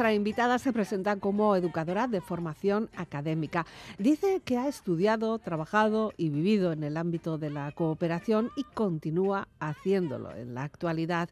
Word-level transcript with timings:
Nuestra 0.00 0.14
invitada 0.14 0.58
se 0.58 0.72
presenta 0.72 1.16
como 1.16 1.54
educadora 1.56 2.08
de 2.08 2.22
formación 2.22 2.88
académica. 2.96 3.66
Dice 3.98 4.40
que 4.42 4.56
ha 4.56 4.66
estudiado, 4.66 5.38
trabajado 5.38 6.14
y 6.16 6.30
vivido 6.30 6.72
en 6.72 6.84
el 6.84 6.96
ámbito 6.96 7.36
de 7.36 7.50
la 7.50 7.70
cooperación 7.72 8.50
y 8.56 8.64
continúa 8.64 9.46
haciéndolo 9.58 10.34
en 10.34 10.54
la 10.54 10.62
actualidad. 10.62 11.28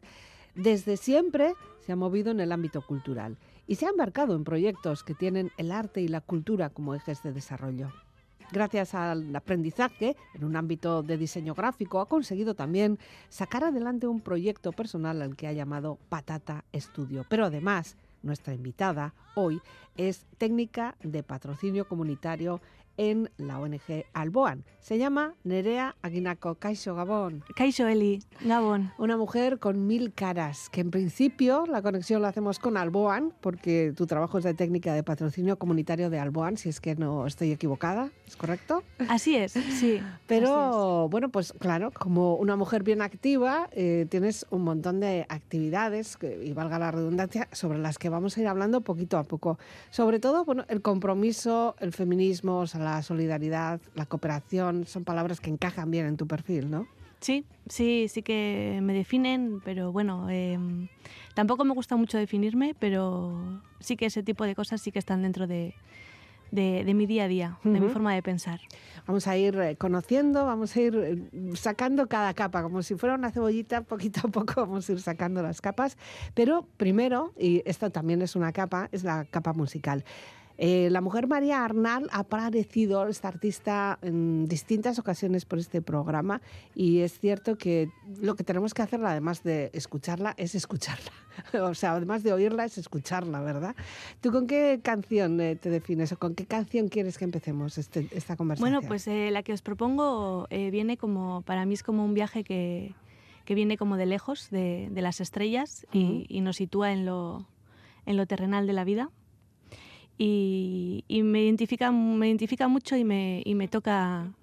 Desde 0.53 0.97
siempre 0.97 1.55
se 1.79 1.93
ha 1.93 1.95
movido 1.95 2.29
en 2.29 2.41
el 2.41 2.51
ámbito 2.51 2.83
cultural 2.85 3.37
y 3.65 3.73
se 3.73 3.87
ha 3.87 3.89
embarcado 3.89 4.35
en 4.35 4.43
proyectos 4.43 5.03
que 5.03 5.15
tienen 5.15 5.49
el 5.57 5.71
arte 5.71 6.01
y 6.01 6.07
la 6.07 6.21
cultura 6.21 6.69
como 6.69 6.93
ejes 6.93 7.23
de 7.23 7.33
desarrollo. 7.33 7.91
Gracias 8.51 8.93
al 8.93 9.35
aprendizaje 9.35 10.15
en 10.35 10.43
un 10.43 10.55
ámbito 10.55 11.01
de 11.01 11.17
diseño 11.17 11.55
gráfico, 11.55 12.01
ha 12.01 12.07
conseguido 12.07 12.53
también 12.53 12.99
sacar 13.29 13.63
adelante 13.63 14.05
un 14.05 14.21
proyecto 14.21 14.73
personal 14.73 15.23
al 15.23 15.35
que 15.35 15.47
ha 15.47 15.53
llamado 15.53 15.97
Patata 16.09 16.65
Estudio. 16.71 17.25
Pero 17.29 17.45
además, 17.45 17.97
nuestra 18.23 18.53
invitada 18.53 19.13
hoy 19.35 19.61
es 19.97 20.25
técnica 20.37 20.95
de 21.01 21.23
patrocinio 21.23 21.87
comunitario 21.87 22.61
en 22.99 23.31
la 23.37 23.59
ONG 23.59 24.03
Alboan. 24.13 24.65
Se 24.81 24.97
llama 24.97 25.33
Nerea 25.45 25.95
Aguinaco 26.01 26.55
Caixo 26.55 26.95
Gabón. 26.95 27.43
Caixo 27.55 27.87
Eli, 27.87 28.21
Gabón. 28.41 28.91
Una 28.97 29.15
mujer 29.15 29.57
con 29.59 29.87
mil 29.87 30.13
caras, 30.13 30.67
que 30.69 30.81
en 30.81 30.91
principio 30.91 31.65
la 31.65 31.81
conexión 31.81 32.21
la 32.21 32.27
hacemos 32.27 32.59
con 32.59 32.75
Alboan, 32.75 33.33
porque 33.39 33.93
tu 33.95 34.05
trabajo 34.05 34.37
es 34.37 34.43
de 34.43 34.53
técnica 34.53 34.93
de 34.93 35.03
patrocinio 35.03 35.57
comunitario 35.57 36.09
de 36.09 36.19
Alboan, 36.19 36.57
si 36.57 36.67
es 36.67 36.81
que 36.81 36.95
no 36.95 37.25
estoy 37.25 37.51
equivocada, 37.51 38.09
¿es 38.27 38.35
correcto? 38.35 38.83
Así 39.07 39.35
es, 39.35 39.53
sí. 39.53 40.01
Pero 40.27 41.07
bueno, 41.07 41.29
pues 41.29 41.53
claro, 41.53 41.91
como 41.91 42.35
una 42.35 42.57
mujer 42.57 42.83
bien 42.83 43.01
activa, 43.01 43.69
eh, 43.71 44.07
tienes 44.09 44.45
un 44.49 44.63
montón 44.63 44.99
de 44.99 45.25
actividades, 45.29 46.17
y 46.43 46.51
valga 46.51 46.79
la 46.79 46.91
redundancia, 46.91 47.47
sobre 47.53 47.77
las 47.79 47.97
que 47.97 48.09
vamos 48.09 48.35
a 48.35 48.41
ir 48.41 48.47
hablando 48.47 48.81
poquito 48.81 49.17
a 49.17 49.23
poco. 49.23 49.57
Sobre 49.89 50.19
todo, 50.19 50.43
bueno, 50.43 50.65
el 50.67 50.81
compromiso, 50.81 51.75
el 51.79 51.93
feminismo, 51.93 52.59
o 52.59 52.67
sea, 52.67 52.88
la 52.95 53.03
solidaridad, 53.03 53.79
la 53.95 54.05
cooperación, 54.05 54.85
son 54.85 55.03
palabras 55.03 55.39
que 55.39 55.49
encajan 55.49 55.91
bien 55.91 56.05
en 56.05 56.17
tu 56.17 56.27
perfil, 56.27 56.69
¿no? 56.69 56.87
Sí, 57.19 57.45
sí, 57.67 58.07
sí 58.09 58.21
que 58.21 58.79
me 58.81 58.93
definen, 58.93 59.61
pero 59.65 59.91
bueno, 59.91 60.29
em, 60.29 60.87
tampoco 61.33 61.65
me 61.65 61.73
gusta 61.73 61.97
mucho 61.97 62.17
definirme, 62.17 62.75
pero 62.79 63.61
sí 63.81 63.97
que 63.97 64.05
ese 64.05 64.23
tipo 64.23 64.45
de 64.45 64.55
cosas 64.55 64.81
sí 64.81 64.91
que 64.91 64.99
están 64.99 65.21
dentro 65.21 65.45
de, 65.45 65.73
mi 66.51 67.05
día 67.05 67.25
a 67.25 67.27
día, 67.27 67.59
de 67.63 67.79
mi 67.81 67.89
forma 67.89 68.13
de 68.13 68.23
pensar. 68.23 68.61
Vamos 69.05 69.27
a 69.27 69.35
ir 69.35 69.59
eh, 69.59 69.75
conociendo, 69.75 70.45
vamos 70.45 70.75
a 70.75 70.81
ir 70.81 70.95
eh, 70.95 71.51
sacando 71.55 72.07
cada 72.07 72.33
capa, 72.33 72.63
como 72.63 72.83
si 72.83 72.95
fuera 72.95 73.15
una 73.15 73.31
cebollita, 73.31 73.81
poquito 73.95 74.21
a 74.27 74.31
poco 74.31 74.61
vamos 74.61 74.87
a 74.87 74.93
ir 74.93 75.01
sacando 75.01 75.41
las 75.41 75.59
capas, 75.59 75.97
pero 76.33 76.65
primero, 76.77 77.33
y 77.37 77.61
esto 77.65 77.89
también 77.89 78.21
es 78.21 78.37
una 78.37 78.53
capa, 78.53 78.87
es 78.93 79.03
la 79.03 79.25
capa 79.25 79.51
musical. 79.51 80.05
Eh, 80.61 80.89
la 80.91 80.99
mujer 80.99 81.27
María 81.27 81.63
Arnal 81.63 82.09
ha 82.11 82.19
aparecido, 82.19 83.07
esta 83.07 83.29
artista, 83.29 83.97
en 84.01 84.45
distintas 84.45 84.99
ocasiones 84.99 85.45
por 85.45 85.57
este 85.57 85.81
programa 85.81 86.41
y 86.75 86.99
es 86.99 87.17
cierto 87.17 87.57
que 87.57 87.89
lo 88.21 88.35
que 88.35 88.43
tenemos 88.43 88.73
que 88.73 88.81
hacer, 88.81 88.99
además 89.05 89.41
de 89.43 89.69
escucharla, 89.71 90.33
es 90.35 90.55
escucharla. 90.55 91.13
o 91.63 91.73
sea, 91.73 91.93
además 91.93 92.23
de 92.23 92.33
oírla, 92.33 92.65
es 92.65 92.77
escucharla, 92.77 93.39
¿verdad? 93.39 93.73
¿Tú 94.19 94.33
con 94.33 94.47
qué 94.47 94.81
canción 94.83 95.39
eh, 95.39 95.55
te 95.55 95.69
defines 95.69 96.11
o 96.11 96.19
con 96.19 96.35
qué 96.35 96.45
canción 96.45 96.89
quieres 96.89 97.17
que 97.17 97.23
empecemos 97.23 97.77
este, 97.77 98.09
esta 98.11 98.35
conversación? 98.35 98.69
Bueno, 98.69 98.85
pues 98.85 99.07
eh, 99.07 99.31
la 99.31 99.43
que 99.43 99.53
os 99.53 99.61
propongo 99.61 100.45
viene 100.49 100.97
como, 100.97 101.41
para 101.43 101.65
mí 101.65 101.75
es 101.75 101.83
como 101.83 102.03
un 102.03 102.13
viaje 102.13 102.43
que, 102.43 102.93
viene 103.47 103.77
como 103.77 103.95
de 103.95 104.05
lejos, 104.05 104.49
de, 104.49 104.91
las 104.93 105.21
estrellas 105.21 105.87
y, 105.93 106.25
y, 106.27 106.41
nos 106.41 106.57
sitúa 106.57 106.91
en 106.91 107.05
lo, 107.05 107.47
en 108.05 108.17
lo 108.17 108.27
terrenal 108.27 108.67
de 108.67 108.73
la 108.73 108.83
vida 108.83 109.09
y, 110.21 111.21
me, 111.23 111.43
identifica, 111.43 111.91
me 111.91 112.27
identifica 112.27 112.67
mucho 112.67 112.97
y 112.97 113.05
me, 113.05 113.41
y 113.45 113.55
me 113.55 113.69
toca, 113.69 114.33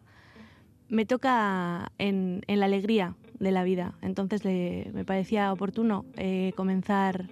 me 0.89 1.05
toca 1.05 1.93
en, 1.99 2.41
en, 2.47 2.61
la 2.61 2.67
alegría 2.67 3.15
de 3.39 3.51
la 3.51 3.63
vida. 3.63 3.95
Entonces 4.01 4.43
me 4.45 5.05
parecía 5.05 5.53
oportuno 5.53 6.07
eh, 6.17 6.53
comenzar 6.57 7.29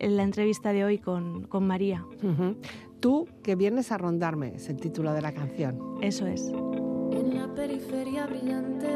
la 0.00 0.24
entrevista 0.24 0.72
de 0.72 0.84
hoy 0.84 0.98
con, 0.98 1.44
con 1.44 1.66
María. 1.66 2.04
Tú 2.98 3.28
que 3.44 3.54
vienes 3.54 3.92
a 3.92 3.98
rondarme, 3.98 4.54
es 4.56 4.68
el 4.68 4.78
título 4.78 5.12
de 5.12 5.22
la 5.22 5.32
canción. 5.32 5.78
Eso 6.02 6.26
es. 6.26 6.52
En 7.10 7.34
la 7.34 7.48
periferia 7.48 8.26
brillante 8.26 8.88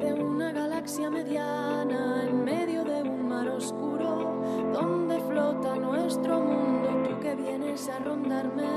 de 0.00 0.12
una 0.12 0.52
galaxia 0.52 1.10
mediana, 1.10 2.24
en 2.28 2.44
medio 2.44 2.84
de 2.84 3.02
un 3.02 3.28
mar 3.28 3.48
oscuro, 3.48 4.42
donde 4.72 5.18
flota 5.20 5.74
nuestro 5.76 6.40
mundo, 6.40 6.88
tú 7.08 7.18
que 7.20 7.34
vienes 7.34 7.88
a 7.88 7.98
rondarme 8.00 8.68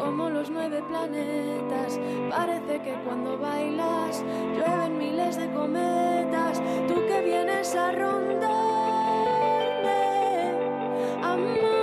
como 0.00 0.28
los 0.28 0.50
nueve 0.50 0.82
planetas, 0.88 2.00
parece 2.30 2.80
que 2.82 2.94
cuando 3.04 3.38
bailas 3.38 4.24
llueven 4.54 4.98
miles 4.98 5.36
de 5.36 5.52
cometas, 5.52 6.60
tú 6.88 6.94
que 7.06 7.20
vienes 7.22 7.74
a 7.76 7.92
rondarme, 7.92 8.50
amárrate 11.22 11.75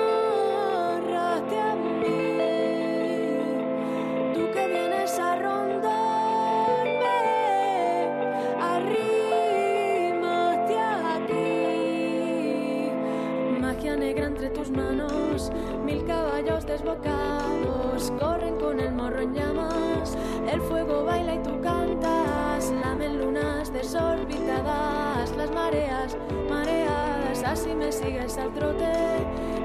desbocados 16.83 18.11
corren 18.19 18.55
con 18.57 18.79
el 18.79 18.91
morro 18.93 19.21
en 19.21 19.33
llamas, 19.33 20.17
el 20.51 20.61
fuego 20.61 21.05
baila 21.05 21.35
y 21.35 21.39
tú 21.39 21.61
cantas, 21.61 22.71
lamen 22.71 23.19
lunas 23.19 23.71
desorbitadas, 23.71 25.35
las 25.37 25.51
mareas, 25.51 26.17
mareadas, 26.49 27.43
así 27.45 27.73
me 27.73 27.91
sigues 27.91 28.37
al 28.37 28.53
trote 28.53 28.91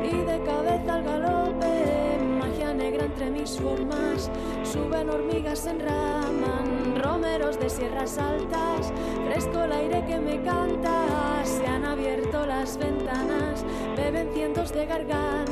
y 0.04 0.16
de 0.16 0.42
cabeza 0.44 0.94
al 0.94 1.02
galope, 1.02 2.18
magia 2.38 2.72
negra 2.72 3.06
entre 3.06 3.30
mis 3.30 3.58
formas, 3.58 4.30
suben 4.62 5.10
hormigas, 5.10 5.60
se 5.60 5.70
enraman, 5.70 7.02
romeros 7.02 7.58
de 7.58 7.68
sierras 7.68 8.16
altas, 8.18 8.92
fresco 9.26 9.64
el 9.64 9.72
aire 9.72 10.04
que 10.06 10.20
me 10.20 10.40
canta, 10.42 11.42
se 11.44 11.66
han 11.66 11.84
abierto 11.84 12.46
las 12.46 12.76
ventanas, 12.78 13.64
beben 13.96 14.30
cientos 14.32 14.72
de 14.72 14.86
gargantas, 14.86 15.47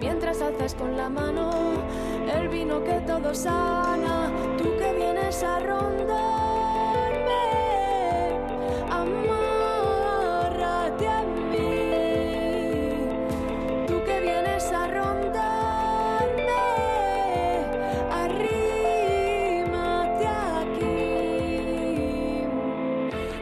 mientras 0.00 0.40
alzas 0.42 0.74
con 0.74 0.96
la 0.96 1.08
mano 1.08 1.50
el 2.38 2.48
vino 2.48 2.82
que 2.82 3.00
todo 3.06 3.34
sana, 3.34 4.30
tú 4.58 4.64
que 4.78 4.92
vienes 4.94 5.42
a 5.42 5.58
rondarme, 5.60 6.12
amárrate 8.90 10.28
a 11.08 11.22
mí, 11.22 11.90
tú 13.86 14.02
que 14.04 14.20
vienes 14.20 14.72
a 14.72 14.86
rondarme, 14.86 16.52
arrímate 18.10 19.06
aquí, 20.62 20.86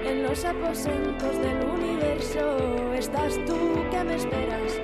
en 0.06 0.22
los 0.22 0.44
aposentos 0.44 1.38
del 1.38 1.64
universo 1.64 2.56
estás 2.94 3.38
tú 3.46 3.56
que 3.90 4.04
me 4.04 4.14
esperas 4.16 4.79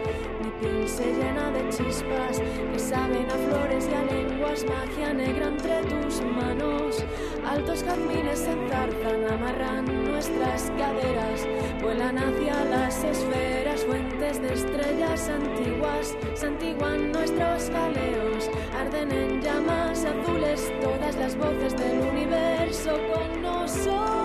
se 0.97 1.13
llena 1.13 1.51
de 1.51 1.69
chispas 1.69 2.41
que 2.73 2.79
saben 2.79 3.27
a 3.27 3.35
flores 3.35 3.87
y 3.91 3.95
a 3.95 4.03
lenguas, 4.03 4.65
magia 4.65 5.13
negra 5.13 5.49
entre 5.49 5.83
tus 5.83 6.23
manos. 6.23 7.05
Altos 7.47 7.85
jazmines 7.85 8.39
se 8.39 8.53
enzarzan, 8.53 9.31
amarran 9.31 10.11
nuestras 10.11 10.73
caderas, 10.79 11.47
vuelan 11.83 12.17
hacia 12.17 12.65
las 12.65 13.05
esferas, 13.05 13.85
fuentes 13.85 14.41
de 14.41 14.55
estrellas 14.55 15.29
antiguas, 15.29 16.17
santiguan 16.35 17.13
nuestros 17.13 17.69
galeos, 17.69 18.51
arden 18.81 19.13
en 19.13 19.43
llamas 19.43 20.03
azules 20.03 20.73
todas 20.81 21.15
las 21.17 21.37
voces 21.37 21.77
del 21.77 22.01
universo 22.09 22.99
con 23.13 23.43
nosotros. 23.43 24.16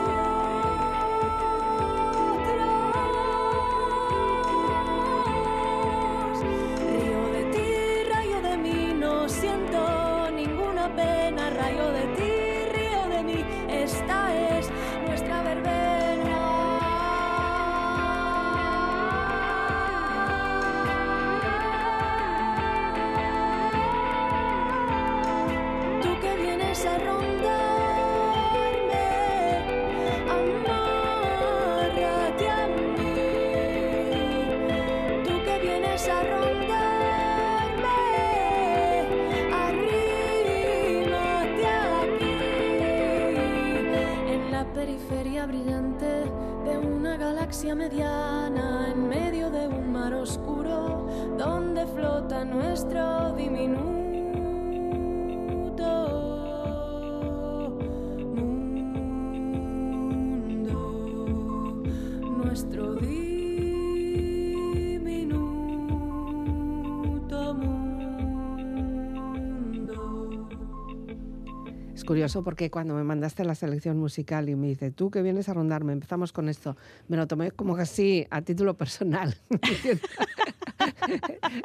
Es 72.01 72.06
curioso 72.06 72.44
porque 72.44 72.71
cuando 72.71 72.95
me 72.95 73.03
mandaste 73.03 73.45
la 73.45 73.53
selección 73.53 74.00
musical 74.00 74.50
y 74.50 74.56
me 74.56 74.65
dice, 74.69 74.89
tú 74.89 75.12
que 75.12 75.21
vienes 75.21 75.50
a 75.50 75.53
rondarme, 75.53 75.94
empezamos 75.94 76.33
con 76.33 76.50
esto, 76.50 76.75
me 77.07 77.15
lo 77.15 77.27
tomé 77.27 77.51
como 77.51 77.75
así, 77.75 78.25
a 78.31 78.42
título 78.42 78.74
personal. 78.74 79.36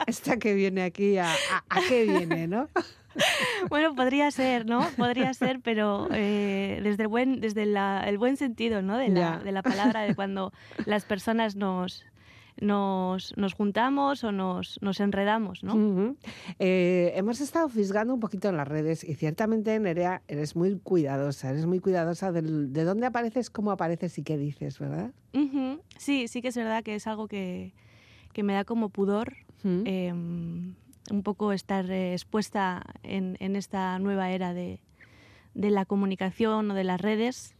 Esta 0.06 0.36
que 0.36 0.52
viene 0.52 0.82
aquí, 0.82 1.16
¿a, 1.16 1.30
a, 1.32 1.64
a 1.70 1.80
qué 1.88 2.04
viene, 2.04 2.46
no? 2.48 2.68
Bueno, 3.70 3.94
podría 3.94 4.30
ser, 4.30 4.66
¿no? 4.66 4.86
Podría 4.98 5.32
ser, 5.32 5.60
pero 5.60 6.06
eh, 6.12 6.80
desde, 6.82 7.04
el 7.04 7.08
buen, 7.08 7.40
desde 7.40 7.64
la- 7.64 8.04
el 8.06 8.18
buen 8.18 8.36
sentido, 8.36 8.82
¿no? 8.82 8.98
De 8.98 9.08
la, 9.08 9.38
de 9.38 9.52
la 9.52 9.62
palabra, 9.62 10.02
de 10.02 10.14
cuando 10.14 10.52
las 10.84 11.06
personas 11.06 11.56
nos, 11.56 12.04
nos, 12.60 13.36
nos 13.36 13.54
juntamos 13.54 14.24
o 14.24 14.32
nos, 14.32 14.78
nos 14.82 15.00
enredamos, 15.00 15.62
¿no? 15.62 15.74
Eh, 16.58 17.12
hemos 17.16 17.40
estado 17.40 17.68
fisgando 17.68 18.14
un 18.14 18.20
poquito 18.20 18.48
en 18.48 18.56
las 18.56 18.66
redes 18.66 19.04
y 19.04 19.14
ciertamente, 19.14 19.78
Nerea, 19.78 20.22
eres 20.28 20.56
muy 20.56 20.78
cuidadosa, 20.78 21.50
eres 21.50 21.66
muy 21.66 21.80
cuidadosa 21.80 22.32
del- 22.32 22.72
de 22.72 22.84
dónde 22.84 23.06
apareces, 23.06 23.50
cómo 23.50 23.70
apareces 23.72 24.16
y 24.18 24.22
qué 24.22 24.38
dices, 24.38 24.78
¿verdad? 24.78 25.12
Sí, 25.98 26.28
sí 26.28 26.40
que 26.42 26.48
es 26.48 26.56
verdad 26.56 26.82
que 26.82 26.94
es 26.94 27.06
algo 27.06 27.28
que, 27.28 27.74
que 28.32 28.42
me 28.42 28.54
da 28.54 28.64
como 28.64 28.88
pudor 28.88 29.34
eh, 29.64 30.12
un 30.12 31.22
poco 31.22 31.52
estar 31.52 31.90
eh, 31.90 32.12
expuesta 32.12 32.82
en, 33.02 33.36
en 33.40 33.54
esta 33.56 33.98
nueva 33.98 34.30
era 34.30 34.54
de, 34.54 34.80
de 35.54 35.70
la 35.70 35.84
comunicación 35.84 36.70
o 36.70 36.74
de 36.74 36.84
las 36.84 37.00
redes. 37.00 37.54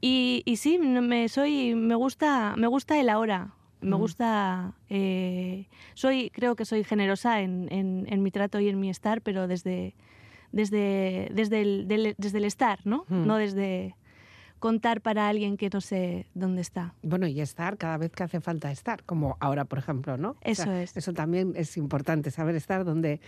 Y, 0.00 0.42
y 0.44 0.56
sí, 0.56 0.78
me, 0.78 1.28
soy, 1.28 1.74
me, 1.74 1.94
gusta, 1.94 2.54
me 2.56 2.66
gusta 2.66 3.00
el 3.00 3.08
ahora. 3.08 3.52
Me 3.86 3.96
gusta, 3.96 4.72
eh, 4.90 5.66
soy, 5.94 6.30
creo 6.30 6.56
que 6.56 6.64
soy 6.64 6.84
generosa 6.84 7.40
en, 7.40 7.68
en- 7.70 8.06
en 8.08 8.22
mi 8.22 8.30
trato 8.30 8.58
y 8.60 8.68
en 8.68 8.78
mi 8.80 8.90
estar, 8.90 9.20
pero 9.22 9.46
desde, 9.46 9.94
desde, 10.52 11.28
desde, 11.32 11.60
el, 11.60 11.88
del- 11.88 12.14
desde 12.18 12.38
el 12.38 12.44
estar, 12.44 12.80
¿no? 12.84 13.04
No 13.08 13.36
desde 13.36 13.94
contar 14.58 15.00
para 15.00 15.28
alguien 15.28 15.56
que 15.56 15.68
no 15.72 15.80
sé 15.80 16.26
dónde 16.34 16.62
está. 16.62 16.94
Bueno, 17.02 17.26
y 17.26 17.40
estar 17.40 17.76
cada 17.76 17.96
vez 17.98 18.10
que 18.12 18.22
hace 18.24 18.40
falta 18.40 18.70
estar, 18.70 19.04
como 19.04 19.36
ahora, 19.40 19.64
por 19.64 19.78
ejemplo, 19.78 20.16
¿no? 20.16 20.30
O 20.30 20.36
Eso 20.42 20.64
sea, 20.64 20.82
es. 20.82 20.96
Eso 20.96 21.12
también 21.12 21.52
es 21.56 21.76
importante, 21.76 22.30
saber 22.30 22.54
estar 22.56 22.84
donde 22.84 23.20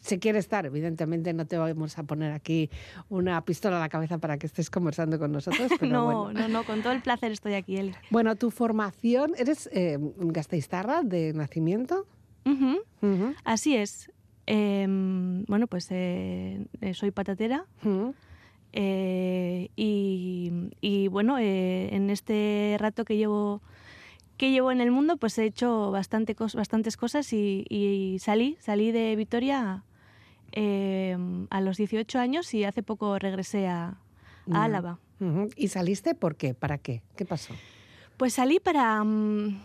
se 0.00 0.18
quiere 0.18 0.38
estar. 0.38 0.66
Evidentemente 0.66 1.32
no 1.32 1.46
te 1.46 1.58
vamos 1.58 1.98
a 1.98 2.02
poner 2.04 2.32
aquí 2.32 2.70
una 3.08 3.44
pistola 3.44 3.76
a 3.78 3.80
la 3.80 3.88
cabeza 3.88 4.18
para 4.18 4.38
que 4.38 4.46
estés 4.46 4.70
conversando 4.70 5.18
con 5.18 5.32
nosotros, 5.32 5.72
pero 5.80 5.92
no, 5.92 6.04
bueno. 6.04 6.32
no, 6.40 6.48
no, 6.48 6.64
con 6.64 6.82
todo 6.82 6.92
el 6.92 7.00
placer 7.00 7.32
estoy 7.32 7.54
aquí, 7.54 7.76
Eli. 7.76 7.92
Bueno, 8.10 8.36
tu 8.36 8.50
formación, 8.50 9.32
¿eres 9.36 9.68
eh, 9.72 9.98
gasteiztarra 10.18 11.02
de 11.02 11.32
nacimiento? 11.32 12.06
Ujú, 12.44 13.34
Así 13.44 13.76
es. 13.76 14.10
Em, 14.46 15.44
bueno, 15.46 15.66
pues 15.66 15.88
eh, 15.90 16.64
soy 16.94 17.10
patatera 17.10 17.64
ujú. 17.84 18.14
Eh, 18.72 19.68
y, 19.76 20.52
y, 20.80 21.08
bueno, 21.08 21.38
eh, 21.38 21.94
en 21.94 22.10
este 22.10 22.76
rato 22.78 23.04
que 23.04 23.16
llevo 23.16 23.62
que 24.36 24.50
llevo 24.50 24.70
en 24.70 24.82
el 24.82 24.90
mundo, 24.90 25.16
pues 25.16 25.38
he 25.38 25.44
hecho 25.46 25.90
bastante 25.90 26.36
cos- 26.36 26.54
bastantes 26.54 26.98
cosas 26.98 27.32
y, 27.32 27.64
y 27.70 28.18
salí, 28.18 28.58
salí 28.60 28.92
de 28.92 29.16
Vitoria 29.16 29.82
em, 30.52 31.46
a 31.50 31.60
los 31.60 31.76
18 31.78 32.18
años 32.18 32.52
y 32.54 32.64
hace 32.64 32.82
poco 32.82 33.18
regresé 33.18 33.66
a. 33.66 33.96
Álava. 34.52 34.98
¿Y 35.56 35.68
saliste 35.68 36.14
por 36.14 36.36
qué? 36.36 36.54
¿Para 36.54 36.78
qué? 36.78 37.02
¿Qué 37.16 37.24
pasó? 37.24 37.52
Pues 38.16 38.34
salí 38.34 38.60
para, 38.60 39.02
mm, 39.02 39.58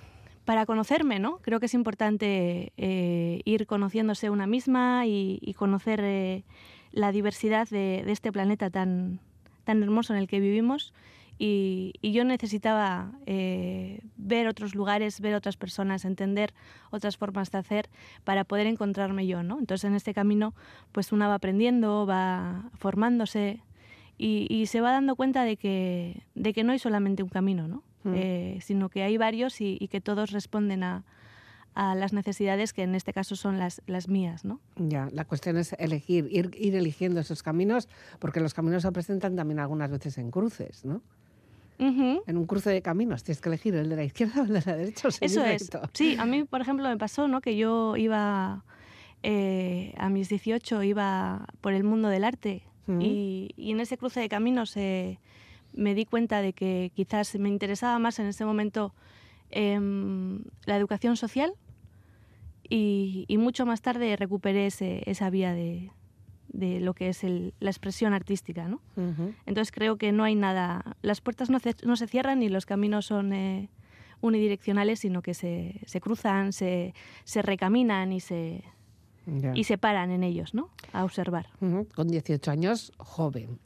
para 0.45 0.65
conocerme, 0.65 1.19
¿no? 1.19 1.37
Creo 1.43 1.59
que 1.59 1.67
es 1.67 1.73
importante 1.75 2.71
eh, 2.77 3.41
ir 3.45 3.67
conociéndose 3.67 4.29
una 4.31 4.47
misma 4.47 5.05
y, 5.05 5.37
y 5.41 5.53
conocer 5.53 5.99
eh, 6.03 6.43
la 6.91 7.11
diversidad 7.11 7.67
de, 7.69 8.03
de 8.05 8.11
este 8.11 8.31
planeta 8.31 8.69
tan, 8.69 9.19
tan 9.63 9.81
hermoso 9.83 10.13
en 10.13 10.19
el 10.19 10.27
que 10.27 10.39
vivimos. 10.39 10.93
Y, 11.39 11.93
y 12.01 12.11
yo 12.11 12.23
necesitaba 12.23 13.13
eh, 13.25 14.01
ver 14.15 14.47
otros 14.47 14.75
lugares, 14.75 15.19
ver 15.21 15.33
otras 15.33 15.57
personas, 15.57 16.05
entender 16.05 16.53
otras 16.91 17.17
formas 17.17 17.49
de 17.49 17.57
hacer 17.57 17.89
para 18.23 18.43
poder 18.43 18.67
encontrarme 18.67 19.25
yo, 19.25 19.41
¿no? 19.41 19.57
Entonces 19.57 19.85
en 19.85 19.95
este 19.95 20.13
camino, 20.13 20.53
pues 20.91 21.11
una 21.11 21.27
va 21.27 21.35
aprendiendo, 21.35 22.05
va 22.05 22.69
formándose 22.75 23.63
y, 24.19 24.45
y 24.51 24.67
se 24.67 24.81
va 24.81 24.91
dando 24.91 25.15
cuenta 25.15 25.43
de 25.43 25.57
que, 25.57 26.21
de 26.35 26.53
que 26.53 26.63
no 26.63 26.73
hay 26.73 26.79
solamente 26.79 27.23
un 27.23 27.29
camino, 27.29 27.67
¿no? 27.67 27.81
Mm. 28.03 28.13
Eh, 28.15 28.57
sino 28.61 28.89
que 28.89 29.01
hay 29.01 29.17
varios 29.17 29.61
y, 29.61 29.77
y 29.79 29.87
que 29.87 29.99
todos 29.99 30.29
responden 30.29 30.83
a, 30.83 31.03
a 31.73 31.95
las 31.95 32.13
necesidades 32.13 32.73
que 32.73 32.83
en 32.83 32.95
este 32.95 33.13
caso 33.13 33.35
son 33.35 33.57
las, 33.57 33.81
las 33.87 34.07
mías, 34.07 34.43
¿no? 34.45 34.59
Ya, 34.75 35.09
la 35.11 35.25
cuestión 35.25 35.57
es 35.57 35.73
elegir, 35.73 36.27
ir, 36.31 36.51
ir 36.59 36.75
eligiendo 36.75 37.19
esos 37.19 37.43
caminos, 37.43 37.87
porque 38.19 38.39
los 38.39 38.53
caminos 38.53 38.83
se 38.83 38.91
presentan 38.91 39.35
también 39.35 39.59
algunas 39.59 39.89
veces 39.89 40.17
en 40.17 40.31
cruces, 40.31 40.85
¿no? 40.85 41.01
En 41.83 42.37
un 42.37 42.45
cruce 42.45 42.69
de 42.69 42.83
caminos 42.83 43.23
tienes 43.23 43.41
que 43.41 43.49
elegir 43.49 43.73
el 43.73 43.89
de 43.89 43.95
la 43.95 44.03
izquierda 44.03 44.41
o 44.41 44.43
el 44.43 44.53
de 44.53 44.61
la 44.63 44.75
derecha 44.75 45.07
o 45.07 45.11
Eso 45.19 45.43
es. 45.43 45.67
Sí, 45.93 46.15
a 46.19 46.27
mí, 46.27 46.43
por 46.43 46.61
ejemplo, 46.61 46.87
me 46.87 46.95
pasó, 46.95 47.27
¿no? 47.27 47.41
Que 47.41 47.57
yo 47.57 47.97
iba 47.97 48.63
eh, 49.23 49.93
a 49.97 50.09
mis 50.09 50.29
18 50.29 50.81
iba 50.83 51.47
por 51.59 51.73
el 51.73 51.83
mundo 51.83 52.09
del 52.09 52.23
arte 52.23 52.63
y 52.99 53.53
en 53.57 53.79
ese 53.79 53.97
cruce 53.97 54.19
de 54.19 54.27
caminos 54.27 54.75
eh, 54.75 55.17
me 55.73 55.95
di 55.95 56.03
cuenta 56.05 56.41
de 56.41 56.51
que 56.51 56.91
quizás 56.93 57.35
me 57.35 57.47
interesaba 57.47 57.99
más 57.99 58.19
en 58.19 58.25
ese 58.25 58.43
momento 58.43 58.93
em, 59.51 60.43
la 60.65 60.77
educación 60.77 61.15
social 61.17 61.53
y, 62.69 63.25
y 63.27 63.37
mucho 63.37 63.65
más 63.65 63.81
tarde 63.81 64.15
recuperé 64.15 64.67
ese- 64.67 65.03
esa 65.05 65.29
vía 65.29 65.53
de, 65.53 65.91
de 66.49 66.79
lo 66.79 66.93
que 66.93 67.09
es 67.09 67.23
el- 67.23 67.53
la 67.59 67.69
expresión 67.69 68.13
artística, 68.13 68.67
¿no? 68.67 68.81
Ujú. 68.95 69.33
Entonces 69.45 69.71
creo 69.71 69.97
que 69.97 70.11
no 70.11 70.23
hay 70.23 70.35
nada, 70.35 70.95
las 71.01 71.21
puertas 71.21 71.49
no, 71.49 71.59
ce- 71.59 71.75
no 71.85 71.95
se 71.95 72.07
cierran 72.07 72.41
y 72.43 72.49
los 72.49 72.65
caminos 72.65 73.05
son 73.05 73.33
eh, 73.33 73.69
unidireccionales, 74.21 74.99
sino 74.99 75.21
que 75.21 75.33
se, 75.33 75.81
se 75.85 75.99
cruzan, 75.99 76.53
se, 76.53 76.93
se 77.23 77.41
recaminan 77.41 78.11
y 78.13 78.19
se, 78.19 78.63
y 79.53 79.63
se 79.65 79.77
paran 79.77 80.11
en 80.11 80.23
ellos, 80.23 80.53
¿no? 80.53 80.69
A 80.93 81.03
observar. 81.03 81.47
Ujú. 81.61 81.87
Con 81.95 82.07
18 82.07 82.51
años, 82.51 82.91
joven. 82.97 83.59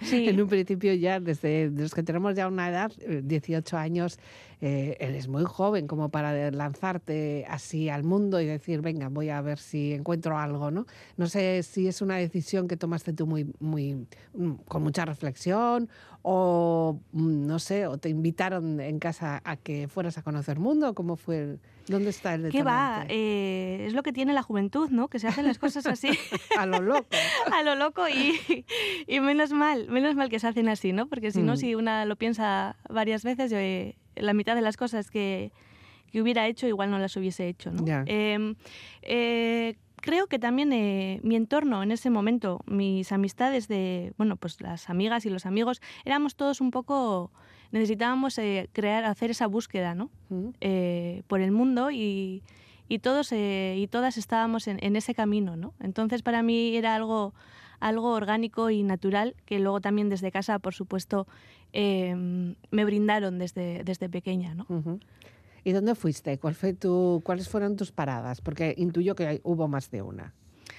Sí. 0.00 0.28
En 0.28 0.40
un 0.40 0.48
principio 0.48 0.92
ya, 0.94 1.20
desde 1.20 1.70
los 1.70 1.94
que 1.94 2.02
tenemos 2.02 2.34
ya 2.34 2.46
una 2.48 2.68
edad, 2.68 2.92
eh, 3.00 3.22
18 3.24 3.76
años, 3.76 4.18
eh, 4.62 4.96
eres 5.00 5.26
muy 5.28 5.44
joven 5.44 5.86
como 5.86 6.10
para 6.10 6.50
lanzarte 6.50 7.46
así 7.48 7.88
al 7.88 8.04
mundo 8.04 8.40
y 8.40 8.46
decir, 8.46 8.80
venga, 8.82 9.08
voy 9.08 9.30
a 9.30 9.40
ver 9.40 9.58
si 9.58 9.92
encuentro 9.94 10.36
algo, 10.38 10.70
¿no? 10.70 10.86
No 11.16 11.26
sé 11.28 11.62
si 11.62 11.88
es 11.88 12.02
una 12.02 12.16
decisión 12.16 12.68
que 12.68 12.76
tomaste 12.76 13.12
tú 13.12 13.26
muy, 13.26 13.52
muy, 13.58 14.06
mm, 14.34 14.52
con 14.68 14.82
mucha 14.82 15.04
reflexión 15.04 15.88
o, 16.22 17.00
mm, 17.12 17.46
no 17.46 17.58
sé, 17.58 17.86
o 17.86 17.96
te 17.98 18.08
invitaron 18.10 18.80
en 18.80 18.98
casa 18.98 19.40
a 19.44 19.56
que 19.56 19.88
fueras 19.88 20.18
a 20.18 20.22
conocer 20.22 20.58
mundo, 20.58 20.94
¿cómo 20.94 21.16
fue? 21.16 21.38
el- 21.38 21.60
¿Dónde 21.88 22.10
está 22.10 22.34
el 22.34 22.50
¿Qué 22.50 22.62
va? 22.62 23.04
detonante? 23.06 23.14
Eh, 23.14 23.86
es 23.86 23.94
lo 23.94 24.02
que 24.04 24.12
tiene 24.12 24.32
la 24.32 24.42
juventud, 24.44 24.90
¿no? 24.90 25.08
Que 25.08 25.18
se 25.18 25.26
hacen 25.26 25.44
las 25.44 25.58
cosas 25.58 25.86
así 25.86 26.08
A 26.56 26.64
lo 26.66 26.80
loco. 26.82 27.08
a 27.52 27.62
lo 27.64 27.74
loco 27.74 28.08
y, 28.08 28.64
y 29.08 29.18
menos 29.20 29.50
mal, 29.52 29.88
menos 29.88 30.14
mal 30.14 30.28
que 30.28 30.38
se 30.38 30.46
hacen 30.46 30.68
así, 30.68 30.92
¿no? 30.92 31.08
Porque 31.08 31.32
si 31.32 31.42
no, 31.42 31.54
Mm. 31.54 31.56
si 31.56 31.74
una 31.74 32.04
lo 32.04 32.14
piensa 32.16 32.76
varias 32.88 33.24
veces, 33.24 33.50
eh, 33.52 33.96
la 34.16 34.34
mitad 34.34 34.54
de 34.54 34.62
las 34.62 34.76
cosas 34.76 35.10
que, 35.10 35.52
que 36.12 36.22
hubiera 36.22 36.46
hecho 36.46 36.66
igual 36.66 36.90
no 36.90 36.98
las 36.98 37.16
hubiese 37.16 37.48
hecho, 37.48 37.70
¿no? 37.70 37.84
Ya. 37.84 38.04
Eh, 38.06 38.54
eh, 39.02 39.76
creo 40.00 40.26
que 40.26 40.38
también 40.38 40.72
eh, 40.72 41.20
mi 41.22 41.36
entorno 41.36 41.82
en 41.82 41.92
ese 41.92 42.10
momento, 42.10 42.60
mis 42.66 43.12
amistades 43.12 43.68
de, 43.68 44.12
bueno, 44.16 44.36
pues 44.36 44.60
las 44.60 44.90
amigas 44.90 45.26
y 45.26 45.30
los 45.30 45.46
amigos, 45.46 45.80
éramos 46.04 46.34
todos 46.34 46.60
un 46.60 46.70
poco, 46.70 47.30
necesitábamos 47.70 48.38
eh, 48.38 48.68
crear, 48.72 49.04
hacer 49.04 49.30
esa 49.30 49.46
búsqueda, 49.46 49.94
¿no? 49.94 50.10
Mm. 50.28 50.50
por 51.26 51.40
el 51.40 51.52
mundo 51.52 51.90
y, 51.90 52.42
y 52.90 52.98
todos 52.98 53.30
eh, 53.30 53.76
y 53.78 53.86
todas 53.86 54.18
estábamos 54.18 54.66
en, 54.66 54.82
en 54.84 54.96
ese 54.96 55.14
camino, 55.14 55.56
¿no? 55.56 55.72
Entonces 55.80 56.22
para 56.22 56.42
mí 56.42 56.76
era 56.76 56.96
algo, 56.96 57.32
algo 57.80 58.12
orgánico 58.12 58.70
y 58.70 58.82
natural 58.82 59.34
que 59.46 59.58
luego 59.58 59.80
también 59.80 60.08
desde 60.08 60.30
casa, 60.30 60.58
por 60.58 60.74
supuesto, 60.74 61.26
eh, 61.72 62.14
me 62.70 62.84
brindaron 62.84 63.38
desde, 63.38 63.82
desde 63.84 64.08
pequeña, 64.08 64.54
¿no? 64.54 64.66
Ujú. 64.68 65.00
¿Y 65.64 65.72
dónde 65.72 65.94
fuiste? 65.94 66.38
¿Cuál 66.38 66.54
fue 66.54 66.72
tu, 66.72 67.20
¿Cuáles 67.24 67.48
fueron 67.48 67.76
tus 67.76 67.92
paradas? 67.92 68.40
Porque 68.40 68.74
intuyo 68.76 69.14
que 69.14 69.40
hubo 69.44 69.68
más 69.68 69.90
de 69.90 70.02
una. 70.02 70.34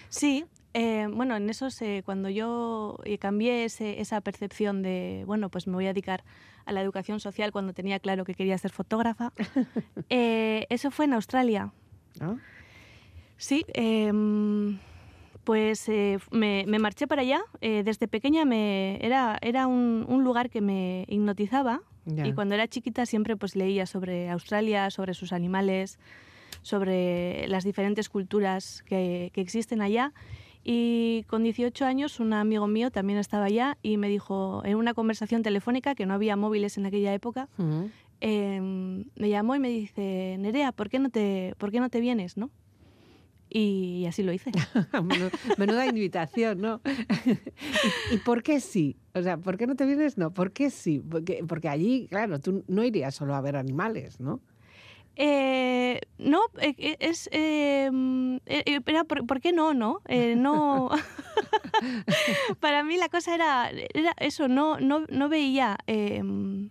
Sí, 0.09 0.45
Eh, 0.73 1.07
bueno, 1.11 1.35
en 1.35 1.49
eso 1.49 1.69
se, 1.69 2.01
cuando 2.03 2.29
yo 2.29 2.97
eh, 3.03 3.17
cambié 3.17 3.65
esa 3.65 4.21
percepción 4.21 4.81
de, 4.81 5.23
bueno, 5.25 5.49
pues 5.49 5.67
me 5.67 5.73
voy 5.73 5.85
a 5.85 5.89
dedicar 5.89 6.23
a 6.65 6.71
la 6.71 6.81
educación 6.81 7.19
social 7.19 7.51
cuando 7.51 7.73
tenía 7.73 7.99
claro 7.99 8.23
que 8.23 8.35
quería 8.35 8.57
ser 8.57 8.71
fotógrafa, 8.71 9.33
eh, 10.09 10.67
eso 10.69 10.89
fue 10.89 11.05
en 11.05 11.13
Australia. 11.13 11.73
¿Ah? 12.21 12.35
Sí, 13.35 13.65
pues 15.43 15.89
me, 16.31 16.65
marché 16.79 17.07
para 17.07 17.21
allá. 17.21 17.41
desde 17.61 18.07
pequeña 18.07 18.45
me, 18.45 18.97
era, 19.05 19.37
era 19.41 19.67
un, 19.67 20.23
lugar 20.23 20.49
que 20.49 20.61
me 20.61 21.05
hipnotizaba 21.07 21.81
y 22.05 22.33
cuando 22.33 22.55
era 22.55 22.67
chiquita 22.67 23.05
siempre 23.05 23.35
pues 23.35 23.55
leía 23.55 23.85
sobre 23.85 24.29
Australia, 24.29 24.89
sobre 24.89 25.13
sus 25.13 25.33
animales, 25.33 25.99
sobre 26.61 27.47
las 27.47 27.63
diferentes 27.63 28.09
culturas 28.09 28.83
que, 28.87 29.31
que 29.33 29.41
existen 29.41 29.81
allá 29.81 30.13
y 30.63 31.23
con 31.27 31.43
18 31.43 31.85
años 31.85 32.19
un 32.19 32.33
amigo 32.33 32.67
mío 32.67 32.91
también 32.91 33.17
estaba 33.17 33.45
allá 33.45 33.77
y 33.81 33.97
me 33.97 34.09
dijo 34.09 34.61
en 34.63 34.75
una 34.75 34.93
conversación 34.93 35.41
telefónica, 35.41 35.95
que 35.95 36.05
no 36.05 36.13
había 36.13 36.35
móviles 36.35 36.77
en 36.77 36.85
aquella 36.85 37.13
época, 37.13 37.49
em, 38.19 39.05
me 39.15 39.29
llamó 39.29 39.55
y 39.55 39.59
me 39.59 39.69
dice, 39.69 40.35
Nerea, 40.39 40.71
¿por 40.71 40.89
qué 40.89 40.99
no 40.99 41.09
te, 41.09 41.55
por 41.57 41.71
qué 41.71 41.79
no 41.79 41.89
te 41.89 41.99
vienes? 41.99 42.37
¿no? 42.37 42.51
Y 43.53 44.05
así 44.07 44.23
lo 44.23 44.31
hice. 44.31 44.49
Menuda 45.57 45.85
invitación, 45.85 46.61
¿no? 46.61 46.79
¿Y, 48.11 48.17
por 48.19 48.43
qué 48.43 48.61
sí? 48.61 48.95
O 49.13 49.21
sea, 49.21 49.37
¿por 49.37 49.57
qué 49.57 49.67
no 49.67 49.75
te 49.75 49.85
vienes? 49.85 50.17
No, 50.17 50.33
¿por 50.33 50.53
qué 50.53 50.69
sí? 50.69 50.99
Porque, 50.99 51.43
porque 51.45 51.67
allí, 51.67 52.07
claro, 52.09 52.39
tú 52.39 52.63
no 52.69 52.81
irías 52.85 53.13
solo 53.13 53.35
a 53.35 53.41
ver 53.41 53.57
animales, 53.57 54.21
¿no? 54.21 54.39
Eh, 55.17 55.99
no, 56.17 56.39
eh, 56.61 56.75
eh, 56.77 56.95
es. 57.01 57.27
Em, 57.33 58.39
por, 59.27 59.41
qué 59.41 59.51
no? 59.51 59.73
No. 59.73 59.99
no. 60.37 60.89
Para 62.61 62.83
mí 62.83 62.95
la 62.95 63.09
cosa 63.09 63.35
era, 63.35 63.69
era 63.93 64.13
eso, 64.17 64.47
no, 64.47 64.79
no, 64.79 65.01
no 65.09 65.27
veía. 65.27 65.77
Em, 65.87 66.69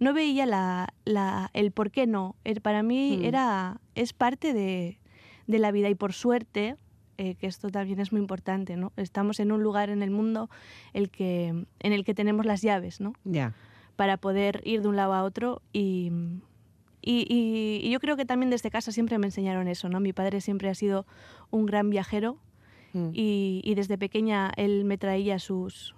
no 0.00 0.12
veía 0.12 0.44
la, 0.44 0.92
la, 1.04 1.50
el 1.54 1.70
por 1.70 1.92
qué 1.92 2.08
no. 2.08 2.34
Para 2.62 2.82
mí 2.82 3.18
mm. 3.20 3.24
era, 3.24 3.80
es 3.94 4.12
parte 4.12 4.52
de, 4.52 4.98
de 5.46 5.58
la 5.58 5.70
vida 5.72 5.88
y 5.88 5.94
por 5.94 6.12
suerte, 6.12 6.76
que 7.16 7.46
esto 7.46 7.70
también 7.70 8.00
es 8.00 8.12
muy 8.12 8.20
importante, 8.20 8.76
¿no? 8.76 8.92
Estamos 8.96 9.40
en 9.40 9.52
un 9.52 9.62
lugar 9.62 9.90
en 9.90 10.02
el 10.02 10.10
mundo 10.10 10.50
el 10.92 11.10
que, 11.10 11.48
en 11.48 11.92
el 11.92 12.04
que 12.04 12.14
tenemos 12.14 12.44
las 12.44 12.62
llaves, 12.62 13.00
¿no? 13.00 13.14
Ya. 13.24 13.54
Para 13.96 14.18
poder 14.18 14.60
ir 14.64 14.82
de 14.82 14.88
un 14.88 14.96
lado 14.96 15.14
a 15.14 15.22
otro 15.22 15.62
y, 15.72 16.12
y, 17.02 17.88
yo 17.90 18.00
creo 18.00 18.16
que 18.16 18.26
también 18.26 18.50
desde 18.50 18.70
casa 18.70 18.92
siempre 18.92 19.18
me 19.18 19.26
enseñaron 19.26 19.68
eso, 19.68 19.88
¿no? 19.88 20.00
Mi 20.00 20.12
padre 20.12 20.40
siempre 20.40 20.68
ha 20.68 20.74
sido 20.74 21.06
un 21.50 21.64
gran 21.64 21.88
viajero 21.88 22.36
mm. 22.92 23.10
y, 23.12 23.72
desde 23.74 23.96
pequeña 23.96 24.52
él 24.56 24.84
me 24.84 24.98
traía 24.98 25.38
sus, 25.38 25.94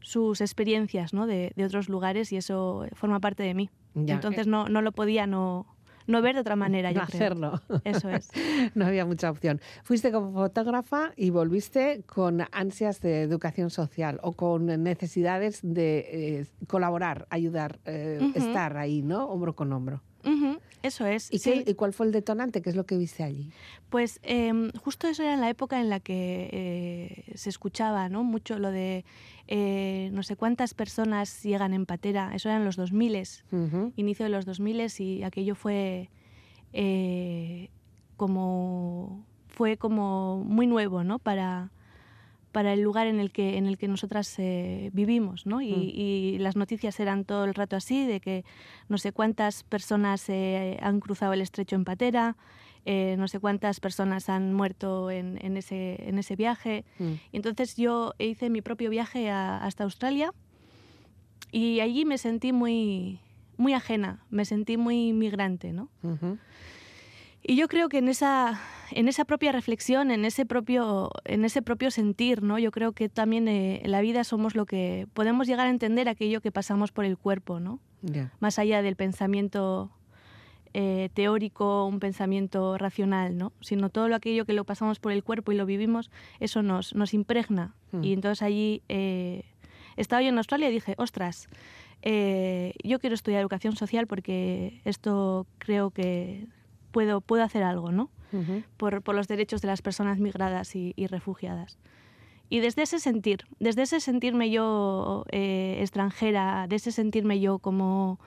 sus 0.00 0.40
experiencias 0.40 1.12
¿no? 1.12 1.26
de, 1.26 1.52
otros 1.64 1.88
lugares 1.88 2.32
y 2.32 2.36
eso 2.36 2.86
forma 2.92 3.18
parte 3.20 3.42
de 3.42 3.54
mí. 3.54 3.70
Entonces 3.94 4.46
no, 4.46 4.68
no 4.68 4.82
lo 4.82 4.92
podía 4.92 5.26
no, 5.26 5.66
no 6.10 6.22
ver 6.22 6.34
de 6.34 6.40
otra 6.40 6.56
manera, 6.56 6.92
yo 6.92 7.02
hacerlo. 7.02 7.60
Eso 7.84 8.08
es. 8.10 8.30
no 8.74 8.86
había 8.86 9.04
mucha 9.04 9.30
opción. 9.30 9.60
Fuiste 9.82 10.12
como 10.12 10.32
fotógrafa 10.32 11.12
y 11.16 11.30
volviste 11.30 12.02
con 12.06 12.42
ansias 12.52 13.00
de 13.00 13.22
educación 13.22 13.70
social 13.70 14.20
o 14.22 14.32
con 14.32 14.66
necesidades 14.82 15.60
de 15.62 15.98
eh, 16.12 16.46
colaborar, 16.66 17.26
ayudar, 17.30 17.78
eh, 17.84 18.20
estar 18.34 18.76
ahí, 18.76 19.02
¿no? 19.02 19.26
Hombro 19.26 19.54
con 19.54 19.72
hombro. 19.72 20.02
Eso 20.82 21.04
es. 21.06 21.28
¿Y, 21.30 21.74
cuál 21.74 21.92
fue 21.92 22.06
el 22.06 22.12
detonante? 22.12 22.62
¿Qué 22.62 22.70
es 22.70 22.76
lo 22.76 22.86
que 22.86 22.96
viste 22.96 23.22
allí? 23.22 23.50
Pues 23.90 24.18
em, 24.22 24.70
justo 24.72 25.08
eso 25.08 25.22
era 25.22 25.34
en 25.34 25.40
la 25.40 25.50
época 25.50 25.78
en 25.78 25.90
la 25.90 26.00
que 26.00 26.48
eh, 26.52 27.32
se 27.34 27.50
escuchaba 27.50 28.08
¿no? 28.08 28.24
mucho 28.24 28.58
lo 28.58 28.70
de 28.70 29.04
eh, 29.46 30.10
no 30.12 30.22
sé 30.22 30.36
cuántas 30.36 30.72
personas 30.72 31.42
llegan 31.42 31.74
en 31.74 31.84
patera. 31.84 32.34
Eso 32.34 32.48
eran 32.48 32.64
los 32.64 32.76
2000, 32.76 33.26
inicio 33.96 34.24
de 34.24 34.30
los 34.30 34.46
2000 34.46 34.86
y 35.00 35.22
aquello 35.22 35.54
fue 35.54 36.08
eh, 36.72 37.68
como 38.16 39.26
fue 39.48 39.76
como 39.76 40.42
muy 40.44 40.66
nuevo 40.66 41.04
¿no? 41.04 41.18
para, 41.18 41.70
para 42.52 42.72
el 42.72 42.80
lugar 42.80 43.06
en 43.06 43.20
el 43.20 43.30
que, 43.30 43.56
en 43.56 43.66
el 43.66 43.78
que 43.78 43.88
nosotras 43.88 44.34
eh, 44.38 44.90
vivimos, 44.92 45.46
¿no? 45.46 45.58
Mm. 45.58 45.62
Y, 45.62 46.38
las 46.38 46.56
noticias 46.56 46.98
eran 47.00 47.24
todo 47.24 47.44
el 47.44 47.54
rato 47.54 47.76
así, 47.76 48.06
de 48.06 48.20
que 48.20 48.44
no 48.88 48.98
sé 48.98 49.12
cuántas 49.12 49.62
personas 49.62 50.28
eh, 50.28 50.78
han 50.82 51.00
cruzado 51.00 51.32
el 51.32 51.40
estrecho 51.40 51.76
en 51.76 51.84
patera, 51.84 52.36
eh, 52.86 53.16
no 53.18 53.28
sé 53.28 53.40
cuántas 53.40 53.78
personas 53.78 54.28
han 54.28 54.54
muerto 54.54 55.10
en, 55.10 55.38
en, 55.42 55.56
ese, 55.56 56.08
en 56.08 56.18
ese, 56.18 56.34
viaje. 56.34 56.84
Mm. 56.98 57.12
Y 57.32 57.36
entonces 57.36 57.76
yo 57.76 58.14
hice 58.18 58.50
mi 58.50 58.62
propio 58.62 58.90
viaje 58.90 59.30
hasta 59.30 59.84
Australia 59.84 60.32
y 61.52 61.80
allí 61.80 62.04
me 62.04 62.16
sentí 62.16 62.52
muy, 62.52 63.20
muy 63.56 63.74
ajena, 63.74 64.24
me 64.30 64.44
sentí 64.44 64.76
muy 64.76 65.08
inmigrante, 65.08 65.72
¿no? 65.72 65.90
Y 67.42 67.56
yo 67.56 67.68
creo 67.68 67.88
que 67.88 67.98
en 67.98 68.08
esa, 68.08 68.60
en 68.90 69.08
esa 69.08 69.24
propia 69.24 69.52
reflexión, 69.52 70.10
en 70.10 70.24
ese 70.24 70.44
propio, 70.44 71.10
en 71.24 71.44
ese 71.44 71.62
propio 71.62 71.90
sentir, 71.90 72.42
¿no? 72.42 72.58
Yo 72.58 72.70
creo 72.70 72.92
que 72.92 73.08
también 73.08 73.48
eh, 73.48 73.80
en 73.82 73.90
la 73.90 74.00
vida 74.00 74.24
somos 74.24 74.54
lo 74.54 74.66
que 74.66 75.06
podemos 75.14 75.46
llegar 75.46 75.66
a 75.66 75.70
entender 75.70 76.08
aquello 76.08 76.40
que 76.40 76.52
pasamos 76.52 76.92
por 76.92 77.04
el 77.04 77.16
cuerpo, 77.16 77.60
¿no? 77.60 77.80
Más 78.40 78.58
allá 78.58 78.80
del 78.80 78.96
pensamiento 78.96 79.90
eh, 80.72 81.10
teórico, 81.12 81.86
un 81.86 82.00
pensamiento 82.00 82.78
racional, 82.78 83.36
¿no? 83.36 83.52
Sino 83.60 83.90
todo 83.90 84.08
lo 84.08 84.16
aquello 84.16 84.46
que 84.46 84.54
lo 84.54 84.64
pasamos 84.64 85.00
por 85.00 85.12
el 85.12 85.22
cuerpo 85.22 85.52
y 85.52 85.56
lo 85.56 85.66
vivimos, 85.66 86.10
eso 86.40 86.62
nos, 86.62 86.94
nos 86.94 87.12
impregna. 87.12 87.74
Hmm. 87.92 88.04
Y 88.04 88.12
entonces 88.14 88.42
allí 88.42 88.82
eh, 88.88 89.44
estaba 89.96 90.22
yo 90.22 90.28
en 90.28 90.38
Australia 90.38 90.70
y 90.70 90.72
dije, 90.72 90.94
ostras, 90.96 91.48
yo 92.02 92.98
quiero 92.98 93.14
estudiar 93.14 93.42
educación 93.42 93.76
social 93.76 94.06
porque 94.06 94.80
esto 94.86 95.46
creo 95.58 95.90
que 95.90 96.46
puedo, 96.90 97.20
puedo 97.20 97.42
hacer 97.42 97.62
algo, 97.62 97.92
¿no? 97.92 98.10
por, 98.76 99.02
por, 99.02 99.14
los 99.14 99.28
derechos 99.28 99.60
de 99.60 99.68
las 99.68 99.82
personas 99.82 100.18
migradas 100.18 100.74
y, 100.76 100.94
refugiadas. 101.08 101.78
Y 102.48 102.60
desde 102.60 102.82
ese 102.82 102.98
sentir, 102.98 103.46
desde 103.58 103.82
ese 103.82 104.00
sentirme 104.00 104.50
yo 104.50 105.24
eh, 105.30 105.78
extranjera, 105.80 106.66
de 106.68 106.76
ese 106.76 106.90
sentirme 106.90 107.40
yo 107.40 107.58
como, 107.58 108.18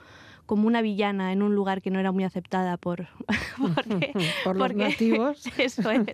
como 0.46 0.66
una 0.66 0.80
villana 0.80 1.32
en 1.32 1.42
un 1.42 1.54
lugar 1.54 1.82
que 1.82 1.90
no 1.90 2.00
era 2.00 2.10
muy 2.10 2.24
aceptada 2.24 2.76
por, 2.78 3.08
por 4.44 4.56
los 4.56 4.74
nativos. 4.74 5.46
Eso 5.58 5.90
es. 5.90 6.06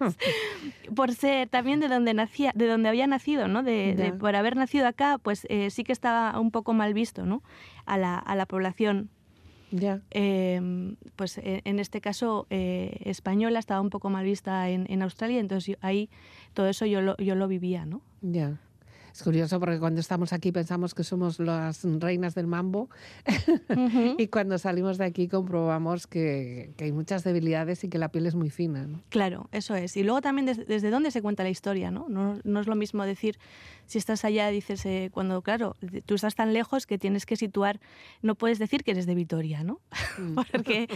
Por 0.95 1.15
ser 1.15 1.49
también 1.49 1.79
de 1.79 1.89
donde 1.89 2.15
nacía, 2.15 2.53
de 2.55 2.67
donde 2.67 2.89
había 2.89 3.07
nacido, 3.07 3.47
¿no? 3.47 3.63
De, 3.63 4.15
por 4.19 4.35
haber 4.35 4.57
nacido 4.57 4.87
acá, 4.89 5.19
pues 5.19 5.47
eh, 5.49 5.71
sí 5.71 5.85
que 5.85 5.93
estaba 5.93 6.39
un 6.39 6.51
poco 6.51 6.75
mal 6.75 6.95
visto, 6.95 7.27
¿no? 7.27 7.43
A 7.87 7.97
la, 7.97 8.19
a 8.19 8.35
la 8.35 8.47
población 8.47 9.11
ya. 9.71 10.01
Em, 10.11 10.97
pues 11.17 11.39
e, 11.39 11.63
en 11.65 11.79
este 11.79 12.01
caso 12.01 12.47
eh, 12.51 13.01
española 13.05 13.59
estaba 13.59 13.81
un 13.81 13.91
poco 13.91 14.11
mal 14.11 14.25
vista 14.25 14.69
en, 14.69 14.87
en 14.89 15.03
Australia, 15.03 15.41
entonces 15.41 15.77
ahí 15.81 16.09
todo 16.55 16.69
eso 16.69 16.87
yo 16.87 17.01
lo, 17.01 17.17
yo 17.17 17.35
lo 17.35 17.49
vivía, 17.49 17.87
¿no? 17.87 18.03
Ya. 18.23 18.59
Es 19.13 19.23
curioso 19.23 19.59
porque 19.59 19.79
cuando 19.79 20.01
estamos 20.01 20.33
aquí 20.33 20.53
pensamos 20.53 20.95
que 20.95 21.05
somos 21.05 21.39
las 21.41 21.85
reinas 21.85 22.35
del 22.35 22.47
mambo 22.47 22.89
y 24.19 24.29
cuando 24.29 24.57
salimos 24.59 24.99
de 24.99 25.05
aquí 25.05 25.29
comprobamos 25.29 26.07
que, 26.07 26.73
hay 26.79 26.93
muchas 26.93 27.25
debilidades 27.25 27.83
y 27.85 27.89
que 27.89 27.99
la 27.99 28.11
piel 28.11 28.27
es 28.27 28.35
muy 28.35 28.51
fina. 28.51 28.87
¿no? 28.87 29.03
Claro, 29.09 29.49
eso 29.53 29.75
es. 29.75 29.97
Y 29.97 30.05
luego 30.05 30.21
también 30.21 30.47
desde 30.47 30.91
dónde 30.91 31.11
se 31.11 31.23
cuenta 31.23 31.43
la 31.43 31.51
historia, 31.51 31.91
¿no? 31.91 32.09
¿no? 32.09 32.39
¿no? 32.45 32.61
es 32.61 32.67
lo 32.67 32.77
mismo 32.77 33.05
decir, 33.05 33.39
si 33.91 33.99
estás 33.99 34.25
allá, 34.25 34.49
dices, 34.51 34.87
eh, 34.87 35.11
cuando, 35.13 35.43
claro, 35.43 35.75
tú 36.07 36.15
estás 36.15 36.37
tan 36.37 36.53
lejos 36.53 36.87
que 36.87 36.97
tienes 36.97 37.27
que 37.27 37.35
situar, 37.35 37.81
no 38.23 38.37
puedes 38.37 38.61
decir 38.61 38.85
que 38.85 38.93
eres 38.93 39.05
de 39.05 39.17
Vitoria, 39.17 39.65
¿no? 39.65 39.81
Mm. 40.17 40.35
porque, 40.53 40.89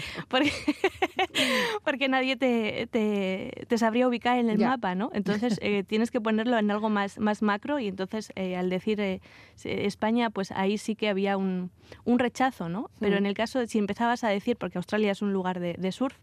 porque, 1.82 2.08
nadie 2.08 2.36
te, 2.36 2.86
te, 2.86 3.78
sabría 3.78 4.06
ubicar 4.06 4.38
en 4.38 4.48
el 4.48 4.60
mapa, 4.60 4.94
¿no? 4.94 5.10
Entonces 5.12 5.58
eh, 5.60 5.82
tienes 5.88 6.12
que 6.12 6.20
ponerlo 6.20 6.56
en 6.56 6.70
algo 6.70 6.88
más, 6.88 7.18
más 7.18 7.42
macro 7.42 7.80
y 7.80 7.88
entonces 7.88 8.32
eh, 8.36 8.54
al 8.54 8.70
decir 8.70 9.00
eh, 9.00 9.20
España, 9.64 10.30
pues 10.30 10.52
ahí 10.52 10.78
sí 10.78 10.94
que 10.94 11.08
había 11.08 11.36
un, 11.36 11.72
un 12.04 12.20
rechazo, 12.20 12.68
¿no? 12.68 12.92
Pero 13.00 13.16
en 13.16 13.26
el 13.26 13.34
caso, 13.34 13.58
de, 13.58 13.66
si 13.66 13.78
empezabas 13.78 14.22
a 14.22 14.28
decir, 14.28 14.56
porque 14.56 14.78
Australia 14.78 15.10
es 15.10 15.20
un 15.20 15.32
lugar 15.32 15.58
de, 15.58 15.74
de 15.76 15.90
surf, 15.90 16.16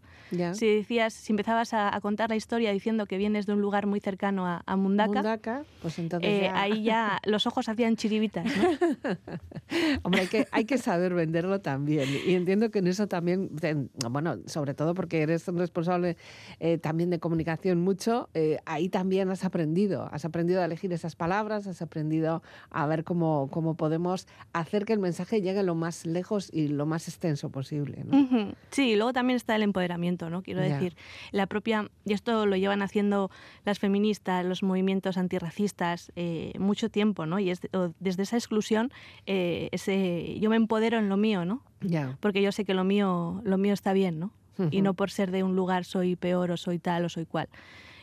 si 0.53 0.75
decías, 0.75 1.13
si 1.13 1.33
empezabas 1.33 1.73
a, 1.73 1.99
contar 2.01 2.29
la 2.29 2.35
historia 2.35 2.71
diciendo 2.71 3.05
que 3.05 3.17
vienes 3.17 3.45
de 3.45 3.53
un 3.53 3.61
lugar 3.61 3.85
muy 3.85 3.99
cercano 3.99 4.47
a, 4.47 4.63
a 4.65 4.75
Mundaka, 4.75 5.63
pues 5.81 5.99
entonces 5.99 6.29
eh, 6.29 6.49
ahí 6.53 6.83
ya 6.83 7.19
los 7.25 7.45
ojos 7.47 7.69
hacían 7.69 7.95
chiribitas. 7.95 8.45
¿no? 8.45 9.17
Hombre, 10.03 10.21
hay 10.21 10.27
que, 10.27 10.47
hay 10.51 10.65
que 10.65 10.77
saber 10.77 11.13
venderlo 11.13 11.61
también. 11.61 12.07
Y 12.25 12.33
entiendo 12.33 12.71
que 12.71 12.79
en 12.79 12.87
eso 12.87 13.07
también, 13.07 13.49
bueno, 14.09 14.37
sobre 14.47 14.73
todo 14.73 14.93
porque 14.93 15.21
eres 15.21 15.47
un 15.47 15.57
responsable 15.57 16.17
también 16.81 17.09
de 17.09 17.19
comunicación 17.19 17.79
mucho, 17.81 18.29
ahí 18.65 18.89
también 18.89 19.29
has 19.29 19.43
aprendido, 19.45 20.09
has 20.11 20.25
aprendido 20.25 20.61
a 20.61 20.65
elegir 20.65 20.91
esas 20.93 21.15
palabras, 21.15 21.67
has 21.67 21.81
aprendido 21.81 22.41
a 22.69 22.85
ver 22.87 23.03
cómo, 23.03 23.49
cómo 23.51 23.75
podemos 23.75 24.27
hacer 24.53 24.85
que 24.85 24.93
el 24.93 24.99
mensaje 24.99 25.41
llegue 25.41 25.63
lo 25.63 25.75
más 25.75 26.05
lejos 26.05 26.49
y 26.51 26.67
lo 26.67 26.85
más 26.85 27.07
extenso 27.07 27.49
posible. 27.49 28.05
Sí, 28.71 28.91
y 28.91 28.95
luego 28.95 29.13
también 29.13 29.37
está 29.37 29.55
el 29.55 29.63
empoderamiento 29.63 30.20
¿no? 30.29 30.43
Quiero 30.43 30.61
decir, 30.61 30.95
la 31.31 31.47
propia, 31.47 31.89
y 32.05 32.13
esto 32.13 32.45
lo 32.45 32.55
llevan 32.55 32.81
haciendo 32.81 33.31
las 33.65 33.79
feministas, 33.79 34.45
los 34.45 34.63
movimientos 34.63 35.17
antirracistas, 35.17 36.11
eh, 36.15 36.53
mucho 36.59 36.89
tiempo, 36.89 37.25
¿no? 37.25 37.39
Y 37.39 37.49
es, 37.49 37.61
desde 37.99 38.23
esa 38.23 38.37
exclusión, 38.37 38.91
eh, 39.25 39.69
ese, 39.71 40.39
yo 40.39 40.49
me 40.49 40.55
empodero 40.55 40.97
en 40.97 41.09
lo 41.09 41.17
mío, 41.17 41.45
¿no? 41.45 41.63
Porque 42.19 42.41
yo 42.41 42.51
sé 42.51 42.65
que 42.65 42.73
lo 42.73 42.83
mío, 42.83 43.41
lo 43.43 43.57
mío 43.57 43.73
está 43.73 43.93
bien, 43.93 44.19
¿no? 44.19 44.31
Y 44.69 44.83
no 44.83 44.93
por 44.93 45.09
ser 45.09 45.31
de 45.31 45.41
un 45.41 45.55
lugar 45.55 45.85
soy 45.85 46.15
peor 46.15 46.51
o 46.51 46.57
soy 46.57 46.77
tal 46.77 47.05
o 47.05 47.09
soy 47.09 47.25
cual. 47.25 47.49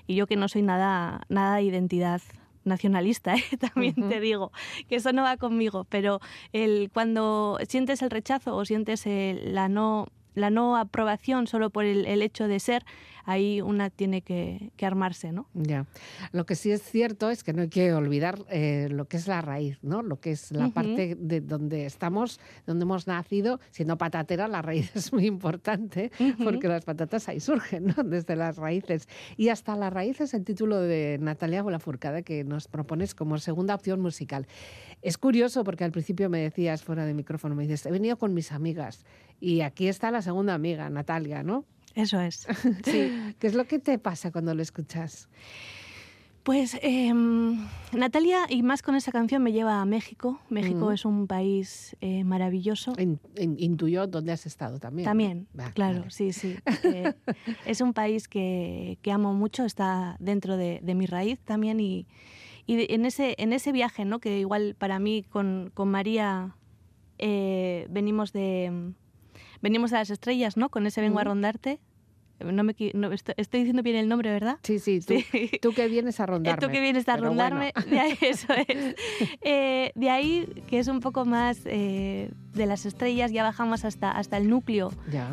Y 0.08 0.16
yo 0.16 0.26
que 0.26 0.34
no 0.34 0.48
soy 0.48 0.62
nada, 0.62 1.20
nada 1.28 1.56
de 1.56 1.62
identidad 1.62 2.20
nacionalista, 2.64 3.34
¿eh? 3.37 3.56
también 3.58 3.94
te 4.08 4.20
digo, 4.20 4.52
que 4.88 4.96
eso 4.96 5.12
no 5.12 5.22
va 5.22 5.37
conmigo, 5.37 5.84
pero 5.88 6.20
el, 6.52 6.90
cuando 6.92 7.58
sientes 7.68 8.02
el 8.02 8.10
rechazo 8.10 8.56
o 8.56 8.64
sientes 8.64 9.04
la 9.06 9.68
no 9.68 10.08
la 10.38 10.50
no 10.50 10.76
aprobación 10.76 11.47
solo 11.47 11.71
por 11.71 11.85
el, 11.85 12.23
hecho 12.23 12.49
de 12.49 12.61
ser, 12.61 12.85
ahí 13.28 13.61
una 13.61 13.90
tiene 13.90 14.23
que, 14.23 14.73
armarse, 14.80 15.32
¿no? 15.32 15.47
Ya. 15.52 15.85
Lo 16.32 16.47
que 16.47 16.54
sí 16.54 16.70
es 16.70 16.82
cierto 16.82 17.30
es 17.30 17.44
que 17.44 17.52
no 17.52 17.61
hay 17.61 17.68
que 17.68 17.92
olvidar 17.92 18.38
eh, 18.49 18.88
lo 18.90 19.06
que 19.06 19.18
es 19.18 19.28
la 19.28 19.42
raíz, 19.42 19.78
¿no? 19.82 20.02
Lo 20.02 20.18
que 20.18 20.30
es 20.30 20.50
la 20.50 20.70
parte 20.70 21.14
de 21.14 21.42
donde 21.42 21.85
estamos, 21.85 22.40
donde 22.66 22.85
hemos 22.85 23.06
nacido. 23.06 23.61
Siendo 23.70 23.99
patatera, 23.99 24.49
la 24.49 24.62
raíz 24.62 24.90
es 24.97 25.12
muy 25.12 25.26
importante 25.26 26.11
porque 26.42 26.68
las 26.68 26.87
patatas 26.87 27.28
ahí 27.28 27.38
surgen, 27.38 27.88
¿no? 27.94 28.02
Desde 28.02 28.35
las 28.35 28.56
raíces. 28.56 29.06
Y 29.37 29.50
hasta 29.50 29.76
la 29.76 29.90
raíz 29.90 30.23
es 30.23 30.32
el 30.32 30.44
título 30.44 30.80
de 30.80 31.18
Natalia 31.20 31.62
Furcada 31.78 32.23
que 32.23 32.44
nos 32.44 32.66
propones 32.66 33.14
como 33.14 33.37
segunda 33.37 33.75
opción 33.75 34.00
musical. 34.00 34.47
Es 35.02 35.18
curioso 35.18 35.64
porque 35.64 35.85
al 35.85 35.92
principio 35.92 36.30
me 36.30 36.40
decías 36.40 36.82
fuera 36.82 37.04
de 37.04 37.12
micrófono, 37.12 37.54
me 37.54 37.64
dices, 37.64 37.85
he 37.85 37.90
venido 37.90 38.16
con 38.16 38.32
mis 38.32 38.52
amigas 38.52 39.04
y 39.38 39.61
aquí 39.61 39.87
está 39.87 40.11
la 40.11 40.23
segunda 40.23 40.54
amiga, 40.54 40.88
Natalia, 40.88 41.42
¿no? 41.42 41.66
Eso 41.98 42.20
es. 42.20 42.46
Sí. 42.84 43.34
¿Qué 43.38 43.46
es 43.48 43.54
lo 43.54 43.64
que 43.66 43.80
te 43.80 43.98
pasa 43.98 44.30
cuando 44.30 44.54
lo 44.54 44.62
escuchas? 44.62 45.28
Pues 46.44 46.78
em, 46.80 47.66
Natalia, 47.92 48.46
y 48.48 48.62
más 48.62 48.82
con 48.82 48.94
esa 48.94 49.10
canción, 49.10 49.42
me 49.42 49.52
lleva 49.52 49.82
a 49.82 49.84
México. 49.84 50.40
México 50.48 50.92
es 50.92 51.04
un 51.04 51.26
país 51.26 51.96
eh, 52.00 52.22
maravilloso. 52.24 52.92
En, 52.96 53.20
intuyó 53.36 54.06
dónde 54.06 54.32
has 54.32 54.46
estado 54.46 54.78
también. 54.78 55.04
También, 55.04 55.48
claro, 55.74 56.08
sí, 56.08 56.32
sí. 56.32 56.56
Eh, 56.84 57.12
es 57.66 57.80
un 57.80 57.92
país 57.92 58.28
que, 58.28 58.98
amo 59.12 59.34
mucho, 59.34 59.64
está 59.64 60.16
dentro 60.20 60.56
de, 60.56 60.80
mi 60.94 61.04
raíz 61.04 61.40
también. 61.40 61.80
Y, 61.80 62.06
en, 62.68 63.04
ese, 63.04 63.34
en 63.38 63.52
ese 63.52 63.72
viaje, 63.72 64.04
¿no? 64.04 64.20
que 64.20 64.38
igual 64.38 64.76
para 64.78 64.98
mí 65.00 65.24
con, 65.28 65.72
María 65.76 66.54
eh, 67.18 67.86
venimos 67.90 68.32
de 68.32 68.94
venimos 69.60 69.92
a 69.92 69.96
las 69.96 70.10
estrellas, 70.10 70.56
¿no? 70.56 70.68
Con 70.68 70.86
ese 70.86 71.00
vengo 71.00 71.18
a 71.18 71.24
rondarte. 71.24 71.80
No 72.40 72.62
me, 72.62 72.75
estoy, 73.16 73.61
diciendo 73.61 73.83
bien 73.83 73.97
el 73.97 74.09
nombre, 74.09 74.30
¿verdad? 74.30 74.59
Sí, 74.62 74.78
sí, 74.78 75.00
tú, 75.61 75.73
que 75.75 75.88
vienes 75.88 76.21
a 76.21 76.26
rondarme. 76.26 76.61
Tú 76.61 76.73
que 76.73 76.80
vienes 76.80 77.09
a 77.09 77.16
rondarme, 77.16 77.73
de 77.90 77.99
ahí, 77.99 78.18
eso 78.21 78.52
es. 78.54 78.95
Eh, 79.42 79.92
de 79.95 80.11
ahí, 80.11 80.62
que 80.68 80.78
es 80.78 80.88
un 80.88 81.00
poco 81.00 81.25
más 81.25 81.61
eh, 81.64 82.30
de 82.54 82.66
las 82.66 82.87
estrellas, 82.87 83.33
ya 83.33 83.42
bajamos 83.42 83.85
hasta, 83.85 84.11
hasta 84.11 84.37
el 84.37 84.49
núcleo, 84.49 84.92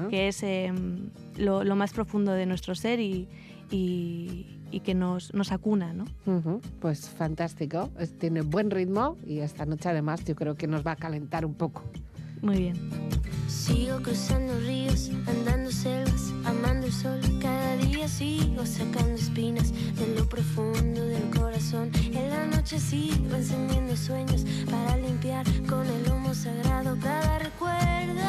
que 0.09 0.27
es 0.27 0.41
em, 0.41 1.09
lo, 1.37 1.63
más 1.75 1.93
profundo 1.93 2.31
de 2.31 2.45
nuestro 2.45 2.73
ser 2.73 2.99
y, 2.99 3.27
y, 3.69 4.79
que 4.83 4.93
nos, 4.93 5.33
nos 5.33 5.51
acuna, 5.51 5.93
¿no? 5.93 6.05
Pues 6.81 7.09
fantástico, 7.09 7.89
tiene 8.19 8.41
buen 8.41 8.71
ritmo 8.71 9.17
y 9.25 9.39
esta 9.39 9.65
noche 9.65 9.89
además 9.89 10.25
yo 10.25 10.35
creo 10.35 10.55
que 10.55 10.67
nos 10.67 10.85
va 10.85 10.91
a 10.91 10.95
calentar 10.95 11.45
un 11.45 11.53
poco. 11.53 11.83
Muy 12.45 12.59
bien. 12.59 12.75
Sigo 13.47 13.99
cruzando 14.03 14.53
ríos, 14.59 15.09
andando 15.25 15.71
selvas, 15.71 16.31
amando 16.45 16.85
el 16.85 16.93
sol. 16.93 17.19
Cada 17.41 17.75
día 17.77 18.07
sigo 18.07 18.63
sacando 18.67 19.15
espinas 19.15 19.73
de 19.95 20.15
lo 20.15 20.29
profundo 20.29 21.03
del 21.03 21.27
corazón. 21.35 21.89
En 21.95 22.29
la 22.29 22.45
noche 22.45 22.79
sigo 22.79 23.35
encendiendo 23.35 23.97
sueños 23.97 24.45
para 24.69 24.95
limpiar 24.97 25.43
con 25.67 25.87
el 25.87 26.11
humo 26.11 26.35
sagrado 26.35 26.95
cada 27.01 27.39
recuerdo. 27.39 28.21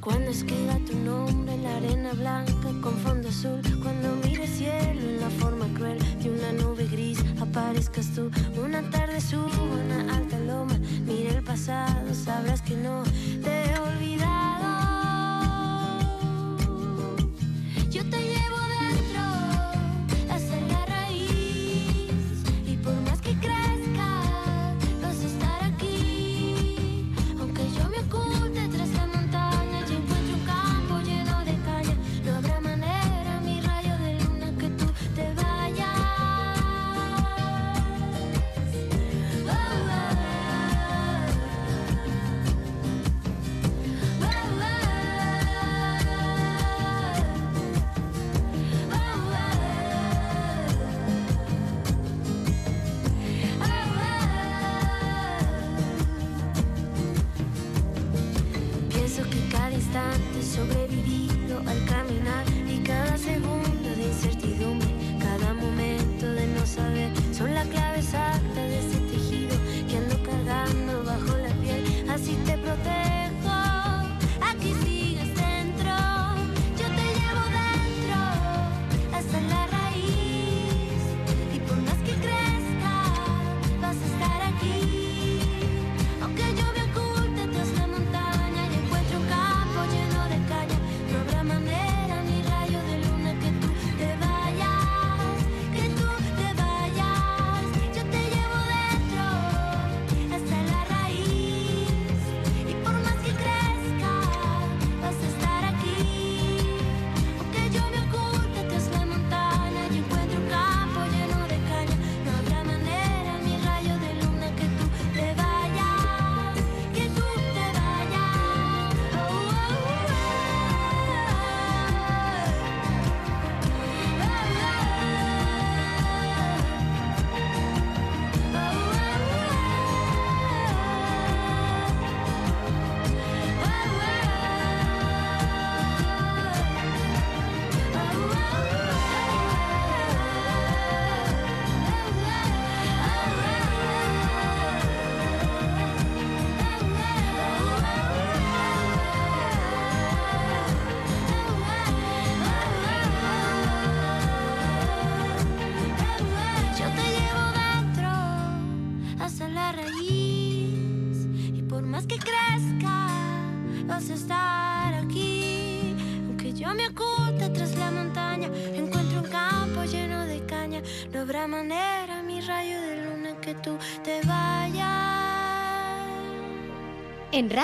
Cuando 0.00 0.30
escriba 0.30 0.78
tu 0.86 0.98
nombre 0.98 1.54
en 1.54 1.62
la 1.62 1.76
arena 1.76 2.12
blanca 2.12 2.68
con 2.82 2.94
fondo 2.98 3.30
azul, 3.30 3.62
cuando 3.82 4.16
mire 4.22 4.46
cielo 4.46 5.00
en 5.00 5.20
la 5.20 5.30
forma 5.30 5.66
cruel 5.72 5.98
de 6.22 6.28
una 6.28 6.52
nube 6.52 6.86
gris, 6.88 7.24
aparezcas 7.40 8.12
tú. 8.14 8.23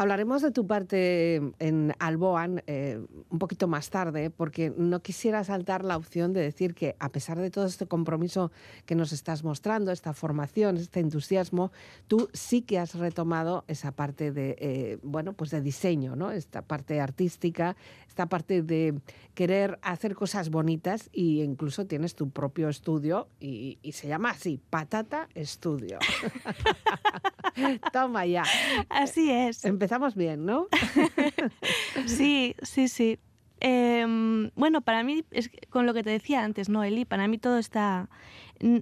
Hablaremos 0.00 0.40
de 0.40 0.50
tu 0.50 0.66
parte 0.66 1.42
en 1.58 1.92
Alboan 1.98 2.62
eh, 2.66 3.04
un 3.28 3.38
poquito 3.38 3.68
más 3.68 3.90
tarde, 3.90 4.30
porque 4.30 4.72
no 4.74 5.02
quisiera 5.02 5.44
saltar 5.44 5.84
la 5.84 5.98
opción 5.98 6.32
de 6.32 6.40
decir 6.40 6.74
que 6.74 6.96
a 6.98 7.10
pesar 7.10 7.38
de 7.38 7.50
todo 7.50 7.66
este 7.66 7.86
compromiso 7.86 8.50
que 8.86 8.94
nos 8.94 9.12
estás 9.12 9.44
mostrando, 9.44 9.92
esta 9.92 10.14
formación, 10.14 10.78
este 10.78 11.00
entusiasmo, 11.00 11.70
tú 12.08 12.30
sí 12.32 12.62
que 12.62 12.78
has 12.78 12.94
retomado 12.94 13.66
esa 13.68 13.92
parte 13.92 14.32
de, 14.32 14.56
eh, 14.58 14.98
bueno, 15.02 15.34
pues 15.34 15.50
de 15.50 15.60
diseño, 15.60 16.16
¿no? 16.16 16.30
Esta 16.30 16.62
parte 16.62 16.98
artística, 16.98 17.76
esta 18.08 18.24
parte 18.24 18.62
de 18.62 18.98
querer 19.34 19.78
hacer 19.82 20.14
cosas 20.14 20.48
bonitas 20.48 21.10
e 21.12 21.44
incluso 21.44 21.84
tienes 21.84 22.14
tu 22.14 22.30
propio 22.30 22.70
estudio 22.70 23.28
y, 23.38 23.78
y 23.82 23.92
se 23.92 24.08
llama 24.08 24.30
así, 24.30 24.62
Patata 24.70 25.28
Estudio. 25.34 25.98
Toma 27.92 28.26
ya. 28.26 28.44
Así 28.88 29.30
es. 29.30 29.64
Empezamos 29.90 30.14
bien, 30.14 30.46
¿no? 30.46 30.68
sí, 32.06 32.54
sí, 32.62 32.86
sí. 32.86 33.18
Em, 33.58 34.52
bueno, 34.54 34.82
para 34.82 35.02
mí, 35.02 35.24
es 35.32 35.50
con 35.68 35.84
lo 35.84 35.94
que 35.94 36.04
te 36.04 36.10
decía 36.10 36.44
antes, 36.44 36.68
¿no, 36.68 36.84
Eli? 36.84 37.04
Para 37.04 37.26
mí 37.26 37.38
todo 37.38 37.58
está... 37.58 38.08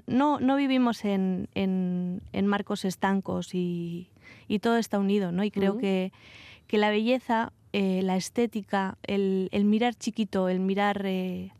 No, 0.06 0.38
no 0.38 0.56
vivimos 0.56 1.06
en, 1.06 1.48
en, 1.54 2.20
en 2.34 2.46
marcos 2.46 2.84
estancos 2.84 3.54
y, 3.54 4.10
y, 4.48 4.58
todo 4.58 4.76
está 4.76 4.98
unido, 4.98 5.32
¿no? 5.32 5.44
Y 5.44 5.50
creo 5.50 5.72
uh 5.72 5.76
-huh. 5.76 5.80
que, 5.80 6.12
que, 6.66 6.76
la 6.76 6.90
belleza, 6.90 7.54
eh, 7.72 8.02
la 8.02 8.16
estética, 8.16 8.98
el, 9.02 9.48
el, 9.50 9.64
mirar 9.64 9.94
chiquito, 9.94 10.50
el 10.50 10.60
mirar 10.60 11.06
eh, 11.06 11.52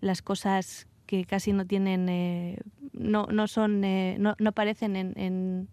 las 0.00 0.22
cosas 0.22 0.86
que 1.06 1.24
casi 1.24 1.52
no 1.52 1.66
tienen... 1.66 2.08
Eh, 2.08 2.60
no, 2.92 3.26
no 3.26 3.48
son... 3.48 3.82
eh, 3.82 4.18
no, 4.20 4.36
no 4.38 4.50
aparecen 4.50 4.94
en, 4.94 5.14
en 5.16 5.68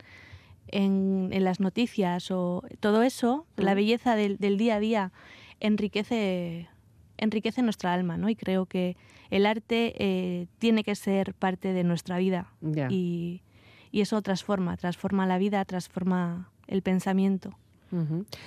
en, 0.67 1.29
en, 1.31 1.43
las 1.43 1.59
noticias 1.59 2.31
o 2.31 2.63
todo 2.79 3.03
eso, 3.03 3.45
la 3.55 3.73
belleza 3.73 4.15
del, 4.15 4.37
del, 4.37 4.57
día 4.57 4.75
a 4.75 4.79
día 4.79 5.11
enriquece, 5.59 6.67
enriquece 7.17 7.61
nuestra 7.61 7.93
alma, 7.93 8.17
¿no? 8.17 8.29
Y 8.29 8.35
creo 8.35 8.65
que 8.65 8.97
el 9.29 9.45
arte 9.45 9.93
eh, 9.97 10.47
tiene 10.59 10.83
que 10.83 10.95
ser 10.95 11.33
parte 11.33 11.73
de 11.73 11.83
nuestra 11.83 12.17
vida 12.17 12.51
yeah. 12.61 12.87
y, 12.89 13.41
y, 13.91 14.01
eso 14.01 14.21
transforma, 14.21 14.77
transforma 14.77 15.25
la 15.25 15.37
vida, 15.37 15.63
transforma 15.65 16.51
el 16.67 16.81
pensamiento. 16.81 17.57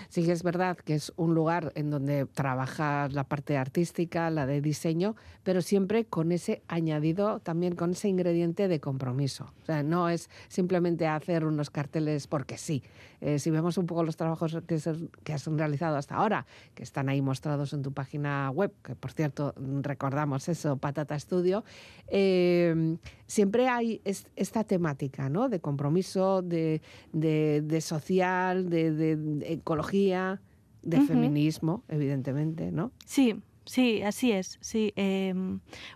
Sí 0.08 0.30
es 0.30 0.42
verdad 0.42 0.76
que 0.76 0.94
es 0.94 1.12
un 1.16 1.34
lugar 1.34 1.72
en 1.74 1.90
donde 1.90 2.26
trabajas 2.26 3.12
la 3.12 3.24
parte 3.24 3.56
artística, 3.56 4.30
la 4.30 4.46
de 4.46 4.60
diseño, 4.60 5.16
pero 5.42 5.62
siempre 5.62 6.04
con 6.04 6.32
ese 6.32 6.62
añadido, 6.68 7.40
también 7.40 7.74
con 7.74 7.92
ese 7.92 8.08
ingrediente 8.08 8.68
de 8.68 8.80
compromiso. 8.80 9.52
O 9.62 9.64
sea, 9.64 9.82
no 9.82 10.08
es 10.08 10.30
simplemente 10.48 11.06
hacer 11.06 11.44
unos 11.44 11.70
carteles 11.70 12.26
porque 12.26 12.58
sí. 12.58 12.82
Eh, 13.20 13.38
si 13.38 13.50
vemos 13.50 13.78
un 13.78 13.86
poco 13.86 14.04
los 14.04 14.16
trabajos 14.16 14.58
que, 14.66 14.78
se, 14.78 14.94
que, 15.24 15.32
has 15.32 15.46
realizado 15.46 15.96
hasta 15.96 16.16
ahora, 16.16 16.46
que 16.74 16.84
están 16.84 17.08
ahí 17.08 17.20
mostrados 17.20 17.72
en 17.72 17.82
tu 17.82 17.92
página 17.92 18.50
web, 18.50 18.72
que 18.82 18.94
por 18.94 19.10
cierto 19.10 19.54
recordamos 19.82 20.48
eso, 20.48 20.76
Patata 20.76 21.18
Studio, 21.18 21.64
eh, 22.06 22.96
siempre 23.26 23.68
hay 23.68 24.00
es, 24.04 24.26
esta 24.36 24.64
temática 24.64 25.28
¿no? 25.28 25.48
de 25.48 25.60
compromiso, 25.60 26.42
de, 26.42 26.80
de, 27.12 27.80
social, 27.80 28.68
de, 28.70 29.37
ecología, 29.42 30.40
de 30.82 30.98
uh 30.98 31.00
-huh. 31.00 31.06
feminismo, 31.06 31.82
evidentemente, 31.88 32.70
¿no? 32.72 32.92
Sí, 33.04 33.42
Sí, 33.68 34.00
así 34.00 34.32
es. 34.32 34.56
Sí, 34.62 34.94
eh, 34.96 35.34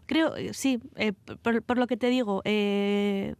creo, 0.04 0.34
sí, 0.52 0.78
eh, 0.96 1.14
por, 1.14 1.62
por, 1.62 1.78
lo 1.78 1.86
que 1.86 1.96
te 1.96 2.10
digo, 2.10 2.42
eh, 2.44 3.34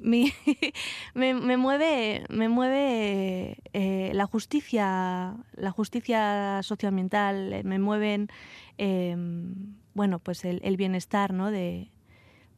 mi, 0.00 0.32
me, 1.14 1.34
me, 1.34 1.58
mueve, 1.58 2.24
me 2.30 2.48
mueve 2.48 3.58
eh, 3.74 4.10
la 4.14 4.24
justicia, 4.24 5.36
la 5.52 5.70
justicia 5.70 6.60
socioambiental, 6.62 7.62
me 7.64 7.78
mueven, 7.78 8.28
bueno, 9.92 10.18
pues 10.18 10.46
el, 10.46 10.58
el 10.64 10.78
bienestar, 10.78 11.34
¿no? 11.34 11.50
De, 11.50 11.90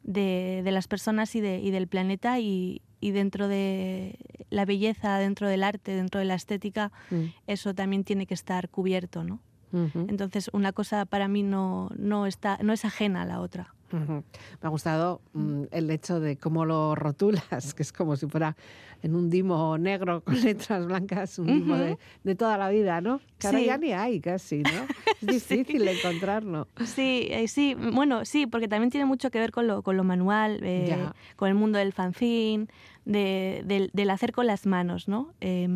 de, 0.05 0.63
de, 0.65 0.71
las 0.71 0.87
personas 0.87 1.35
y, 1.35 1.41
de, 1.41 1.59
y 1.59 1.71
del 1.71 1.89
planeta 1.89 2.39
y, 2.39 2.81
y, 3.01 3.11
dentro 3.11 3.49
de 3.49 4.17
la 4.51 4.65
belleza, 4.65 5.19
dentro 5.19 5.49
del 5.49 5.65
arte, 5.65 5.93
dentro 5.93 6.21
de 6.21 6.27
la 6.27 6.35
estética, 6.35 6.93
mm. 7.11 7.25
eso 7.47 7.75
también 7.75 8.05
tiene 8.05 8.27
que 8.27 8.35
estar 8.35 8.69
cubierto, 8.69 9.25
¿no? 9.25 9.41
Uh 9.73 9.89
-huh. 9.89 10.07
Entonces, 10.09 10.51
una 10.53 10.73
cosa 10.73 11.05
para 11.05 11.27
mí 11.27 11.43
no, 11.43 11.91
no, 11.97 12.27
está, 12.27 12.59
no 12.63 12.73
es 12.73 12.85
ajena 12.85 13.23
a 13.23 13.27
la 13.27 13.41
otra. 13.41 13.75
Uh 13.95 14.09
-huh. 14.09 14.23
Me 14.61 14.67
ha 14.67 14.69
gustado 14.69 15.21
um, 15.35 15.67
el 15.71 15.91
hecho 15.91 16.19
de 16.19 16.37
cómo 16.37 16.65
lo 16.65 16.95
rotulas, 16.95 17.75
que 17.75 17.83
es 17.83 17.93
como 17.93 18.17
si 18.17 18.27
fuera 18.27 18.57
en 19.03 19.15
un 19.15 19.31
dimo 19.31 19.79
negro 19.79 20.21
con 20.25 20.41
letras 20.41 20.87
blancas, 20.87 21.39
un 21.39 21.47
dimo 21.47 21.75
uh 21.75 21.79
-huh. 21.79 21.85
de, 21.85 21.99
de, 22.25 22.35
toda 22.35 22.59
la 22.59 22.71
vida, 22.71 23.01
¿no? 23.01 23.21
Que 23.39 23.47
ahora 23.47 23.59
sí. 23.61 23.67
ya 23.67 23.79
ni 23.79 23.93
hay 23.93 24.21
casi, 24.21 24.63
¿no? 24.63 24.71
Es 25.21 25.27
difícil 25.49 25.83
sí. 25.83 25.89
encontrarlo. 25.89 26.69
Sí, 26.85 27.29
eh, 27.31 27.49
sí, 27.49 27.75
bueno, 27.75 28.25
sí, 28.25 28.47
porque 28.47 28.69
también 28.69 28.91
tiene 28.91 29.07
mucho 29.07 29.31
que 29.31 29.39
ver 29.39 29.53
con 29.53 29.67
lo, 29.67 29.83
con 29.83 29.97
lo 29.97 30.05
manual, 30.05 30.61
eh, 30.63 30.99
con 31.37 31.49
el 31.49 31.55
mundo 31.55 31.79
del 31.79 31.93
fanzine, 31.93 32.67
de, 33.05 33.63
de, 33.65 33.91
del 33.93 34.11
hacer 34.11 34.33
con 34.33 34.47
las 34.47 34.67
manos, 34.67 35.09
¿no? 35.09 35.33
Eh, 35.41 35.69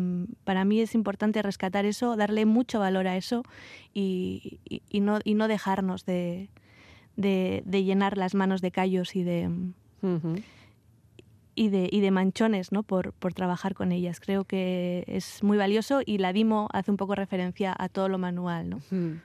para 0.43 0.65
mí 0.65 0.81
es 0.81 0.93
importante 0.93 1.41
rescatar 1.41 1.85
eso, 1.85 2.15
darle 2.15 2.45
mucho 2.45 2.79
valor 2.79 3.07
a 3.07 3.17
eso 3.17 3.43
y, 3.93 4.59
y, 4.65 4.81
y 4.89 4.99
no, 4.99 5.19
y 5.23 5.33
no 5.33 5.47
dejarnos 5.47 6.05
de, 6.05 6.49
de, 7.21 7.63
de, 7.65 7.83
llenar 7.83 8.17
las 8.17 8.35
manos 8.35 8.61
de 8.61 8.71
callos 8.71 9.15
y 9.15 9.23
de... 9.23 9.47
Uh 10.01 10.07
-huh. 10.07 10.43
Y 11.55 11.67
de, 11.67 11.89
y 11.91 11.99
de, 11.99 12.11
manchones 12.11 12.71
¿no? 12.71 12.83
por, 12.83 13.11
por, 13.11 13.33
trabajar 13.33 13.73
con 13.73 13.91
ellas. 13.91 14.21
Creo 14.21 14.45
que 14.45 15.03
es 15.07 15.43
muy 15.43 15.57
valioso 15.57 15.99
y 16.05 16.17
la 16.17 16.31
Dimo 16.31 16.69
hace 16.71 16.89
un 16.89 16.95
poco 16.95 17.15
referencia 17.15 17.75
a 17.77 17.89
todo 17.89 18.07
lo 18.07 18.17
manual. 18.17 18.69
¿no? 18.69 18.77
Uh 18.77 18.95
-huh. 18.95 19.21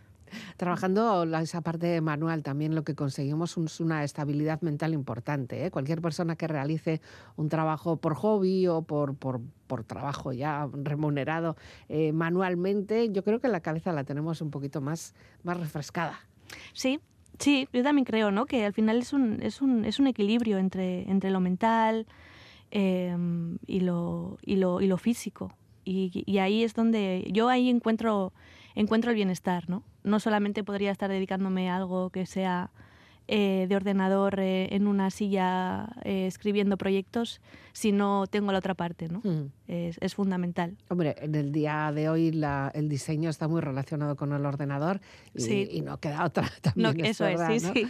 Trabajando 0.57 1.25
esa 1.39 1.61
parte 1.61 2.01
manual 2.01 2.43
también 2.43 2.75
lo 2.75 2.85
que 2.85 2.95
conseguimos 2.95 3.57
es 3.57 3.81
una 3.81 4.05
estabilidad 4.05 4.61
mental 4.63 4.95
importante. 4.95 5.65
¿eh? 5.65 5.71
Cualquier 5.71 6.01
persona 6.01 6.37
que 6.37 6.49
realice 6.49 7.01
un 7.37 7.49
trabajo 7.49 7.97
por 7.97 8.15
hobby 8.15 8.67
o 8.67 8.83
por, 8.83 9.15
por, 9.15 9.41
por 9.67 9.85
trabajo 9.85 10.33
ya 10.33 10.69
remunerado 10.73 11.57
eh, 11.89 12.13
manualmente, 12.13 13.11
yo 13.11 13.23
creo 13.25 13.41
que 13.41 13.49
la 13.49 13.61
cabeza 13.61 13.93
la 13.93 14.05
tenemos 14.05 14.41
un 14.41 14.51
poquito 14.51 14.81
más, 14.81 15.15
más 15.43 15.59
refrescada. 15.59 16.19
Sí, 16.73 17.01
Sí, 17.39 17.69
yo 17.73 17.83
también 17.83 18.05
creo, 18.05 18.31
¿no? 18.31 18.47
Que 18.47 18.65
al 18.67 18.73
final 18.73 18.99
es 18.99 19.13
un, 19.13 19.43
es 19.43 19.61
un, 19.61 19.85
es 19.85 19.99
un 19.99 20.07
equilibrio 20.07 20.59
entre, 20.59 21.11
entre 21.11 21.31
lo 21.31 21.41
mental 21.41 22.07
eh, 22.71 23.17
y, 23.67 23.81
lo, 23.81 24.39
y, 24.45 24.57
lo, 24.57 24.81
y 24.81 24.87
lo 24.87 24.99
físico. 24.99 25.53
Y, 25.85 26.25
y, 26.27 26.39
ahí 26.39 26.63
es 26.63 26.75
donde 26.75 27.29
yo 27.31 27.49
ahí 27.49 27.69
encuentro, 27.69 28.33
encuentro 28.75 29.11
el 29.11 29.17
bienestar, 29.17 29.69
¿no? 29.69 29.83
No 30.03 30.19
solamente 30.19 30.65
podría 30.65 30.91
estar 30.91 31.11
dedicándome 31.11 31.69
a 31.69 31.77
algo 31.77 32.11
que 32.11 32.25
sea 32.25 32.71
eh, 33.27 33.65
de 33.69 33.77
ordenador 33.77 34.39
eh, 34.39 34.69
en 34.75 34.87
una 34.87 35.11
silla 35.11 35.89
eh, 36.05 36.27
escribiendo 36.27 36.77
proyectos 36.77 37.41
si 37.73 37.91
no 37.91 38.27
tengo 38.27 38.53
la 38.53 38.59
otra 38.59 38.75
parte, 38.75 39.09
¿no? 39.09 39.21
Mm. 39.25 39.51
Es, 39.67 39.97
es, 40.03 40.15
fundamental. 40.15 40.77
Hombre, 40.91 41.17
en 41.19 41.35
el 41.35 41.51
día 41.51 41.91
de 41.95 42.11
hoy 42.11 42.33
la, 42.33 42.71
el 42.75 42.91
diseño 42.91 43.31
está 43.31 43.49
muy 43.49 43.63
relacionado 43.63 44.15
con 44.15 44.35
el 44.35 44.45
ordenador 44.45 45.01
y, 45.35 45.41
sí. 45.41 45.69
y 45.71 45.81
no 45.81 45.99
queda 45.99 46.25
otra 46.25 46.51
también. 46.61 46.99
No, 46.99 47.05
eso 47.05 47.25
verdad, 47.25 47.51
es, 47.51 47.63
sí, 47.63 47.69
¿no? 47.69 47.75
sí. 47.75 47.87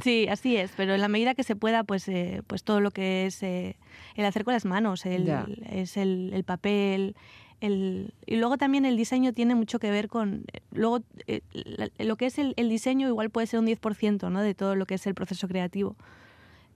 sí, 0.02 0.28
así 0.28 0.56
es, 0.56 0.72
pero 0.76 0.94
en 0.94 1.02
la 1.02 1.08
medida 1.08 1.34
que 1.34 1.42
se 1.42 1.56
pueda, 1.56 1.84
pues, 1.84 2.08
eh, 2.08 2.42
pues 2.46 2.64
todo 2.64 2.80
lo 2.80 2.90
que 2.90 3.26
es 3.26 3.42
el 3.42 3.74
hacer 4.16 4.44
con 4.44 4.54
las 4.54 4.64
manos, 4.64 5.04
el, 5.04 5.28
es 5.70 5.98
el, 5.98 6.30
el 6.32 6.44
papel, 6.44 7.16
el, 7.64 8.14
y 8.26 8.36
luego 8.36 8.58
también 8.58 8.84
el 8.84 8.96
diseño 8.96 9.32
tiene 9.32 9.54
mucho 9.54 9.78
que 9.78 9.90
ver 9.90 10.08
con, 10.08 10.44
luego 10.72 11.00
eh, 11.26 11.40
lo 11.98 12.16
que 12.16 12.26
es 12.26 12.38
el, 12.38 12.54
el, 12.56 12.68
diseño 12.68 13.08
igual 13.08 13.30
puede 13.30 13.46
ser 13.46 13.60
un 13.60 13.66
10% 13.66 14.30
¿no? 14.30 14.42
de 14.42 14.54
todo 14.54 14.76
lo 14.76 14.86
que 14.86 14.94
es 14.94 15.06
el 15.06 15.14
proceso 15.14 15.48
creativo. 15.48 15.96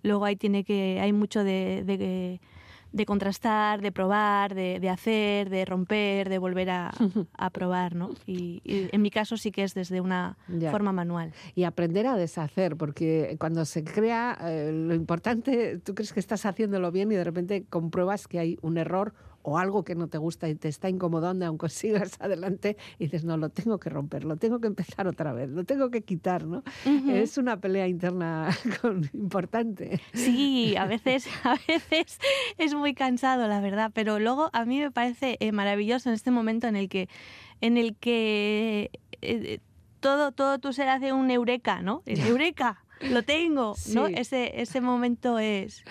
Luego 0.02 0.24
ahí 0.24 0.36
tiene 0.36 0.64
que, 0.64 0.98
hay 1.00 1.12
mucho 1.12 1.44
de, 1.44 1.82
de, 1.84 2.40
de 2.92 3.06
contrastar, 3.06 3.80
de 3.80 3.92
probar, 3.92 4.54
de, 4.54 4.80
de, 4.80 4.88
hacer, 4.88 5.50
de 5.50 5.64
romper, 5.64 6.28
de 6.28 6.38
volver 6.38 6.70
a, 6.70 6.90
a 7.36 7.50
probar, 7.50 7.94
¿no? 7.94 8.10
Y, 8.26 8.62
y, 8.64 8.88
en 8.92 9.02
mi 9.02 9.10
caso 9.10 9.36
sí 9.36 9.50
que 9.50 9.64
es 9.64 9.74
desde 9.74 10.00
una 10.00 10.38
ya. 10.48 10.70
forma 10.70 10.92
manual. 10.92 11.32
Y 11.54 11.64
aprender 11.64 12.06
a 12.06 12.16
deshacer, 12.16 12.76
porque 12.76 13.36
cuando 13.38 13.64
se 13.64 13.84
crea, 13.84 14.38
eh, 14.42 14.72
lo 14.72 14.94
importante, 14.94 15.78
tú 15.78 15.94
crees 15.94 16.12
que 16.12 16.20
estás 16.20 16.46
haciéndolo 16.46 16.90
bien 16.90 17.12
y 17.12 17.16
de 17.16 17.24
repente 17.24 17.64
compruebas 17.68 18.26
que 18.26 18.38
hay 18.38 18.58
un 18.62 18.78
error 18.78 19.12
o 19.42 19.58
algo 19.58 19.84
que 19.84 19.94
no 19.94 20.08
te 20.08 20.18
gusta 20.18 20.48
y 20.48 20.54
te 20.54 20.68
está 20.68 20.88
incomodando, 20.88 21.46
aunque 21.46 21.68
sigas 21.68 22.20
adelante, 22.20 22.76
y 22.98 23.04
dices, 23.04 23.24
no, 23.24 23.36
lo 23.36 23.48
tengo 23.48 23.78
que 23.78 23.90
romper, 23.90 24.24
lo 24.24 24.36
tengo 24.36 24.60
que 24.60 24.66
empezar 24.66 25.06
otra 25.06 25.32
vez, 25.32 25.50
lo 25.50 25.64
tengo 25.64 25.90
que 25.90 26.02
quitar, 26.02 26.44
¿no? 26.44 26.62
Es 27.08 27.38
una 27.38 27.60
pelea 27.60 27.88
interna 27.88 28.50
importante. 29.12 30.00
Sí, 30.14 30.76
a 30.76 30.86
veces, 30.86 31.26
a 31.44 31.56
veces 31.66 32.18
es 32.56 32.74
muy 32.74 32.94
cansado, 32.94 33.48
la 33.48 33.60
verdad, 33.60 33.90
pero 33.94 34.18
luego 34.18 34.50
a 34.52 34.64
mí 34.64 34.78
me 34.80 34.90
parece 34.90 35.36
eh, 35.40 35.52
maravilloso 35.52 36.08
en 36.08 36.14
este 36.14 36.30
momento 36.30 36.66
en 36.66 36.76
el 36.76 36.88
que, 36.88 37.08
en 37.60 37.76
el 37.76 37.96
que 37.96 38.90
eh, 39.22 39.60
todo, 40.00 40.32
todo 40.32 40.58
tu 40.58 40.72
ser 40.72 40.88
hace 40.88 41.12
un 41.12 41.30
eureka, 41.30 41.82
¿no? 41.82 42.02
Eureka 42.06 42.84
lo 43.00 43.22
tengo, 43.22 43.74
¿no? 43.94 44.06
Ese, 44.06 44.60
ese 44.60 44.80
momento 44.80 45.38
es, 45.38 45.84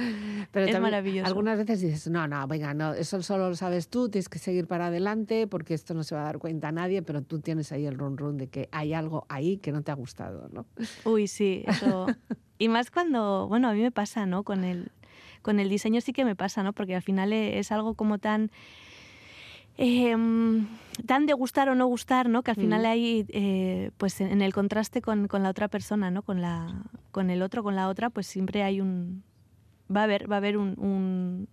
es 0.54 0.80
maravilloso. 0.80 1.28
Algunas 1.28 1.58
veces 1.58 1.82
dices, 1.82 2.08
no, 2.10 2.28
no, 2.28 2.48
venga, 2.48 2.74
no, 2.74 2.94
eso 2.94 3.22
solo 3.22 3.50
lo 3.50 3.56
sabes 3.56 3.90
tú, 3.90 4.10
tienes 4.10 4.30
que 4.30 4.40
seguir 4.40 4.68
para 4.68 4.88
adelante 4.88 5.48
porque 5.48 5.74
esto 5.74 5.94
no 5.94 6.04
se 6.04 6.16
va 6.16 6.22
a 6.22 6.26
dar 6.26 6.40
cuenta 6.40 6.70
a 6.70 6.72
nadie, 6.72 7.02
pero 7.02 7.22
tú 7.22 7.40
tienes 7.40 7.72
ahí 7.72 7.86
el 7.86 7.98
run 7.98 8.18
run 8.18 8.38
de 8.38 8.48
que 8.48 8.70
hay 8.72 8.94
algo 8.94 9.26
ahí 9.30 9.58
que 9.58 9.72
no 9.72 9.82
te 9.82 9.92
ha 9.92 9.96
gustado, 9.96 10.50
¿no? 10.52 10.66
Uy, 11.06 11.28
sí, 11.28 11.64
eso. 11.68 12.08
y 12.58 12.70
más 12.70 12.92
cuando, 12.92 13.48
bueno, 13.48 13.70
a 13.70 13.74
mí 13.74 13.82
me 13.82 13.92
pasa, 13.92 14.26
¿no? 14.26 14.44
Con 14.44 14.64
el, 14.64 14.92
con 15.42 15.60
el 15.60 15.70
diseño 15.70 16.02
sí 16.02 16.14
que 16.14 16.26
me 16.26 16.36
pasa, 16.36 16.64
¿no? 16.64 16.74
Porque 16.74 16.96
al 16.96 17.02
final 17.02 17.34
es 17.34 17.72
algo 17.72 17.96
como 17.96 18.18
tan 18.18 18.52
eh, 19.78 20.16
tan 21.06 21.26
de 21.26 21.34
gustar 21.34 21.70
o 21.70 21.76
no 21.76 21.86
gustar, 21.88 22.30
¿no? 22.30 22.44
Que 22.44 22.52
al 22.52 22.58
final 22.58 22.84
mm. 22.84 22.86
hay, 22.86 23.26
eh, 23.30 23.92
pues 23.98 24.20
en 24.22 24.42
el 24.42 24.54
contraste 24.54 25.02
con, 25.02 25.28
con, 25.28 25.44
la 25.44 25.50
otra 25.50 25.68
persona, 25.68 26.12
¿no? 26.12 26.24
Con, 26.24 26.42
la, 26.42 26.84
con 27.12 27.30
el 27.30 27.42
otro, 27.42 27.64
con 27.64 27.76
la 27.76 27.88
otra, 27.88 28.10
pues 28.10 28.28
siempre 28.28 28.64
hay 28.64 28.82
un... 28.82 29.24
Va 29.96 30.02
a 30.02 30.04
haber, 30.04 30.30
va 30.30 30.36
a 30.36 30.40
haber 30.40 30.58
un, 30.58 30.76
un, 30.78 31.48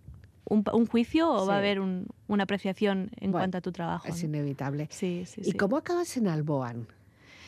un, 0.49 0.87
juicio 0.87 1.31
o 1.31 1.45
va 1.45 1.55
a 1.55 1.57
haber 1.59 1.79
una 1.79 2.43
apreciación 2.43 3.11
en 3.17 3.31
cuanto 3.31 3.57
a 3.57 3.61
tu 3.61 3.71
trabajo. 3.71 4.07
Es 4.07 4.23
inevitable. 4.23 4.87
Sí, 4.91 5.23
sí, 5.25 5.41
¿Y 5.45 5.53
cómo 5.53 5.77
acabas 5.77 6.17
en 6.17 6.27
Alboan? 6.27 6.87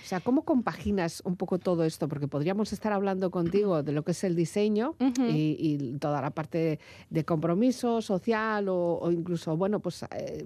O 0.07 0.09
sea, 0.09 0.21
¿cómo 0.21 0.43
compaginas 0.43 1.21
un 1.25 1.35
poco 1.35 1.59
todo 1.59 1.83
esto? 1.83 2.07
Porque 2.07 2.29
podríamos 2.29 2.71
estar 2.71 2.93
hablando 2.93 3.29
contigo 3.29 3.83
de 3.83 3.91
lo 3.91 4.05
que 4.05 4.11
es 4.11 4.23
el 4.23 4.37
diseño 4.37 4.95
y, 5.17 5.97
toda 5.99 6.21
la 6.21 6.29
parte 6.29 6.79
de 7.09 7.25
compromiso 7.25 8.01
social 8.01 8.67
o, 8.69 9.11
incluso, 9.11 9.57
bueno, 9.57 9.81
pues 9.81 10.05
eh, 10.11 10.45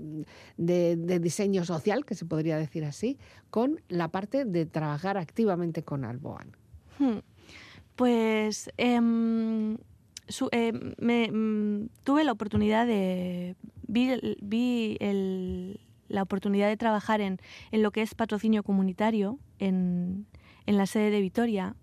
de, 0.57 1.19
diseño 1.19 1.63
social, 1.63 2.05
que 2.05 2.15
se 2.15 2.25
podría 2.25 2.57
decir 2.57 2.83
así, 2.85 3.19
con 3.51 3.79
la 3.87 4.07
parte 4.07 4.45
de 4.45 4.65
trabajar 4.65 5.19
activamente 5.19 5.83
con 5.83 6.05
Alboan. 6.05 6.57
Hmm. 6.97 7.19
Pues 7.95 8.71
em, 8.77 9.77
em, 10.53 10.93
me, 10.97 11.31
mm, 11.31 11.89
tuve 12.03 12.23
la 12.23 12.31
oportunidad 12.31 12.87
de... 12.87 13.55
Vi, 13.87 14.97
la 16.11 16.21
oportunidad 16.23 16.67
de 16.67 16.77
trabajar 16.77 17.21
en, 17.21 17.39
en, 17.71 17.81
lo 17.81 17.91
que 17.91 18.01
es 18.01 18.13
patrocinio 18.15 18.63
comunitario 18.63 19.39
en, 19.59 20.27
la 20.65 20.85
sede 20.85 21.09
de 21.09 21.21
Vitoria 21.21 21.75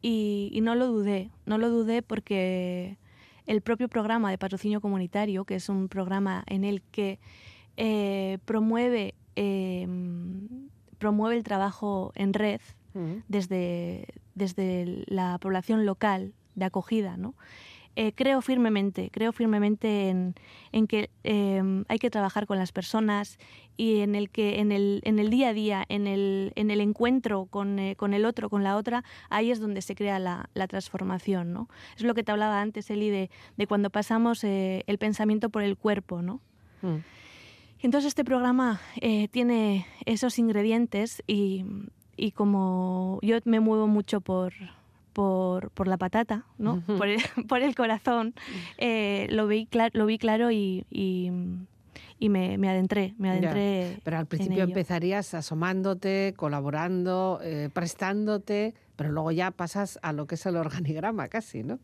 y, 0.00 0.58
no 0.62 0.74
lo 0.74 0.88
dudé, 0.88 1.30
no 1.46 1.58
lo 1.58 1.70
dudé 1.70 2.02
porque 2.02 2.98
el 3.46 3.60
propio 3.60 3.88
programa 3.88 4.30
de 4.30 4.38
patrocinio 4.38 4.80
comunitario, 4.80 5.44
que 5.44 5.54
es 5.56 5.68
un 5.68 5.88
programa 5.88 6.42
en 6.48 6.64
el 6.64 6.82
que 6.82 7.20
eh, 7.76 8.38
promueve, 8.44 9.14
em, 9.36 10.68
promueve 10.98 11.36
el 11.36 11.44
trabajo 11.44 12.12
en 12.14 12.32
red 12.32 12.60
desde, 13.28 14.06
desde 14.34 15.04
la 15.06 15.38
población 15.38 15.86
local 15.86 16.34
de 16.56 16.66
acogida, 16.66 17.16
¿no? 17.16 17.34
Eh, 17.94 18.12
creo 18.14 18.40
firmemente, 18.40 19.10
creo 19.12 19.32
firmemente 19.32 20.08
en, 20.08 20.34
en 20.72 20.86
que 20.86 21.10
em, 21.24 21.84
hay 21.88 21.98
que 21.98 22.08
trabajar 22.08 22.46
con 22.46 22.56
las 22.56 22.72
personas 22.72 23.38
y 23.76 24.00
en 24.00 24.14
el 24.14 24.30
que 24.30 24.60
en 24.60 24.72
el, 24.72 25.02
en 25.04 25.18
el 25.18 25.28
día 25.28 25.50
a 25.50 25.52
día, 25.52 25.84
en 25.90 26.06
el, 26.06 26.52
en 26.54 26.70
el 26.70 26.80
encuentro 26.80 27.44
con, 27.44 27.78
eh, 27.78 27.94
con, 27.96 28.14
el 28.14 28.24
otro, 28.24 28.48
con 28.48 28.64
la 28.64 28.76
otra, 28.76 29.04
ahí 29.28 29.50
es 29.50 29.60
donde 29.60 29.82
se 29.82 29.94
crea 29.94 30.18
la, 30.18 30.48
la 30.54 30.66
transformación. 30.68 31.52
¿no? 31.52 31.68
Es 31.94 32.02
lo 32.02 32.14
que 32.14 32.22
te 32.22 32.32
hablaba 32.32 32.62
antes, 32.62 32.90
Eli, 32.90 33.10
de, 33.10 33.30
de 33.58 33.66
cuando 33.66 33.90
pasamos 33.90 34.42
eh, 34.42 34.84
el 34.86 34.96
pensamiento 34.96 35.50
por 35.50 35.62
el 35.62 35.76
cuerpo. 35.76 36.22
¿no? 36.22 36.40
Mm. 36.80 36.96
Entonces 37.80 38.08
este 38.08 38.24
programa 38.24 38.80
tiene 39.32 39.86
esos 40.06 40.38
ingredientes 40.38 41.22
y, 41.26 41.64
y 42.16 42.30
como 42.30 43.18
yo 43.22 43.36
me 43.44 43.58
muevo 43.58 43.88
mucho 43.88 44.20
por, 44.20 44.54
por, 45.12 45.70
por 45.70 45.88
la 45.88 45.96
patata, 45.96 46.46
¿no? 46.58 46.80
por, 46.80 47.08
el, 47.08 47.20
por, 47.48 47.62
el, 47.62 47.74
corazón, 47.74 48.34
eh, 48.78 49.26
lo, 49.30 49.46
vi 49.46 49.68
lo 49.92 50.06
vi 50.06 50.18
claro 50.18 50.50
y, 50.50 50.84
y, 50.90 51.30
y 52.18 52.28
me, 52.28 52.58
me, 52.58 52.68
adentré. 52.68 53.14
Me 53.18 53.30
adentré 53.30 54.00
pero 54.04 54.18
al 54.18 54.26
principio 54.26 54.64
empezarías 54.64 55.34
asomándote, 55.34 56.34
colaborando, 56.36 57.40
eh, 57.42 57.68
prestándote, 57.72 58.74
pero 58.96 59.10
luego 59.10 59.30
ya 59.30 59.50
pasas 59.50 59.98
a 60.02 60.12
lo 60.12 60.26
que 60.26 60.36
es 60.36 60.46
el 60.46 60.56
organigrama 60.56 61.28
casi, 61.28 61.62
¿no? 61.62 61.78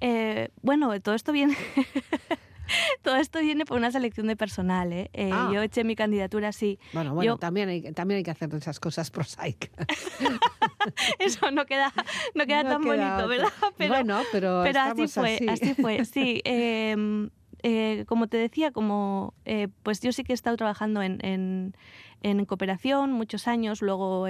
Eh, 0.00 0.48
bueno, 0.62 0.98
todo 1.00 1.14
esto 1.14 1.32
viene... 1.32 1.56
Todo 3.02 3.16
esto 3.16 3.40
viene 3.40 3.64
por 3.64 3.76
una 3.76 3.90
selección 3.90 4.26
de 4.26 4.36
personal. 4.36 4.92
¿eh? 4.92 5.10
eh 5.12 5.30
ah. 5.32 5.50
Yo 5.52 5.62
eché 5.62 5.84
mi 5.84 5.96
candidatura, 5.96 6.52
sí. 6.52 6.78
Bueno, 6.92 7.14
bueno, 7.14 7.38
también, 7.38 7.68
hay, 7.68 7.82
también 7.92 8.18
hay 8.18 8.24
que 8.24 8.30
hacer 8.30 8.54
esas 8.54 8.80
cosas 8.80 9.10
prosaicas. 9.10 9.70
Eso 11.18 11.50
no 11.50 11.66
queda, 11.66 11.92
no 12.34 12.46
queda 12.46 12.64
tan 12.64 12.82
bonito, 12.82 13.28
¿verdad? 13.28 13.52
Pero, 13.76 13.94
bueno, 13.94 14.20
pero, 14.32 14.62
pero 14.64 14.80
así 14.80 15.08
fue, 15.08 15.38
así. 15.48 15.74
fue, 15.74 16.04
sí. 16.04 16.40
Em, 16.44 17.30
eh, 17.62 18.04
como 18.06 18.28
te 18.28 18.36
decía, 18.36 18.70
como 18.70 19.34
eh, 19.44 19.68
pues 19.82 20.00
yo 20.00 20.12
sí 20.12 20.22
que 20.22 20.32
he 20.32 20.34
estado 20.34 20.56
trabajando 20.56 21.02
en, 21.02 21.18
en, 21.24 21.74
en 22.22 22.44
cooperación 22.44 23.12
muchos 23.12 23.48
años, 23.48 23.82
luego 23.82 24.26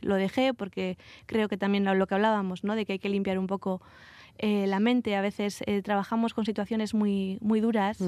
lo 0.00 0.14
dejé 0.14 0.54
porque 0.54 0.96
creo 1.26 1.48
que 1.48 1.56
también 1.56 1.84
lo 1.84 2.06
que 2.06 2.14
hablábamos, 2.14 2.62
¿no? 2.62 2.76
de 2.76 2.86
que 2.86 2.94
hay 2.94 2.98
que 3.00 3.08
limpiar 3.08 3.38
un 3.38 3.48
poco 3.48 3.82
eh, 4.38 4.68
la 4.68 4.78
mente. 4.78 5.16
A 5.16 5.20
veces 5.20 5.62
eh, 5.66 5.82
trabajamos 5.82 6.32
con 6.32 6.44
situaciones 6.44 6.94
muy, 6.94 7.38
muy 7.40 7.60
duras, 7.60 7.98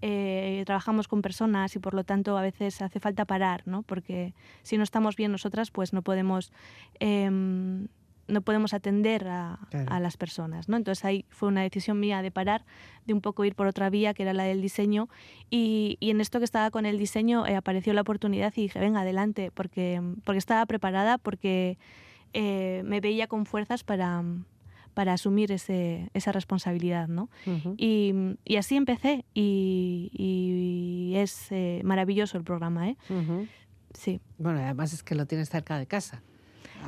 eh, 0.00 0.62
trabajamos 0.64 1.06
con 1.06 1.20
personas 1.20 1.76
y 1.76 1.78
por 1.78 1.92
lo 1.92 2.02
tanto 2.02 2.38
a 2.38 2.42
veces 2.42 2.80
hace 2.80 2.98
falta 2.98 3.26
parar, 3.26 3.62
¿no? 3.66 3.82
Porque 3.82 4.34
si 4.62 4.78
no 4.78 4.82
estamos 4.82 5.16
bien 5.16 5.32
nosotras, 5.32 5.70
pues 5.70 5.92
no 5.92 6.00
podemos 6.00 6.50
em, 6.98 7.88
no 8.28 8.40
podemos 8.40 8.74
atender 8.74 9.28
a, 9.28 9.58
las 10.00 10.16
personas, 10.16 10.68
¿no? 10.68 10.76
Entonces 10.76 11.04
ahí 11.04 11.26
fue 11.28 11.48
una 11.48 11.62
decisión 11.62 12.00
mía 12.00 12.22
de 12.22 12.32
parar, 12.32 12.64
de 13.04 13.14
un 13.14 13.20
poco 13.20 13.44
ir 13.44 13.54
por 13.54 13.68
otra 13.68 13.88
vía, 13.88 14.14
que 14.14 14.24
era 14.24 14.32
la 14.32 14.42
del 14.42 14.60
diseño, 14.60 15.08
y, 15.48 15.96
y 16.00 16.10
en 16.10 16.20
esto 16.20 16.40
que 16.40 16.44
estaba 16.44 16.72
con 16.72 16.86
el 16.86 16.98
diseño 16.98 17.44
apareció 17.44 17.92
la 17.92 18.00
oportunidad 18.00 18.52
y 18.56 18.62
dije, 18.62 18.80
venga, 18.80 19.02
adelante, 19.02 19.52
porque, 19.54 20.02
porque 20.24 20.38
estaba 20.38 20.66
preparada, 20.66 21.18
porque 21.18 21.78
me 22.34 23.00
veía 23.00 23.28
con 23.28 23.46
fuerzas 23.46 23.84
para, 23.84 24.24
para 24.96 25.12
asumir 25.12 25.52
ese, 25.52 26.08
esa 26.14 26.32
responsabilidad, 26.32 27.06
¿no? 27.06 27.28
y, 27.76 28.14
y, 28.46 28.56
así 28.56 28.76
empecé 28.76 29.26
y, 29.34 30.10
y 30.10 31.16
es 31.16 31.52
eh, 31.52 31.82
maravilloso 31.84 32.38
el 32.38 32.44
programa, 32.44 32.88
¿eh? 32.88 32.96
Sí. 33.92 34.22
Bueno, 34.38 34.60
además 34.60 34.94
es 34.94 35.02
que 35.02 35.14
lo 35.14 35.26
tienes 35.26 35.50
cerca 35.50 35.78
de 35.78 35.86
casa. 35.86 36.22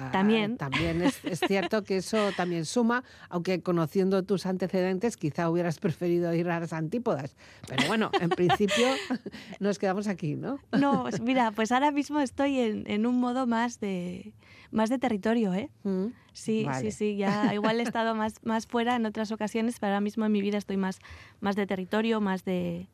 Ah, 0.01 0.11
también. 0.13 0.57
también 0.57 1.03
es, 1.03 1.25
es, 1.25 1.41
cierto 1.41 1.83
que 1.83 1.97
eso 1.97 2.33
también 2.33 2.65
suma, 2.65 3.03
aunque 3.29 3.63
conociendo 3.63 4.23
tus 4.23 4.47
antecedentes 4.47 5.17
quizá 5.17 5.51
hubieras 5.51 5.79
preferido 5.81 6.33
ir 6.35 6.49
a 6.49 6.61
las 6.61 6.73
antípodas. 6.73 7.35
Pero 7.67 7.87
bueno, 7.89 8.11
en 8.21 8.31
principio 8.31 8.87
nos 9.61 9.79
quedamos 9.79 10.07
aquí, 10.07 10.37
¿no? 10.37 10.61
No, 10.79 11.07
mira, 11.23 11.51
pues 11.51 11.73
ahora 11.73 11.91
mismo 11.91 12.21
estoy 12.21 12.61
en, 12.61 12.85
en 12.89 13.07
un 13.07 13.19
modo 13.19 13.49
más 13.49 13.81
de, 13.81 14.33
más 14.71 14.89
de 14.89 14.99
territorio, 14.99 15.53
¿eh? 15.53 15.69
Mm, 15.83 16.07
sí, 16.33 16.67
sí, 16.81 16.93
sí, 16.93 17.17
ya 17.17 17.53
igual 17.53 17.81
he 17.81 17.83
estado 17.83 18.15
más, 18.15 18.35
más 18.45 18.67
fuera 18.67 18.95
en 18.95 19.05
otras 19.05 19.33
ocasiones, 19.33 19.79
pero 19.81 19.91
ahora 19.91 20.01
mismo 20.01 20.25
en 20.25 20.33
mi 20.33 20.43
vida 20.43 20.59
estoy 20.59 20.77
más, 20.77 21.01
más 21.41 21.57
de 21.57 21.67
territorio, 21.67 22.21
más 22.21 22.45
de, 22.45 22.87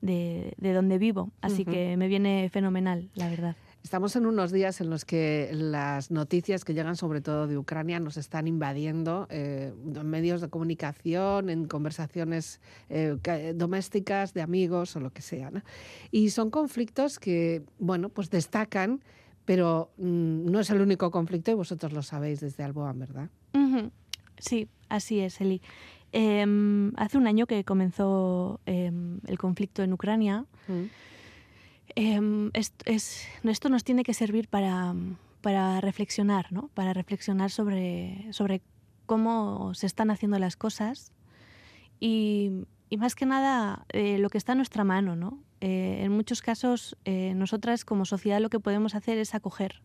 de, 0.00 0.54
donde 0.60 0.98
vivo. 0.98 1.30
Así 1.40 1.64
que 1.64 1.96
me 1.96 2.06
viene 2.06 2.48
fenomenal, 2.52 3.10
la 3.14 3.28
verdad. 3.28 3.56
Estamos 3.86 4.16
en 4.16 4.26
unos 4.26 4.50
días 4.50 4.80
en 4.80 4.90
los 4.90 5.04
que 5.04 5.48
las 5.52 6.10
noticias 6.10 6.64
que 6.64 6.74
llegan 6.74 6.96
sobre 6.96 7.20
todo 7.20 7.46
de 7.46 7.56
Ucrania 7.56 8.00
nos 8.00 8.16
están 8.16 8.48
invadiendo 8.48 9.28
eh, 9.30 9.72
en 9.94 10.10
medios 10.10 10.40
de 10.40 10.48
comunicación, 10.48 11.50
en 11.50 11.68
conversaciones 11.68 12.60
eh, 12.88 13.16
domésticas, 13.54 14.34
de 14.34 14.42
amigos 14.42 14.96
o 14.96 15.00
lo 15.00 15.10
que 15.10 15.22
sea. 15.22 15.52
Y 16.10 16.30
son 16.30 16.50
conflictos 16.50 17.20
que, 17.20 17.62
bueno, 17.78 18.08
pues 18.08 18.28
destacan 18.28 19.04
pero 19.44 19.92
mm, 19.98 20.50
no 20.50 20.58
es 20.58 20.68
el 20.70 20.80
único 20.80 21.12
conflicto 21.12 21.52
y 21.52 21.54
vosotros 21.54 21.92
lo 21.92 22.02
sabéis 22.02 22.40
desde 22.40 22.64
Alboan, 22.64 22.98
¿verdad? 22.98 23.30
Sí, 24.40 24.68
así 24.88 25.20
es, 25.20 25.40
Eli. 25.40 25.62
Em, 26.10 26.92
hace 26.96 27.18
un 27.18 27.28
año 27.28 27.46
que 27.46 27.62
comenzó 27.62 28.58
em, 28.66 29.20
el 29.28 29.38
conflicto 29.38 29.84
en 29.84 29.92
Ucrania. 29.92 30.44
Mm. 31.94 32.00
Em, 32.00 32.50
esto, 32.54 33.68
nos 33.68 33.84
tiene 33.84 34.02
que 34.02 34.14
servir 34.14 34.48
para, 34.48 34.94
para 35.40 35.80
reflexionar, 35.80 36.52
¿no? 36.52 36.68
Para 36.74 36.92
reflexionar 36.92 37.50
sobre, 37.50 38.26
sobre 38.32 38.62
cómo 39.06 39.74
se 39.74 39.86
están 39.86 40.10
haciendo 40.10 40.38
las 40.38 40.56
cosas 40.56 41.12
y, 42.00 42.66
y 42.90 42.96
más 42.96 43.14
que 43.14 43.26
nada 43.26 43.86
eh, 43.90 44.18
lo 44.18 44.30
que 44.30 44.38
está 44.38 44.52
en 44.52 44.58
nuestra 44.58 44.84
mano, 44.84 45.16
¿no? 45.16 45.38
Eh, 45.60 46.00
en 46.02 46.12
muchos 46.12 46.42
casos, 46.42 46.96
eh, 47.04 47.32
nosotras 47.34 47.84
como 47.84 48.04
sociedad 48.04 48.40
lo 48.40 48.50
que 48.50 48.60
podemos 48.60 48.94
hacer 48.94 49.18
es 49.18 49.34
acoger. 49.34 49.82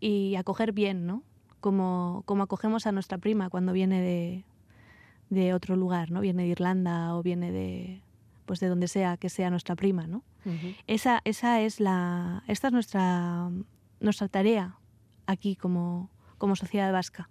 Y 0.00 0.36
acoger 0.36 0.72
bien, 0.72 1.06
¿no? 1.06 1.22
Como, 1.60 2.22
como 2.26 2.42
acogemos 2.42 2.86
a 2.86 2.92
nuestra 2.92 3.18
prima 3.18 3.50
cuando 3.50 3.72
viene 3.72 4.00
de, 4.00 4.44
de 5.30 5.54
otro 5.54 5.76
lugar, 5.76 6.10
¿no? 6.10 6.20
Viene 6.20 6.44
de 6.44 6.48
Irlanda 6.50 7.14
o 7.14 7.22
viene 7.22 7.52
de, 7.52 8.02
pues 8.46 8.60
de 8.60 8.68
donde 8.68 8.88
sea 8.88 9.16
que 9.16 9.28
sea 9.28 9.50
nuestra 9.50 9.76
prima, 9.76 10.06
¿no? 10.06 10.22
Esa, 10.86 11.20
esa 11.24 11.60
es 11.60 11.80
la, 11.80 12.42
esta 12.48 12.68
es 12.68 12.72
nuestra, 12.72 13.50
nuestra 14.00 14.28
tarea 14.28 14.76
aquí 15.26 15.56
como, 15.56 16.10
como 16.38 16.56
sociedad 16.56 16.92
vasca 16.92 17.28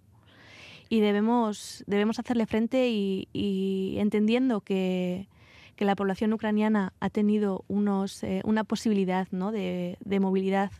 y 0.88 1.00
debemos, 1.00 1.84
debemos 1.86 2.18
hacerle 2.18 2.46
frente 2.46 2.88
y, 2.90 3.94
entendiendo 3.98 4.60
que, 4.60 5.28
que, 5.76 5.84
la 5.84 5.94
población 5.94 6.32
ucraniana 6.32 6.92
ha 6.98 7.10
tenido 7.10 7.64
unos, 7.68 8.22
eh, 8.24 8.42
una 8.44 8.64
posibilidad 8.64 9.28
¿no? 9.30 9.52
de, 9.52 9.96
de, 10.00 10.20
movilidad 10.20 10.72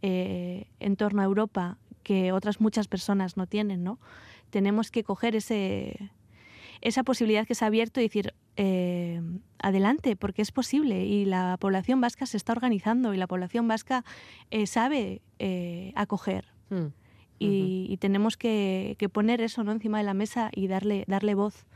eh, 0.00 0.66
en 0.80 0.96
torno 0.96 1.20
a 1.20 1.26
Europa 1.26 1.76
que 2.02 2.32
otras 2.32 2.60
muchas 2.60 2.88
personas 2.88 3.36
no 3.36 3.46
tienen, 3.46 3.84
¿no? 3.84 3.98
tenemos 4.50 4.90
que 4.90 5.04
coger 5.04 5.36
ese, 5.36 6.10
esa 6.80 7.02
posibilidad 7.02 7.46
que 7.46 7.54
se 7.54 7.64
ha 7.64 7.68
abierto 7.68 8.00
y 8.00 8.04
decir, 8.04 8.32
eh, 8.56 9.20
adelante, 9.58 10.16
porque 10.16 10.42
es 10.42 10.52
posible 10.52 11.04
y 11.06 11.24
la 11.24 11.56
población 11.58 12.00
vasca 12.00 12.26
se 12.26 12.36
está 12.36 12.52
organizando 12.52 13.14
y 13.14 13.16
la 13.16 13.26
población 13.26 13.68
vasca 13.68 14.04
sabe 14.66 15.22
acoger. 15.94 16.46
Mm 16.70 16.86
y, 17.38 17.96
tenemos 17.98 18.36
que, 18.36 18.96
poner 19.12 19.40
eso 19.40 19.64
¿no? 19.64 19.72
encima 19.72 19.98
de 19.98 20.04
la 20.04 20.14
mesa 20.14 20.50
y 20.54 20.68
darle, 20.68 21.04
darle 21.06 21.34
voz 21.34 21.66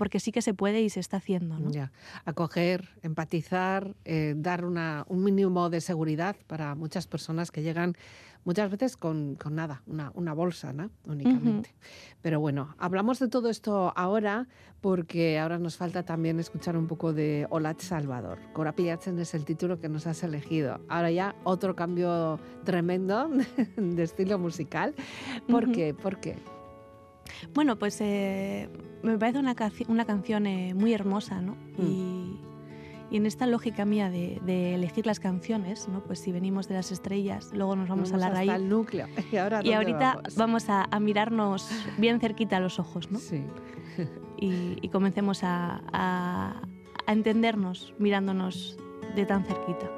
porque 0.00 0.18
sí 0.18 0.32
que 0.32 0.40
se 0.40 0.54
puede 0.54 0.80
y 0.80 0.88
se 0.88 0.98
está 0.98 1.18
haciendo. 1.18 1.58
¿no? 1.58 1.70
Ya. 1.70 1.92
Acoger, 2.24 2.88
empatizar, 3.02 3.94
eh, 4.06 4.32
dar 4.34 4.64
una, 4.64 5.04
un 5.08 5.22
mínimo 5.22 5.68
de 5.68 5.82
seguridad 5.82 6.36
para 6.46 6.74
muchas 6.74 7.06
personas 7.06 7.50
que 7.50 7.60
llegan 7.60 7.94
muchas 8.44 8.70
veces 8.70 8.96
con, 8.96 9.34
con 9.34 9.56
nada, 9.56 9.82
una, 9.86 10.10
una, 10.14 10.32
bolsa, 10.32 10.72
¿no? 10.72 10.88
Únicamente. 11.06 11.74
Pero 12.22 12.40
bueno, 12.40 12.74
hablamos 12.78 13.18
de 13.18 13.28
todo 13.28 13.50
esto 13.50 13.92
ahora 13.94 14.48
porque 14.80 15.38
ahora 15.38 15.58
nos 15.58 15.76
falta 15.76 16.02
también 16.02 16.40
escuchar 16.40 16.78
un 16.78 16.86
poco 16.86 17.12
de 17.12 17.46
Olat 17.50 17.80
Salvador. 17.80 18.38
Cora 18.54 18.72
Pillatzen 18.72 19.18
es 19.18 19.34
el 19.34 19.44
título 19.44 19.80
que 19.80 19.90
nos 19.90 20.06
has 20.06 20.22
elegido. 20.22 20.80
Ahora 20.88 21.10
ya 21.10 21.34
otro 21.44 21.76
cambio 21.76 22.40
tremendo 22.64 23.28
de 23.76 24.02
estilo 24.02 24.38
musical. 24.38 24.94
¿Por 25.46 25.70
qué? 25.72 25.92
¿Por 25.92 26.20
qué? 26.20 26.36
Bueno, 27.54 27.78
pues 27.78 28.00
eh, 28.00 28.68
me 29.02 29.18
parece 29.18 29.38
una, 29.38 29.54
una 29.88 30.04
canción 30.04 30.46
eh, 30.46 30.74
muy 30.74 30.92
hermosa, 30.92 31.40
¿no? 31.40 31.56
Mm. 31.78 31.82
Y, 31.82 32.40
en 33.12 33.26
esta 33.26 33.44
lógica 33.46 33.84
mía 33.84 34.08
de, 34.08 34.74
elegir 34.74 35.04
las 35.04 35.18
canciones, 35.18 35.88
¿no? 35.88 36.00
Pues 36.04 36.20
si 36.20 36.30
venimos 36.30 36.68
de 36.68 36.74
las 36.74 36.92
estrellas, 36.92 37.50
luego 37.52 37.74
nos 37.74 37.88
vamos, 37.88 38.12
a 38.12 38.16
la 38.16 38.30
raíz. 38.30 38.52
el 38.52 38.68
núcleo. 38.68 39.08
Y, 39.32 39.36
ahora 39.36 39.62
y 39.64 39.72
ahorita 39.72 40.20
vamos, 40.36 40.66
a, 40.68 40.86
mirarnos 41.00 41.68
bien 41.98 42.20
cerquita 42.20 42.58
a 42.58 42.60
los 42.60 42.78
ojos, 42.78 43.10
¿no? 43.10 43.18
Sí. 43.18 43.42
y, 44.38 44.88
comencemos 44.90 45.42
a, 45.42 45.82
a, 45.92 46.62
entendernos 47.08 47.94
mirándonos 47.98 48.78
de 49.16 49.26
tan 49.26 49.44
cerquita. 49.44 49.90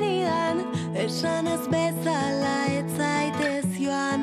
zenidan 0.00 0.58
Esan 0.94 1.46
ez 1.46 1.64
bezala 1.68 2.58
etzaitez 2.78 3.68
joan. 3.78 4.22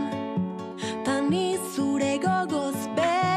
Tan 1.06 1.30
zure 1.76 2.18
gogoz 2.18 2.80
bezala 2.98 3.37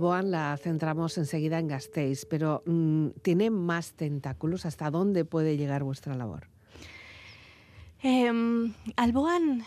Alboan 0.00 0.30
la 0.30 0.56
centramos 0.56 1.18
enseguida 1.18 1.58
en 1.58 1.68
Gasteiz, 1.68 2.24
pero 2.24 2.62
mm, 2.64 3.08
¿tiene 3.20 3.50
más 3.50 3.92
tentáculos? 3.92 4.64
¿Hasta 4.64 4.90
dónde 4.90 5.26
puede 5.26 5.58
llegar 5.58 5.84
vuestra 5.84 6.14
labor? 6.14 6.48
Em, 8.02 8.72
Alboan 8.96 9.62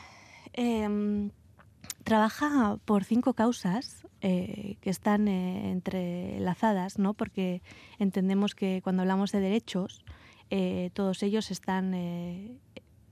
em, 0.53 1.29
trabaja 2.03 2.79
por 2.83 3.03
cinco 3.03 3.35
causas 3.35 4.07
eh, 4.21 4.77
que 4.81 4.89
están 4.89 5.27
eh, 5.27 5.69
entrelazadas, 5.69 6.97
¿no? 6.97 7.13
porque 7.13 7.61
entendemos 7.99 8.55
que 8.55 8.81
cuando 8.83 9.03
hablamos 9.03 9.31
de 9.31 9.39
derechos, 9.39 10.03
eh, 10.49 10.89
todos 10.93 11.21
ellos 11.21 11.51
están, 11.51 11.93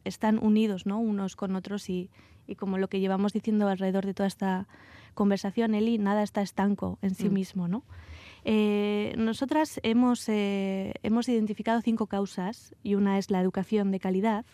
están 0.05 0.39
unidos 0.39 0.87
¿no? 0.87 0.97
unos 0.97 1.35
con 1.35 1.55
otros 1.55 1.87
y, 1.87 2.09
como 2.57 2.79
lo 2.79 2.87
que 2.87 2.99
llevamos 2.99 3.31
diciendo 3.31 3.67
alrededor 3.67 4.07
de 4.07 4.15
toda 4.15 4.25
esta 4.25 4.67
conversación, 5.13 5.75
Eli, 5.75 5.97
nada 5.97 6.23
está 6.23 6.41
estanco 6.41 6.97
en 7.01 7.15
sí 7.15 7.29
mm. 7.29 7.33
mismo. 7.33 7.67
¿no? 7.67 7.83
nosotras 9.17 9.79
hemos, 9.83 10.25
hemos 10.27 11.29
identificado 11.29 11.79
cinco 11.81 12.07
causas 12.07 12.75
y 12.81 12.95
una 12.95 13.19
es 13.19 13.29
la 13.29 13.39
educación 13.39 13.91
de 13.91 13.99
calidad, 13.99 14.45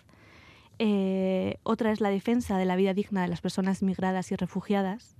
eh, 0.79 1.57
otra 1.63 1.91
es 1.91 2.01
la 2.01 2.09
defensa 2.09 2.57
de 2.57 2.65
la 2.65 2.75
vida 2.75 2.93
digna 2.93 3.21
de 3.21 3.27
las 3.27 3.41
personas 3.41 3.81
migradas 3.81 4.31
y 4.31 4.35
refugiadas. 4.35 5.15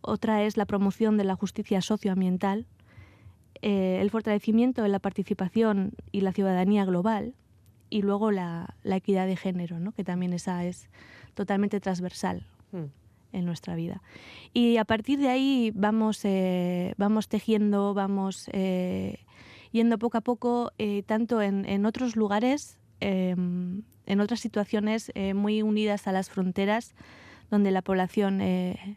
Otra 0.00 0.42
es 0.44 0.56
la 0.56 0.66
promoción 0.66 1.16
de 1.16 1.24
la 1.24 1.34
justicia 1.34 1.80
socioambiental, 1.80 2.66
eh, 3.62 3.98
el 4.00 4.10
fortalecimiento 4.10 4.82
de 4.82 4.88
la 4.88 5.00
participación 5.00 5.92
y 6.12 6.20
la 6.20 6.32
ciudadanía 6.32 6.84
global 6.84 7.34
y 7.90 8.02
luego 8.02 8.30
la, 8.30 8.76
equidad 8.84 9.26
de 9.26 9.36
género, 9.36 9.80
¿no? 9.80 9.92
que 9.92 10.04
también 10.04 10.32
esa 10.32 10.64
es 10.64 10.88
totalmente 11.34 11.80
transversal 11.80 12.46
hmm. 12.72 12.84
En 13.36 13.44
nuestra 13.44 13.74
vida. 13.74 14.02
Y 14.52 14.76
a 14.78 14.84
partir 14.84 15.18
de 15.18 15.28
ahí 15.28 15.72
vamos, 15.74 16.24
eh, 16.24 16.94
vamos 16.96 17.28
tejiendo, 17.28 17.94
vamos 17.94 18.50
yendo 19.72 19.98
poco 19.98 20.18
a 20.18 20.22
poco, 20.22 20.72
tanto 21.06 21.42
en, 21.42 21.64
en, 21.66 21.86
otros 21.86 22.16
lugares 22.16 22.78
em, 23.00 23.82
en 24.06 24.20
otras 24.20 24.40
situaciones 24.40 25.10
eh, 25.14 25.34
muy 25.34 25.62
unidas 25.62 26.06
a 26.06 26.12
las 26.12 26.30
fronteras, 26.30 26.94
donde 27.50 27.70
la 27.70 27.82
población 27.82 28.40
eh, 28.40 28.96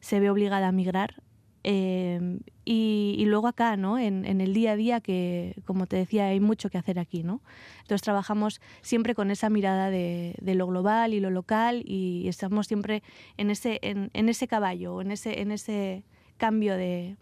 se 0.00 0.20
ve 0.20 0.30
obligada 0.30 0.68
a 0.68 0.72
migrar. 0.72 1.22
Eh, 1.68 2.38
y, 2.64 3.24
luego 3.26 3.48
acá, 3.48 3.76
¿no? 3.76 3.98
En, 3.98 4.24
el 4.24 4.54
día 4.54 4.72
a 4.72 4.76
día, 4.76 5.00
que 5.00 5.56
como 5.64 5.88
te 5.88 5.96
decía, 5.96 6.26
hay 6.26 6.38
mucho 6.38 6.70
que 6.70 6.78
hacer 6.78 7.00
aquí. 7.00 7.24
¿no? 7.24 7.40
Entonces 7.80 8.02
trabajamos 8.02 8.60
siempre 8.82 9.16
con 9.16 9.32
esa 9.32 9.50
mirada 9.50 9.90
de, 9.90 10.36
lo 10.40 10.68
global 10.68 11.12
y 11.12 11.18
lo 11.18 11.30
local 11.30 11.82
y 11.84 12.28
estamos 12.28 12.68
siempre 12.68 13.02
en 13.36 13.50
ese, 13.50 13.80
en, 13.82 14.28
ese 14.28 14.46
caballo, 14.46 15.00
en 15.00 15.10
ese, 15.10 15.40
en 15.40 15.50
ese 15.50 16.04
cambio 16.36 16.76
de, 16.76 17.16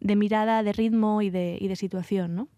de 0.00 0.16
mirada, 0.16 0.64
de 0.64 0.72
ritmo 0.72 1.22
y 1.22 1.30
de, 1.30 1.58
y 1.60 1.68
de 1.68 1.76
situación. 1.76 2.34
¿no? 2.34 2.48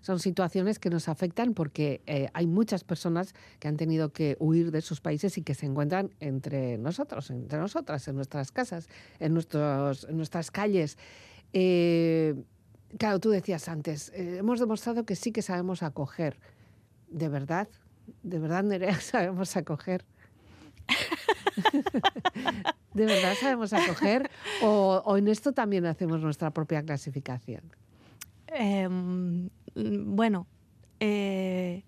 Son 0.00 0.18
situaciones 0.18 0.78
que 0.78 0.90
nos 0.90 1.08
afectan 1.08 1.54
porque 1.54 2.02
eh, 2.06 2.28
hay 2.34 2.46
muchas 2.46 2.82
personas 2.82 3.34
que 3.60 3.68
han 3.68 3.76
tenido 3.76 4.12
que 4.12 4.36
huir 4.40 4.72
de 4.72 4.80
sus 4.80 5.00
países 5.00 5.38
y 5.38 5.42
que 5.42 5.54
se 5.54 5.66
encuentran 5.66 6.10
entre 6.18 6.78
nosotros, 6.78 7.30
entre 7.30 7.58
nosotras, 7.58 8.06
en 8.08 8.16
nuestras 8.16 8.50
casas, 8.50 8.88
en, 9.20 9.34
nuestros, 9.34 10.08
nuestras 10.10 10.50
calles. 10.50 10.98
Eh, 11.52 12.34
claro, 12.98 13.20
tú 13.20 13.30
decías 13.30 13.68
antes, 13.68 14.10
eh, 14.14 14.38
hemos 14.38 14.58
demostrado 14.58 15.04
que 15.04 15.14
sí 15.14 15.30
que 15.30 15.42
sabemos 15.42 15.82
acoger. 15.82 16.38
¿De 17.08 17.28
verdad? 17.28 17.68
¿De 18.22 18.38
verdad, 18.40 18.64
Nerea, 18.64 18.94
sabemos 19.00 19.56
acoger? 19.56 20.04
¿De 22.94 23.06
verdad 23.06 23.34
sabemos 23.40 23.72
acoger? 23.72 24.28
¿O 24.62 25.16
en 25.16 25.28
esto 25.28 25.52
también 25.52 25.86
hacemos 25.86 26.20
nuestra 26.20 26.50
propia 26.50 26.82
clasificación? 26.82 27.62
Em, 28.52 29.48
bueno, 29.74 30.46
eh, 31.00 31.82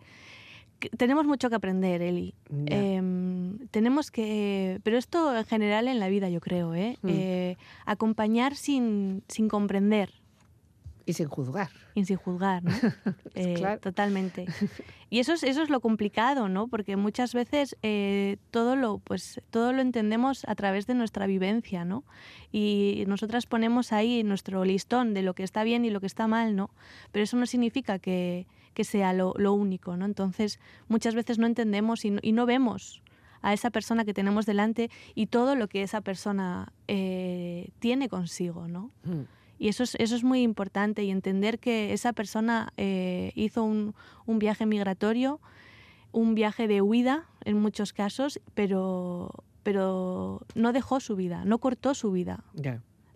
tenemos 0.97 1.27
mucho 1.27 1.49
que 1.49 1.57
aprender, 1.57 2.03
Eli. 2.03 2.35
Em, 2.67 3.59
tenemos 3.71 4.11
que, 4.11 4.81
pero 4.83 4.99
esto 4.99 5.37
en 5.37 5.45
general 5.45 5.89
en 5.89 6.01
la 6.01 6.09
vida, 6.09 6.29
yo 6.29 6.41
creo, 6.41 6.75
¿eh? 6.75 6.99
Hmm. 7.03 7.09
eh 7.09 7.57
acompañar 7.85 8.55
sin, 8.57 9.23
sin 9.29 9.49
comprender. 9.49 10.22
Y 11.05 11.12
sin 11.14 11.28
juzgar. 11.28 11.70
Y 11.94 12.05
sin 12.05 12.16
juzgar, 12.16 12.62
¿no? 12.62 12.72
Eh, 13.34 13.78
totalmente. 13.80 14.46
Y 15.11 15.18
eso 15.18 15.34
es, 15.34 15.42
eso 15.42 15.62
es 15.62 15.68
lo 15.68 15.80
complicado, 15.80 16.48
¿no? 16.48 16.68
Porque 16.68 16.96
muchas 16.96 17.34
veces 17.34 17.76
eh, 17.82 18.38
todo, 18.50 18.76
lo, 18.76 18.96
pues, 18.96 19.42
todo 19.50 19.74
lo 19.74 19.82
entendemos 19.82 20.46
a 20.48 20.55
través 20.55 20.86
de 20.86 20.94
nuestra 20.94 21.26
vivencia, 21.26 21.84
¿no? 21.84 22.03
Y 22.50 23.05
nosotras 23.09 23.44
ponemos 23.44 23.92
ahí 23.92 24.22
nuestro 24.22 24.64
listón 24.64 25.12
de 25.12 25.20
lo 25.20 25.34
que 25.34 25.42
está 25.42 25.64
bien 25.64 25.84
y 25.84 25.90
lo 25.90 26.00
que 26.00 26.07
está 26.07 26.28
mal, 26.28 26.57
¿no? 26.57 26.70
Pero 27.11 27.24
eso 27.24 27.36
no 27.36 27.44
significa 27.44 27.98
que, 27.98 28.46
que 28.72 28.84
sea 28.84 29.12
lo, 29.12 29.34
lo, 29.36 29.53
único, 29.53 29.98
¿no? 29.98 30.07
Entonces, 30.07 30.59
muchas 30.88 31.14
veces 31.14 31.38
no 31.38 31.46
entendemos 31.46 32.07
y 32.07 32.12
no, 32.12 32.20
y 32.22 32.32
no 32.32 32.46
vemos 32.46 33.03
a 33.42 33.53
esa 33.53 33.70
persona 33.70 34.05
que 34.07 34.14
tenemos 34.14 34.46
delante 34.46 34.90
y 35.14 35.26
todo 35.26 35.57
lo 35.57 35.68
que 35.68 35.82
esa 35.82 36.00
persona 36.00 36.72
eh, 36.88 37.68
tiene 37.80 38.09
consigo, 38.09 38.66
¿no? 38.66 38.90
Hmm. 39.05 39.24
Y 39.63 39.69
eso 39.69 39.85
es, 39.85 39.95
eso 40.01 40.17
es 40.17 40.25
muy 40.25 40.43
importante 40.43 41.05
y 41.05 41.13
entender 41.13 41.61
que 41.61 41.93
esa 41.93 42.13
persona 42.13 42.73
eh, 42.77 43.31
hizo 43.37 43.63
un, 43.63 43.95
un, 44.27 44.41
viaje 44.41 44.67
migratorio, 44.67 45.41
un 46.11 46.35
viaje 46.35 46.67
de 46.67 46.83
huida 46.83 47.29
en 47.45 47.61
muchos 47.61 47.93
casos, 47.93 48.41
pero, 48.55 49.31
pero 49.63 50.45
no 50.57 50.73
dejó 50.73 50.99
su 50.99 51.15
vida, 51.15 51.45
no 51.45 51.59
cortó 51.59 51.95
su 51.95 52.11
vida. 52.11 52.43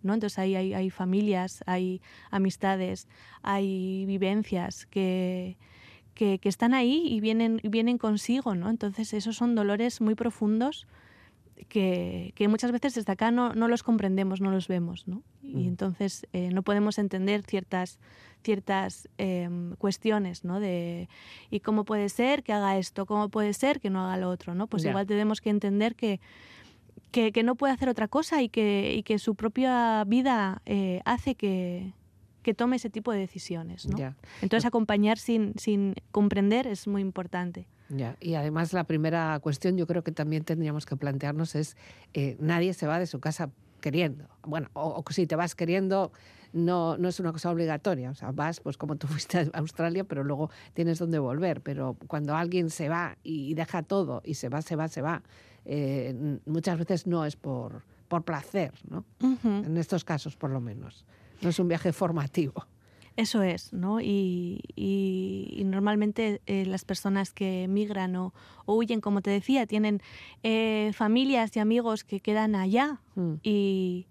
¿no? 0.03 0.15
Entonces 0.15 0.39
ahí 0.39 0.55
hay, 0.55 0.73
hay, 0.73 0.89
familias, 0.89 1.65
hay 1.67 2.01
amistades, 2.31 3.09
hay 3.43 4.07
vivencias 4.07 4.87
que, 4.87 5.57
que, 6.15 6.39
que, 6.39 6.49
están 6.49 6.75
ahí 6.75 7.09
y 7.09 7.19
vienen, 7.19 7.61
vienen 7.65 7.99
consigo. 7.99 8.55
¿no? 8.55 8.71
Entonces 8.71 9.15
esos 9.15 9.35
son 9.35 9.57
dolores 9.57 10.01
muy 10.01 10.15
profundos 10.15 10.87
que, 11.69 12.47
muchas 12.49 12.73
veces 12.73 12.95
desde 12.95 13.13
acá 13.13 13.31
no, 13.31 13.53
los 13.55 13.83
comprendemos, 13.83 14.41
no 14.41 14.51
los 14.51 14.69
vemos, 14.69 15.09
¿no? 15.09 15.23
Y 15.43 15.65
mm. 15.65 15.69
entonces 15.69 16.27
eh, 16.33 16.51
no 16.53 16.63
podemos 16.63 16.99
entender 16.99 17.43
ciertas, 17.43 17.99
ciertas 18.43 19.09
em, 19.19 19.75
cuestiones, 19.77 20.45
¿no? 20.45 20.61
De, 20.61 21.09
¿y 21.51 21.61
cómo 21.61 21.85
puede 21.85 22.09
ser 22.09 22.43
que 22.43 22.53
haga 22.53 22.79
esto? 22.79 23.07
¿Cómo 23.07 23.29
puede 23.29 23.53
ser 23.53 23.81
que 23.81 23.91
no 23.91 24.05
haga 24.07 24.17
lo 24.17 24.31
otro? 24.31 24.55
¿no? 24.55 24.67
Pues 24.67 24.85
igual 24.85 25.07
tenemos 25.07 25.41
que 25.41 25.51
entender 25.51 25.95
que, 25.95 26.21
que, 27.11 27.43
no 27.43 27.55
puede 27.55 27.73
hacer 27.73 27.89
otra 27.89 28.09
cosa 28.09 28.43
y 28.43 28.49
que, 28.49 28.95
y 28.95 29.03
que 29.03 29.19
su 29.19 29.35
propia 29.35 30.05
vida 30.05 30.63
eh, 30.67 31.01
hace 31.05 31.35
que, 31.35 31.93
que 32.43 32.55
tome 32.55 32.77
ese 32.77 32.91
tipo 32.91 33.13
de 33.13 33.19
decisiones, 33.19 33.87
¿no? 33.87 34.15
Entonces 34.43 34.67
acompañar 34.67 35.19
sin, 35.19 35.55
sin 35.59 35.95
comprender 36.13 36.67
es 36.67 36.87
muy 36.87 37.03
importante. 37.03 37.67
Ya, 37.89 38.17
y 38.21 38.35
además 38.35 38.73
la 38.73 38.85
primera 38.85 39.39
cuestión 39.41 39.77
yo 39.77 39.87
creo 39.87 40.03
que 40.03 40.13
también 40.13 40.45
tendríamos 40.45 40.87
que 40.87 40.97
plantearnos 40.97 41.55
es, 41.55 41.77
eh, 42.15 42.37
nadie 42.41 42.75
se 42.75 42.87
va 42.87 42.99
de 42.99 43.07
su 43.07 43.21
casa 43.21 43.51
queriendo. 43.81 44.29
Bueno, 44.43 44.69
o, 44.73 45.05
si 45.11 45.27
te 45.27 45.37
vas 45.37 45.55
queriendo, 45.55 46.11
no, 46.53 46.97
no 46.97 47.09
es 47.09 47.21
una 47.21 47.33
cosa 47.33 47.51
obligatoria. 47.51 48.11
O 48.11 48.15
sea, 48.15 48.33
vas 48.33 48.61
pues 48.61 48.77
como 48.77 48.97
tú 48.97 49.07
fuiste 49.07 49.39
a 49.39 49.59
Australia, 49.59 50.05
pero 50.05 50.25
luego 50.25 50.51
tienes 50.75 50.99
donde 50.99 51.19
volver. 51.19 51.61
Pero 51.61 51.97
cuando 52.09 52.35
alguien 52.35 52.71
se 52.71 52.89
va 52.89 53.17
y 53.23 53.55
deja 53.55 53.83
todo 53.83 54.23
y 54.25 54.35
se 54.35 54.49
va, 54.49 54.63
se 54.63 54.77
va, 54.77 54.89
se 54.89 55.03
va, 55.03 55.23
eh, 55.65 56.39
muchas 56.47 56.79
veces 56.79 57.07
no 57.07 57.25
es 57.25 57.37
por, 57.37 57.83
por 58.09 58.25
placer, 58.25 58.73
¿no? 58.89 59.05
En 59.45 59.77
estos 59.77 60.05
casos, 60.05 60.37
por 60.37 60.51
lo 60.51 60.61
menos. 60.61 61.05
No 61.43 61.51
es 61.51 61.59
un 61.59 61.69
viaje 61.69 61.93
formativo. 61.93 62.67
Eso 63.17 63.43
es, 63.43 63.73
¿no? 63.73 64.01
Y, 64.01 64.61
normalmente 65.65 66.43
eh, 66.47 66.65
las 66.67 66.85
personas 66.85 67.33
que 67.33 67.67
migran 67.69 68.15
o, 68.17 68.33
huyen, 68.67 69.01
como 69.01 69.23
te 69.23 69.31
decía, 69.31 69.67
tienen 69.67 70.01
eh, 70.43 70.93
familias 70.95 71.57
y 71.57 71.61
amigos 71.61 72.05
que 72.05 72.21
quedan 72.21 72.55
allá. 72.55 73.01
Mm. 73.15 73.35
Y, 73.43 74.07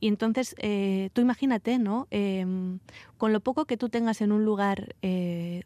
entonces, 0.00 0.54
eh, 0.58 1.08
tú 1.14 1.22
imagínate, 1.22 1.78
¿no? 1.78 2.06
Em, 2.10 2.80
con 3.16 3.32
lo 3.32 3.40
poco 3.40 3.64
que 3.64 3.78
tú 3.78 3.88
tengas 3.88 4.20
en 4.20 4.32
un 4.32 4.44
lugar 4.44 4.94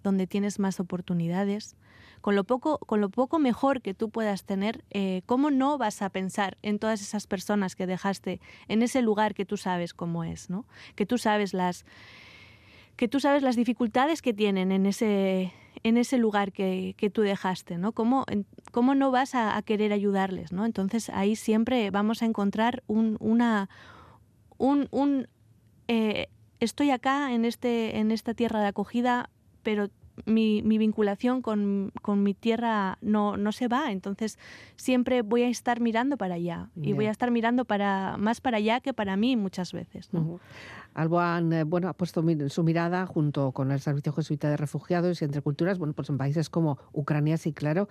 donde 0.04 0.28
tienes 0.28 0.60
más 0.60 0.78
oportunidades, 0.78 1.76
con 2.20 2.36
lo 2.36 2.44
poco, 2.44 2.78
con 2.78 3.00
lo 3.00 3.08
poco 3.08 3.40
mejor 3.40 3.82
que 3.82 3.94
tú 3.94 4.10
puedas 4.10 4.44
tener, 4.44 4.84
¿cómo 5.26 5.50
no 5.50 5.76
vas 5.76 6.02
a 6.02 6.10
pensar 6.10 6.56
en 6.62 6.78
todas 6.78 7.00
esas 7.00 7.26
personas 7.26 7.74
que 7.74 7.88
dejaste 7.88 8.40
en 8.68 8.82
ese 8.82 9.02
lugar 9.02 9.34
que 9.34 9.44
tú 9.44 9.56
sabes 9.56 9.92
cómo 9.92 10.22
es, 10.22 10.50
¿no? 10.50 10.66
Que 10.94 11.04
tú 11.04 11.18
sabes 11.18 11.52
las 11.52 11.84
que 12.98 13.06
tú 13.06 13.20
sabes 13.20 13.44
las 13.44 13.54
dificultades 13.54 14.22
que 14.22 14.34
tienen 14.34 14.72
en 14.72 14.84
ese, 14.84 15.52
en 15.84 15.96
ese 15.96 16.18
lugar 16.18 16.50
que, 16.50 16.96
que 16.98 17.10
tú 17.10 17.22
dejaste, 17.22 17.78
¿no? 17.78 17.92
¿Cómo, 17.92 18.24
cómo 18.72 18.96
no 18.96 19.12
vas 19.12 19.36
a, 19.36 19.62
querer 19.62 19.92
ayudarles, 19.92 20.50
¿no? 20.50 20.66
Entonces 20.66 21.08
ahí 21.08 21.36
siempre 21.36 21.92
vamos 21.92 22.22
a 22.22 22.26
encontrar 22.26 22.82
un, 22.88 23.16
una, 23.20 23.70
un, 24.56 24.88
un 24.90 25.28
eh, 25.86 26.26
estoy 26.58 26.90
acá 26.90 27.32
en, 27.32 27.44
este, 27.44 27.98
en 27.98 28.10
esta 28.10 28.34
tierra 28.34 28.60
de 28.60 28.66
acogida, 28.66 29.30
pero 29.62 29.90
mi, 30.26 30.62
mi 30.62 30.78
vinculación 30.78 31.42
con, 31.42 31.92
con, 32.02 32.22
mi 32.22 32.34
tierra 32.34 32.98
no, 33.00 33.36
no, 33.36 33.52
se 33.52 33.68
va. 33.68 33.92
Entonces 33.92 34.38
siempre 34.76 35.22
voy 35.22 35.42
a 35.42 35.48
estar 35.48 35.80
mirando 35.80 36.16
para 36.16 36.34
allá 36.34 36.70
y 36.74 36.92
voy 36.92 37.06
a 37.06 37.10
estar 37.10 37.30
mirando 37.30 37.64
para, 37.64 38.16
más 38.18 38.40
para 38.40 38.56
allá 38.56 38.80
que 38.80 38.92
para 38.92 39.16
mí 39.16 39.36
muchas 39.36 39.72
veces. 39.72 40.12
¿no? 40.12 40.40
Alboan 40.94 41.52
eh, 41.52 41.64
bueno, 41.64 41.88
ha 41.88 41.92
puesto 41.92 42.24
su 42.48 42.64
mirada 42.64 43.06
junto 43.06 43.52
con 43.52 43.70
el 43.70 43.80
Servicio 43.80 44.12
Jesuita 44.12 44.50
de 44.50 44.56
Refugiados 44.56 45.22
y 45.22 45.24
entre 45.24 45.42
culturas, 45.42 45.78
bueno, 45.78 45.94
pues 45.94 46.08
en 46.10 46.18
países 46.18 46.50
como 46.50 46.78
Ucrania, 46.92 47.36
sí, 47.36 47.52
claro, 47.52 47.88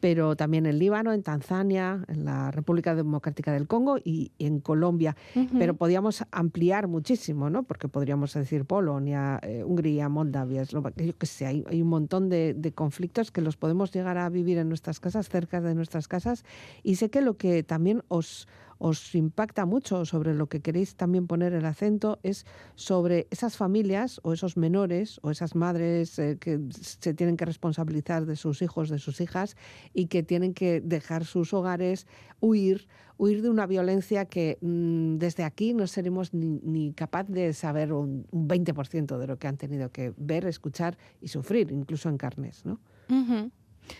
pero 0.00 0.36
también 0.36 0.66
en 0.66 0.78
Líbano, 0.78 1.12
en 1.12 1.22
Tanzania, 1.22 2.04
en 2.08 2.24
la 2.24 2.50
República 2.50 2.94
Democrática 2.94 3.52
del 3.52 3.66
Congo 3.66 3.98
y, 4.02 4.32
en 4.38 4.60
Colombia. 4.60 5.16
Pero 5.58 5.74
podríamos 5.74 6.24
ampliar 6.30 6.88
muchísimo, 6.88 7.50
¿no? 7.50 7.62
Porque 7.62 7.88
podríamos 7.88 8.34
decir 8.34 8.64
Polonia, 8.64 9.40
eh, 9.42 9.64
Hungría, 9.64 10.08
Moldavia, 10.08 10.62
Eslovaquia, 10.62 11.06
yo 11.06 11.16
qué 11.16 11.26
sé, 11.26 11.46
hay, 11.46 11.64
hay, 11.68 11.82
un 11.82 11.88
montón 11.88 12.28
de, 12.28 12.54
de 12.54 12.72
conflictos 12.72 13.30
que 13.30 13.40
los 13.40 13.56
podemos 13.56 13.92
llegar 13.92 14.18
a 14.18 14.28
vivir 14.28 14.58
en 14.58 14.68
nuestras 14.68 15.00
casas, 15.00 15.28
cerca 15.28 15.60
de 15.60 15.74
nuestras 15.74 16.08
casas. 16.08 16.44
Y 16.82 16.96
sé 16.96 17.10
que 17.10 17.20
lo 17.20 17.36
que 17.36 17.62
también 17.62 18.02
os 18.08 18.46
os 18.78 19.14
impacta 19.14 19.66
mucho, 19.66 20.04
sobre 20.04 20.34
lo 20.34 20.48
que 20.48 20.60
queréis 20.60 20.96
también 20.96 21.26
poner 21.26 21.52
el 21.52 21.64
acento, 21.64 22.18
es 22.22 22.46
sobre 22.74 23.26
esas 23.30 23.56
familias 23.56 24.20
o 24.22 24.32
esos 24.32 24.56
menores 24.56 25.20
o 25.22 25.30
esas 25.30 25.54
madres 25.54 26.18
eh, 26.18 26.38
que 26.40 26.60
se 26.70 27.14
tienen 27.14 27.36
que 27.36 27.44
responsabilizar 27.44 28.26
de 28.26 28.36
sus 28.36 28.62
hijos, 28.62 28.88
de 28.88 28.98
sus 28.98 29.20
hijas 29.20 29.56
y 29.92 30.06
que 30.06 30.22
tienen 30.22 30.54
que 30.54 30.80
dejar 30.80 31.24
sus 31.24 31.54
hogares, 31.54 32.06
huir, 32.40 32.88
huir 33.16 33.42
de 33.42 33.50
una 33.50 33.66
violencia 33.66 34.24
que 34.24 34.58
mm, 34.60 35.16
desde 35.16 35.44
aquí 35.44 35.74
no 35.74 35.86
seremos 35.86 36.34
ni, 36.34 36.60
ni 36.62 36.92
capaz 36.92 37.24
de 37.24 37.52
saber 37.52 37.92
un, 37.92 38.26
un 38.30 38.48
20% 38.48 39.18
de 39.18 39.26
lo 39.26 39.38
que 39.38 39.46
han 39.46 39.56
tenido 39.56 39.90
que 39.90 40.12
ver, 40.16 40.46
escuchar 40.46 40.98
y 41.20 41.28
sufrir, 41.28 41.70
incluso 41.70 42.08
en 42.08 42.18
carnes, 42.18 42.64
¿no? 42.64 42.80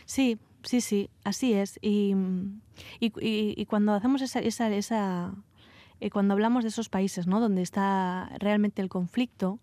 Sí, 0.07 0.39
Sí, 0.65 0.81
sí, 0.81 1.11
así 1.23 1.53
es. 1.53 1.79
Y, 1.81 2.15
y, 2.99 3.13
y 3.21 3.67
cuando 3.67 3.93
hacemos 3.93 4.23
esa, 4.23 4.41
esa, 4.41 4.69
esa 4.75 5.35
eh, 6.01 6.11
cuando 6.11 6.35
hablamos 6.35 6.65
de 6.65 6.69
esos 6.69 6.89
países, 6.89 7.27
¿no? 7.27 7.41
Donde 7.41 7.63
está 7.63 8.31
realmente 8.39 8.83
el 8.83 8.89
conflicto, 8.89 9.59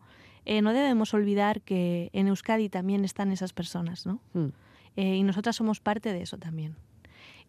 eh, 0.45 0.61
no 0.61 0.73
debemos 0.73 1.13
olvidar 1.13 1.61
que 1.61 2.09
en 2.13 2.27
Euskadi 2.27 2.69
también 2.69 3.05
están 3.05 3.31
esas 3.31 3.53
personas, 3.53 4.05
¿no? 4.05 4.21
Mm. 4.33 4.47
Eh, 4.95 5.15
y 5.17 5.23
nosotras 5.23 5.55
somos 5.55 5.79
parte 5.79 6.13
de 6.13 6.21
eso 6.21 6.37
también. 6.37 6.75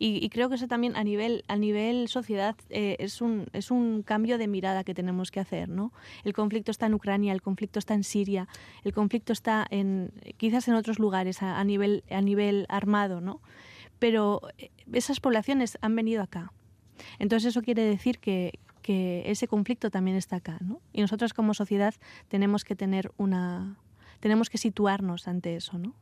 Y, 0.04 0.28
creo 0.30 0.48
que 0.48 0.56
eso 0.56 0.66
también 0.66 0.96
a 0.96 1.04
nivel, 1.04 1.44
a 1.46 1.54
nivel 1.54 2.08
sociedad 2.08 2.56
eh, 2.70 2.96
es, 2.98 3.20
un, 3.20 3.46
es 3.52 3.70
un 3.70 4.02
cambio 4.02 4.36
de 4.36 4.48
mirada 4.48 4.82
que 4.82 4.94
tenemos 4.94 5.30
que 5.30 5.38
hacer. 5.38 5.68
¿no? 5.68 5.92
El 6.24 6.32
conflicto 6.32 6.72
está 6.72 6.86
en 6.86 6.94
Ucrania, 6.94 7.32
el 7.32 7.40
conflicto 7.40 7.78
está 7.78 7.94
en 7.94 8.02
Siria, 8.02 8.48
el 8.82 8.92
conflicto 8.92 9.32
está 9.32 9.64
en, 9.70 10.10
quizás 10.38 10.66
en 10.66 10.74
otros 10.74 10.98
lugares 10.98 11.40
a, 11.40 11.62
nivel, 11.62 12.02
a 12.10 12.20
nivel 12.20 12.66
armado, 12.68 13.20
¿no? 13.20 13.42
pero 14.00 14.40
eh, 14.58 14.72
esas 14.92 15.20
poblaciones 15.20 15.78
han 15.82 15.94
venido 15.94 16.20
acá. 16.20 16.52
Entonces 17.20 17.50
eso 17.50 17.62
quiere 17.62 17.84
decir 17.84 18.18
que, 18.18 18.58
que 18.82 19.22
ese 19.26 19.46
conflicto 19.46 19.88
también 19.88 20.16
está 20.16 20.34
acá. 20.34 20.58
¿no? 20.62 20.80
Y 20.92 21.00
nosotros 21.00 21.32
como 21.32 21.54
sociedad 21.54 21.94
tenemos 22.26 22.64
que 22.64 22.74
tener 22.74 23.12
una, 23.18 23.76
tenemos 24.18 24.50
que 24.50 24.58
situarnos 24.58 25.28
ante 25.28 25.54
eso, 25.54 25.78
¿no? 25.78 25.94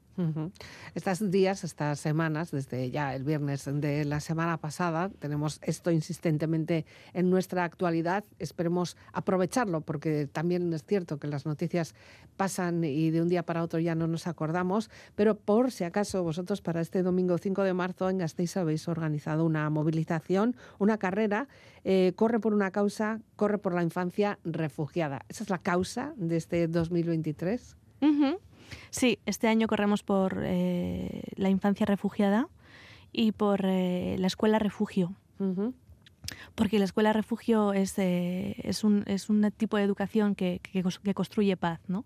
Estos 0.94 1.30
días, 1.30 1.64
estas 1.64 2.00
semanas, 2.00 2.50
desde 2.50 2.90
ya 2.90 3.14
el 3.14 3.24
viernes 3.24 3.64
de 3.66 4.04
la 4.04 4.20
semana 4.20 4.56
pasada, 4.58 5.10
tenemos 5.18 5.58
esto 5.62 5.90
insistentemente 5.90 6.84
en 7.12 7.30
nuestra 7.30 7.64
actualidad. 7.64 8.24
Esperemos 8.38 8.96
aprovecharlo 9.12 9.80
porque 9.80 10.26
también 10.26 10.72
es 10.72 10.84
cierto 10.84 11.18
que 11.18 11.28
las 11.28 11.46
noticias 11.46 11.94
pasan 12.36 12.84
y 12.84 13.10
de 13.10 13.22
un 13.22 13.28
día 13.28 13.44
para 13.44 13.62
otro 13.62 13.78
ya 13.80 13.94
no 13.94 14.06
nos 14.06 14.26
acordamos, 14.26 14.90
pero 15.14 15.36
por 15.36 15.70
si 15.70 15.84
acaso 15.84 16.22
vosotros 16.22 16.60
para 16.60 16.80
este 16.80 17.02
domingo 17.02 17.38
5 17.38 17.62
de 17.62 17.74
marzo 17.74 18.08
en 18.08 18.18
Gasteiz 18.18 18.56
habéis 18.56 18.88
organizado 18.88 19.44
una 19.44 19.68
movilización, 19.70 20.56
una 20.78 20.98
carrera, 20.98 21.48
eh, 21.84 22.12
corre 22.16 22.40
por 22.40 22.54
una 22.54 22.70
causa, 22.70 23.20
corre 23.36 23.58
por 23.58 23.74
la 23.74 23.82
infancia 23.82 24.38
refugiada. 24.44 25.24
¿Esa 25.28 25.44
es 25.44 25.50
la 25.50 25.58
causa 25.58 26.14
de 26.16 26.36
este 26.36 26.68
2023? 26.68 27.76
Sí, 28.90 29.18
este 29.26 29.48
año 29.48 29.66
corremos 29.66 30.02
por 30.02 30.40
eh, 30.42 31.22
la 31.36 31.48
infancia 31.48 31.86
refugiada 31.86 32.48
y 33.12 33.32
por 33.32 33.62
eh, 33.64 34.16
la 34.18 34.26
escuela 34.26 34.58
refugio. 34.58 35.14
Porque 36.54 36.78
la 36.78 36.84
escuela 36.84 37.14
refugio 37.14 37.72
es, 37.72 37.98
eh, 37.98 38.56
es, 38.62 38.84
un, 38.84 39.04
es, 39.06 39.30
un, 39.30 39.50
tipo 39.52 39.78
de 39.78 39.84
educación 39.84 40.34
que, 40.34 40.60
que, 40.62 41.14
construye 41.14 41.56
paz, 41.56 41.80
¿no? 41.88 42.04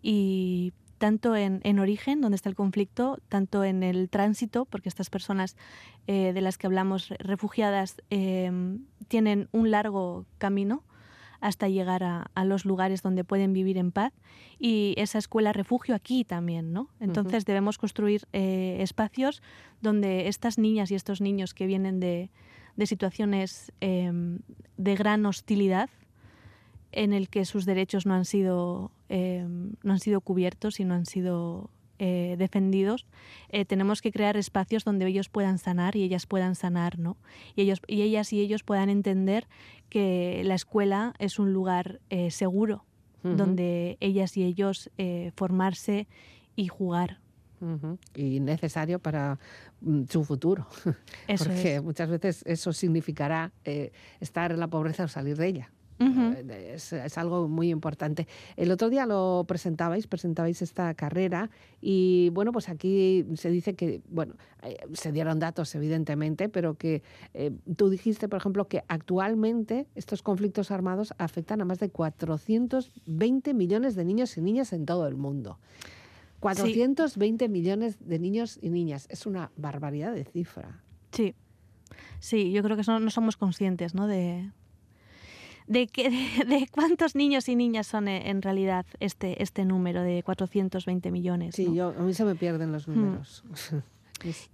Y 0.00 0.72
tanto 0.96 1.36
en, 1.36 1.60
en, 1.62 1.78
origen, 1.78 2.22
donde 2.22 2.36
está 2.36 2.48
el 2.48 2.54
conflicto, 2.54 3.18
tanto 3.28 3.64
en 3.64 3.82
el 3.82 4.08
tránsito, 4.08 4.64
porque 4.64 4.88
estas 4.88 5.10
personas 5.10 5.56
de 6.06 6.40
las 6.40 6.56
que 6.56 6.66
hablamos, 6.66 7.10
refugiadas, 7.18 7.96
tienen 8.08 9.48
un 9.52 9.70
largo 9.70 10.24
camino 10.38 10.82
hasta 11.44 11.68
llegar 11.68 12.02
a, 12.02 12.44
los 12.46 12.64
lugares 12.64 13.02
donde 13.02 13.22
pueden 13.22 13.52
vivir 13.52 13.76
en 13.76 13.92
paz 13.92 14.14
y 14.58 14.94
esa 14.96 15.18
escuela 15.18 15.52
refugio 15.52 15.94
aquí 15.94 16.24
también, 16.24 16.72
¿no? 16.72 16.88
Entonces 17.00 17.44
debemos 17.44 17.76
construir 17.76 18.26
eh, 18.32 18.78
espacios 18.80 19.42
donde 19.82 20.28
estas 20.28 20.56
niñas 20.56 20.90
y 20.90 20.94
estos 20.94 21.20
niños 21.20 21.52
que 21.52 21.66
vienen 21.66 22.00
de, 22.00 22.30
situaciones 22.86 23.72
em, 23.82 24.38
de 24.78 24.96
gran 24.96 25.26
hostilidad, 25.26 25.90
en 26.92 27.12
el 27.12 27.28
que 27.28 27.44
sus 27.44 27.66
derechos 27.66 28.06
no 28.06 28.14
han 28.14 28.24
sido, 28.24 28.90
em, 29.10 29.74
no 29.82 29.92
han 29.92 30.00
sido 30.00 30.22
cubiertos 30.22 30.80
y 30.80 30.86
no 30.86 30.94
han 30.94 31.04
sido 31.04 31.68
eh, 32.00 32.34
defendidos, 32.38 33.06
eh, 33.50 33.64
tenemos 33.64 34.02
que 34.02 34.10
crear 34.10 34.36
espacios 34.36 34.82
donde 34.82 35.06
ellos 35.06 35.28
puedan 35.28 35.58
sanar 35.58 35.94
y 35.94 36.02
ellas 36.02 36.26
puedan 36.26 36.56
sanar, 36.56 36.98
¿no? 36.98 37.16
Y, 37.54 37.62
ellos, 37.62 37.80
y 37.86 38.02
ellas 38.02 38.32
y 38.32 38.40
ellos 38.40 38.64
puedan 38.64 38.90
entender 38.90 39.46
que 39.94 40.42
la 40.44 40.56
escuela 40.56 41.14
es 41.20 41.38
un 41.38 41.52
lugar 41.52 42.00
eh, 42.10 42.32
seguro, 42.32 42.84
donde 43.22 43.96
ellas 44.00 44.36
y 44.36 44.42
ellos 44.42 44.90
formarse 45.36 46.08
y 46.56 46.66
jugar. 46.66 47.20
Y 48.14 48.40
necesario 48.40 48.98
para 48.98 49.38
mm, 49.80 50.02
su 50.10 50.24
futuro. 50.24 50.66
Porque 51.38 51.80
muchas 51.80 52.10
veces 52.10 52.42
eso 52.44 52.74
significará 52.74 53.52
estar 54.20 54.50
en 54.50 54.58
la 54.58 54.66
pobreza 54.66 55.04
o 55.04 55.08
salir 55.08 55.38
de 55.38 55.46
ella. 55.46 55.70
Eh, 55.98 56.72
es, 56.74 57.18
algo 57.18 57.48
muy 57.48 57.70
importante. 57.70 58.26
El 58.56 58.70
otro 58.70 58.90
día 58.90 59.06
lo 59.06 59.44
presentabais, 59.46 60.06
presentabais 60.06 60.62
esta 60.62 60.92
carrera 60.94 61.50
y 61.80 62.30
bueno, 62.30 62.52
pues 62.52 62.68
aquí 62.68 63.26
se 63.36 63.50
dice 63.50 63.74
que, 63.74 64.02
bueno, 64.08 64.34
eh, 64.62 64.76
se 64.92 65.12
dieron 65.12 65.38
datos 65.38 65.74
evidentemente, 65.74 66.48
pero 66.48 66.74
que 66.74 67.02
eh, 67.32 67.52
tú 67.76 67.90
dijiste, 67.90 68.28
por 68.28 68.38
ejemplo, 68.38 68.66
que 68.66 68.82
actualmente 68.88 69.86
estos 69.94 70.22
conflictos 70.22 70.70
armados 70.70 71.14
afectan 71.18 71.60
a 71.60 71.64
más 71.64 71.78
de 71.78 71.90
420 71.90 73.54
millones 73.54 73.94
de 73.94 74.04
niños 74.04 74.36
y 74.36 74.42
niñas 74.42 74.72
en 74.72 74.86
todo 74.86 75.06
el 75.06 75.16
mundo. 75.16 75.58
420 76.40 77.48
millones 77.48 77.96
de 78.00 78.18
niños 78.18 78.58
y 78.60 78.68
niñas. 78.68 79.06
Es 79.08 79.24
una 79.24 79.50
barbaridad 79.56 80.12
de 80.12 80.24
cifra. 80.24 80.82
Sí, 81.10 81.34
sí, 82.18 82.52
yo 82.52 82.62
creo 82.62 82.76
que 82.76 82.82
no, 82.86 83.00
no 83.00 83.10
somos 83.10 83.38
conscientes 83.38 83.94
¿no? 83.94 84.06
de, 84.06 84.50
de, 85.66 85.86
que, 85.86 86.10
de, 86.46 86.68
cuántos 86.70 87.14
niños 87.14 87.48
y 87.48 87.56
niñas 87.56 87.86
son 87.86 88.08
eh, 88.08 88.30
en 88.30 88.42
realidad 88.42 88.86
este, 89.00 89.42
este 89.42 89.64
número 89.64 90.02
de 90.02 90.22
420 90.22 91.10
millones. 91.10 91.54
Sí, 91.54 91.74
yo, 91.74 91.94
a 91.96 92.02
mí 92.02 92.14
se 92.14 92.24
me 92.24 92.34
pierden 92.34 92.72
los 92.72 92.88
hmm. 92.88 92.94
números. 92.94 93.44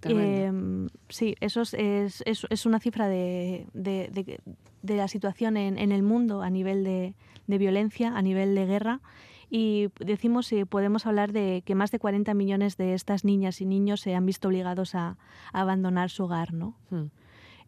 Em, 0.03 0.89
sí, 1.07 1.35
eso 1.39 1.61
es, 1.61 1.73
es, 1.73 2.23
es, 2.25 2.65
una 2.65 2.79
cifra 2.79 3.07
de, 3.07 3.67
de, 3.73 4.41
de 4.81 4.95
la 4.95 5.07
situación 5.07 5.55
en, 5.55 5.77
en, 5.77 5.91
el 5.93 6.03
mundo 6.03 6.41
a 6.41 6.49
nivel 6.49 6.83
de, 6.83 7.13
violencia, 7.47 8.17
a 8.17 8.21
nivel 8.21 8.55
de 8.55 8.65
guerra. 8.65 9.01
Y 9.49 9.89
decimos, 9.99 10.47
si 10.47 10.65
podemos 10.65 11.05
hablar 11.05 11.31
de 11.31 11.61
que 11.65 11.75
más 11.75 11.91
de 11.91 11.99
40 11.99 12.33
millones 12.33 12.75
de 12.75 12.93
estas 12.93 13.23
niñas 13.23 13.61
y 13.61 13.65
niños 13.65 14.01
se 14.01 14.15
han 14.15 14.25
visto 14.25 14.47
obligados 14.47 14.95
a, 14.95 15.17
abandonar 15.53 16.09
su 16.09 16.23
hogar, 16.23 16.53
¿no? 16.53 16.75
Hmm. 16.89 17.05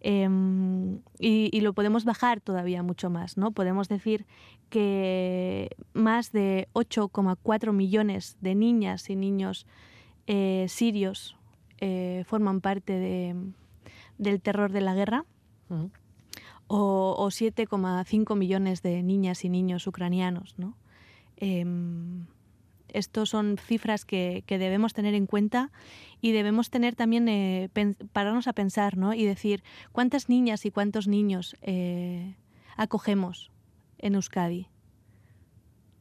Em, 0.05 0.99
y, 1.17 1.61
lo 1.61 1.71
podemos 1.71 2.03
bajar 2.03 2.41
todavía 2.41 2.83
mucho 2.83 3.09
más, 3.09 3.37
¿no? 3.37 3.51
Podemos 3.51 3.87
decir 3.87 4.25
que 4.69 5.69
más 5.93 6.33
de 6.33 6.67
8,4 6.73 7.71
millones 7.71 8.37
de 8.41 8.53
niñas 8.53 9.09
y 9.09 9.15
niños 9.15 9.65
eh, 10.27 10.65
sirios 10.67 11.37
eh, 11.79 12.25
forman 12.27 12.59
parte 12.59 12.99
de, 12.99 13.35
del 14.17 14.41
terror 14.41 14.73
de 14.73 14.81
la 14.81 14.93
guerra. 14.93 15.25
O, 16.67 17.15
o 17.17 17.27
7,5 17.27 18.35
millones 18.35 18.81
de 18.81 19.01
niñas 19.03 19.45
y 19.45 19.49
niños 19.49 19.87
ucranianos, 19.87 20.55
¿no? 20.57 20.75
Estos 22.93 23.29
son 23.29 23.57
cifras 23.57 24.05
que, 24.05 24.43
debemos 24.47 24.93
tener 24.93 25.13
en 25.15 25.25
cuenta 25.25 25.71
y 26.21 26.31
debemos 26.31 26.69
tener 26.69 26.95
también, 26.95 27.27
eh, 27.27 27.69
pararnos 28.13 28.47
a 28.47 28.53
pensar 28.53 28.97
¿no? 28.97 29.13
y 29.13 29.25
decir 29.25 29.63
cuántas 29.91 30.29
niñas 30.29 30.65
y 30.65 30.71
cuántos 30.71 31.07
niños 31.07 31.57
eh, 31.61 32.35
acogemos 32.77 33.51
en 33.97 34.15
Euskadi. 34.15 34.67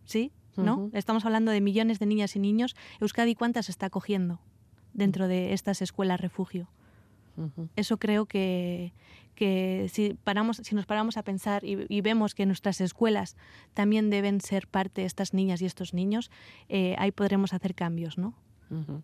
¿Sí? 0.05 0.33
¿no? 0.57 0.91
Estamos 0.93 1.25
hablando 1.25 1.51
de 1.51 1.61
millones 1.61 1.99
de 1.99 2.07
niñas 2.07 2.37
y 2.37 2.39
niños. 2.39 2.77
Euskadi, 3.01 3.35
¿cuántas 3.35 3.69
está 3.69 3.87
acogiendo 3.87 4.41
dentro 4.93 5.29
de 5.29 5.55
estas 5.55 5.83
escuelas 5.83 6.21
refugio? 6.21 6.69
Eso 7.77 7.97
creo 7.97 8.27
que, 8.27 8.93
que 9.43 9.89
si, 9.95 10.15
paramos, 10.29 10.59
si 10.63 10.75
nos 10.75 10.87
paramos 10.87 11.17
a 11.17 11.23
pensar 11.25 11.65
y, 11.65 11.87
y 11.89 12.01
vemos 12.01 12.35
que 12.37 12.47
nuestras 12.47 12.81
escuelas 12.81 13.37
también 13.75 14.09
deben 14.11 14.41
ser 14.41 14.69
parte 14.69 15.01
de 15.01 15.07
estas 15.07 15.35
niñas 15.35 15.61
y 15.63 15.67
estos 15.67 15.95
niños, 15.95 16.31
eh, 16.69 16.95
ahí 16.99 17.11
podremos 17.11 17.53
hacer 17.53 17.75
cambios, 17.75 18.19
¿no? 18.19 18.35
Ujú. 18.71 19.03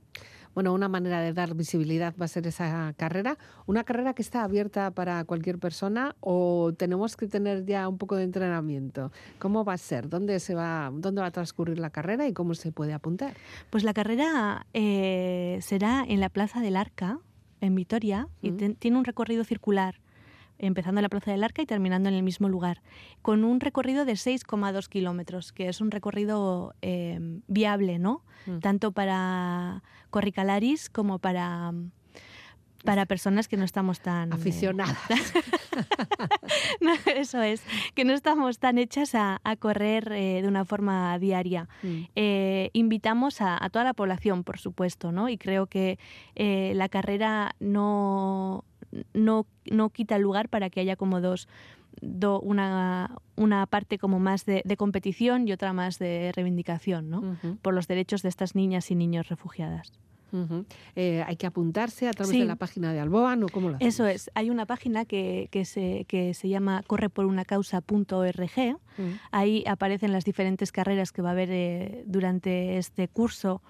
Bueno, 0.54 0.72
una 0.72 0.88
manera 0.88 1.20
de 1.20 1.32
dar 1.32 1.54
visibilidad 1.54 2.14
va 2.20 2.24
a 2.24 2.28
ser 2.28 2.46
esa 2.46 2.92
carrera. 2.96 3.36
¿Una 3.66 3.84
carrera 3.84 4.14
que 4.14 4.22
está 4.22 4.42
abierta 4.44 4.90
para 4.92 5.24
cualquier 5.24 5.58
persona 5.58 6.16
o 6.20 6.72
tenemos 6.76 7.16
que 7.16 7.26
tener 7.28 7.64
ya 7.66 7.86
un 7.88 7.98
poco 7.98 8.16
de 8.16 8.24
entrenamiento? 8.24 9.12
¿Cómo 9.38 9.64
va 9.64 9.74
a 9.74 9.78
ser? 9.78 10.08
¿Dónde, 10.08 10.40
se 10.40 10.54
va, 10.54 10.90
dónde 10.92 11.20
va 11.20 11.26
a 11.28 11.30
transcurrir 11.32 11.78
la 11.78 11.90
carrera 11.90 12.26
y 12.26 12.32
cómo 12.32 12.54
se 12.54 12.72
puede 12.72 12.92
apuntar? 12.92 13.34
Pues 13.70 13.84
la 13.84 13.92
carrera 13.92 14.66
eh, 14.72 15.58
será 15.62 16.04
en 16.08 16.20
la 16.20 16.28
Plaza 16.28 16.60
del 16.60 16.76
Arca, 16.76 17.18
en 17.60 17.74
Vitoria, 17.74 18.28
y 18.42 18.50
Mm. 18.52 18.56
ten- 18.56 18.74
tiene 18.76 18.96
un 18.98 19.04
recorrido 19.04 19.44
circular, 19.44 20.00
empezando 20.58 20.98
en 21.00 21.02
la 21.02 21.08
Plaza 21.08 21.30
del 21.30 21.44
Arca 21.44 21.62
y 21.62 21.66
terminando 21.66 22.08
en 22.08 22.14
el 22.14 22.22
mismo 22.22 22.48
lugar, 22.48 22.82
con 23.22 23.44
un 23.44 23.60
recorrido 23.60 24.04
de 24.04 24.12
6,2 24.12 24.88
kilómetros, 24.88 25.52
que 25.52 25.68
es 25.68 25.80
un 25.80 25.90
recorrido 25.90 26.74
eh, 26.82 27.18
viable, 27.46 27.98
¿no? 27.98 28.24
Mm. 28.46 28.58
Tanto 28.58 28.92
para 28.92 29.82
corricalaris 30.10 30.90
como 30.90 31.18
para, 31.18 31.72
para 32.84 33.06
personas 33.06 33.48
que 33.48 33.56
no 33.56 33.64
estamos 33.64 34.00
tan... 34.00 34.32
Aficionadas. 34.32 34.96
no, 36.80 36.92
eso 37.14 37.42
es, 37.42 37.62
que 37.94 38.04
no 38.04 38.12
estamos 38.12 38.58
tan 38.58 38.78
hechas 38.78 39.14
a, 39.14 39.40
a 39.44 39.56
correr 39.56 40.12
eh, 40.12 40.42
de 40.42 40.48
una 40.48 40.64
forma 40.64 41.18
diaria. 41.18 41.68
Mm. 41.82 42.02
Eh, 42.14 42.70
invitamos 42.72 43.40
a, 43.40 43.62
a 43.62 43.70
toda 43.70 43.84
la 43.84 43.94
población, 43.94 44.44
por 44.44 44.58
supuesto, 44.58 45.12
¿no? 45.12 45.28
Y 45.28 45.38
creo 45.38 45.66
que 45.66 45.98
eh, 46.34 46.72
la 46.74 46.88
carrera 46.88 47.54
no, 47.60 48.64
no, 49.14 49.46
no 49.70 49.90
quita 49.90 50.18
lugar 50.18 50.48
para 50.48 50.70
que 50.70 50.80
haya 50.80 50.96
como 50.96 51.20
dos, 51.20 51.48
do- 52.00 52.40
una, 52.40 53.16
una 53.36 53.66
parte 53.66 53.98
como 53.98 54.18
más 54.18 54.44
de, 54.46 54.62
de 54.64 54.76
competición 54.76 55.46
y 55.48 55.52
otra 55.52 55.72
más 55.72 55.98
de 55.98 56.32
reivindicación, 56.34 57.10
¿no? 57.10 57.36
Por 57.62 57.74
los 57.74 57.86
derechos 57.88 58.22
de 58.22 58.28
estas 58.28 58.54
niñas 58.54 58.90
y 58.90 58.94
niños 58.94 59.28
refugiadas. 59.28 59.92
Eh, 60.94 61.24
hay 61.26 61.36
que 61.36 61.46
apuntarse 61.46 62.06
a 62.06 62.10
través 62.12 62.32
Sí. 62.32 62.40
de 62.40 62.44
la 62.44 62.56
página 62.56 62.92
de 62.92 63.00
Alboa, 63.00 63.34
¿no? 63.34 63.48
¿Cómo 63.48 63.70
lo 63.70 63.76
hacemos? 63.76 63.94
Eso 63.94 64.06
es, 64.06 64.30
hay 64.34 64.50
una 64.50 64.66
página 64.66 65.06
que, 65.06 65.48
que, 65.50 65.64
se, 65.64 66.04
que 66.06 66.34
se 66.34 66.50
llama 66.50 66.82
correporunacausa.org. 66.86 68.76
Mm. 68.98 69.02
Ahí 69.30 69.64
aparecen 69.66 70.12
las 70.12 70.24
diferentes 70.24 70.72
carreras 70.72 71.12
que 71.12 71.22
va 71.22 71.30
a 71.30 71.32
haber 71.32 71.48
eh, 71.50 72.02
durante 72.06 72.78
este 72.78 73.08
curso 73.08 73.62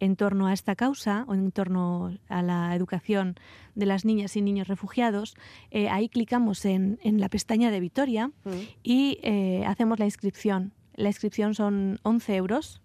en 0.00 0.16
torno 0.16 0.46
a 0.46 0.52
esta 0.52 0.76
causa 0.76 1.24
o 1.28 1.34
en 1.34 1.50
torno 1.52 2.16
a 2.28 2.42
la 2.42 2.74
educación 2.74 3.36
de 3.74 3.86
las 3.86 4.04
niñas 4.04 4.36
y 4.36 4.42
niños 4.42 4.68
refugiados. 4.68 5.36
Eh, 5.70 5.88
ahí 5.88 6.08
clicamos 6.08 6.64
en, 6.64 6.98
en 7.02 7.20
la 7.20 7.28
pestaña 7.28 7.70
de 7.70 7.80
Vitoria 7.80 8.30
Mm. 8.44 8.50
y 8.82 9.18
eh, 9.22 9.64
hacemos 9.66 9.98
la 9.98 10.04
inscripción. 10.04 10.72
La 10.94 11.08
inscripción 11.08 11.54
son 11.54 11.98
11 12.02 12.36
euros 12.36 12.80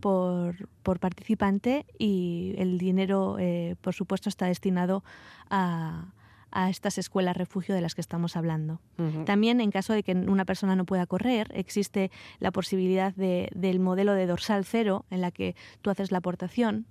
por, 0.00 0.68
por 0.82 1.00
participante 1.00 1.86
y 1.98 2.54
el 2.58 2.78
dinero, 2.78 3.36
eh, 3.38 3.76
por 3.80 3.94
supuesto, 3.94 4.28
está 4.28 4.46
destinado 4.46 5.02
a, 5.50 6.12
a 6.54 6.70
estas 6.70 6.96
escuelas 6.96 7.36
refugio 7.36 7.74
de 7.74 7.80
las 7.82 7.94
que 7.94 8.00
estamos 8.00 8.36
hablando. 8.36 8.80
También, 9.26 9.60
en 9.60 9.70
caso 9.70 9.92
de 9.92 10.02
que 10.02 10.12
una 10.12 10.44
persona 10.46 10.76
no 10.76 10.84
pueda 10.86 11.04
correr, 11.06 11.50
existe 11.54 12.10
la 12.38 12.50
posibilidad 12.52 13.12
de- 13.14 13.50
del 13.54 13.80
modelo 13.80 14.14
de 14.14 14.26
dorsal 14.26 14.64
cero, 14.64 15.04
en 15.10 15.20
la 15.20 15.30
que 15.30 15.54
tú 15.82 15.90
haces 15.90 16.10
la 16.12 16.18
aportación, 16.18 16.86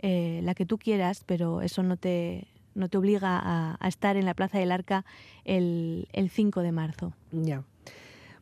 eh, 0.00 0.40
la 0.44 0.54
que 0.54 0.64
tú 0.64 0.78
quieras, 0.78 1.24
pero 1.26 1.60
eso 1.60 1.82
no 1.82 1.96
te, 1.96 2.46
no 2.74 2.88
te 2.88 2.96
obliga 2.96 3.38
a, 3.42 3.76
a 3.80 3.88
estar 3.88 4.16
en 4.16 4.24
la 4.24 4.34
Plaza 4.34 4.58
del 4.58 4.70
Arca 4.70 5.04
el, 5.44 6.08
el 6.12 6.30
5 6.30 6.62
de 6.62 6.72
marzo. 6.72 7.12
Ya. 7.32 7.62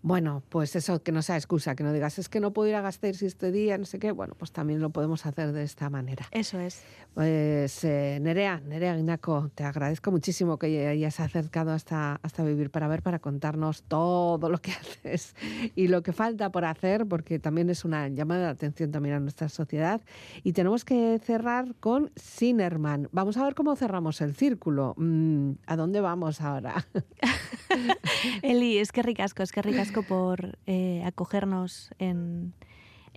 Bueno, 0.06 0.44
pues 0.50 0.76
eso, 0.76 1.02
que 1.02 1.10
no 1.10 1.20
sea 1.20 1.34
excusa, 1.34 1.74
que 1.74 1.82
no 1.82 1.92
digas, 1.92 2.20
es 2.20 2.28
que 2.28 2.38
no 2.38 2.52
puedo 2.52 2.68
ir 2.68 2.76
a 2.76 2.80
Gasteiz 2.80 3.20
este 3.22 3.50
día, 3.50 3.76
no 3.76 3.86
sé 3.86 3.98
qué. 3.98 4.12
Bueno, 4.12 4.36
pues 4.38 4.52
también 4.52 4.80
lo 4.80 4.90
podemos 4.90 5.26
hacer 5.26 5.50
de 5.50 5.64
esta 5.64 5.90
manera. 5.90 6.28
Eso 6.30 6.60
es. 6.60 6.80
Pues 7.12 7.82
eh, 7.82 8.20
Nerea, 8.22 8.60
Nerea 8.60 8.94
Guinaco, 8.94 9.50
te 9.56 9.64
agradezco 9.64 10.12
muchísimo 10.12 10.60
que 10.60 10.86
hayas 10.86 11.18
acercado 11.18 11.72
hasta, 11.72 12.20
hasta 12.22 12.44
Vivir 12.44 12.70
para 12.70 12.86
Ver 12.86 13.02
para 13.02 13.18
contarnos 13.18 13.82
todo 13.82 14.48
lo 14.48 14.58
que 14.58 14.70
haces 14.80 15.34
y 15.74 15.88
lo 15.88 16.04
que 16.04 16.12
falta 16.12 16.52
por 16.52 16.66
hacer, 16.66 17.06
porque 17.06 17.40
también 17.40 17.68
es 17.68 17.84
una 17.84 18.06
llamada 18.06 18.44
de 18.44 18.50
atención 18.50 18.92
también 18.92 19.16
a 19.16 19.18
nuestra 19.18 19.48
sociedad. 19.48 20.02
Y 20.44 20.52
tenemos 20.52 20.84
que 20.84 21.18
cerrar 21.20 21.74
con 21.80 22.12
Sinerman. 22.14 23.08
Vamos 23.10 23.38
a 23.38 23.42
ver 23.42 23.56
cómo 23.56 23.74
cerramos 23.74 24.20
el 24.20 24.36
círculo. 24.36 24.94
Mm, 24.98 25.54
¿A 25.66 25.74
dónde 25.74 26.00
vamos 26.00 26.40
ahora? 26.40 26.86
Eli, 28.42 28.78
es 28.78 28.92
que 28.92 29.02
ricasco, 29.02 29.42
es 29.42 29.50
que 29.50 29.62
ricasco 29.62 29.95
por 30.02 30.58
eh, 30.66 31.02
acogernos 31.04 31.90
en, 31.98 32.52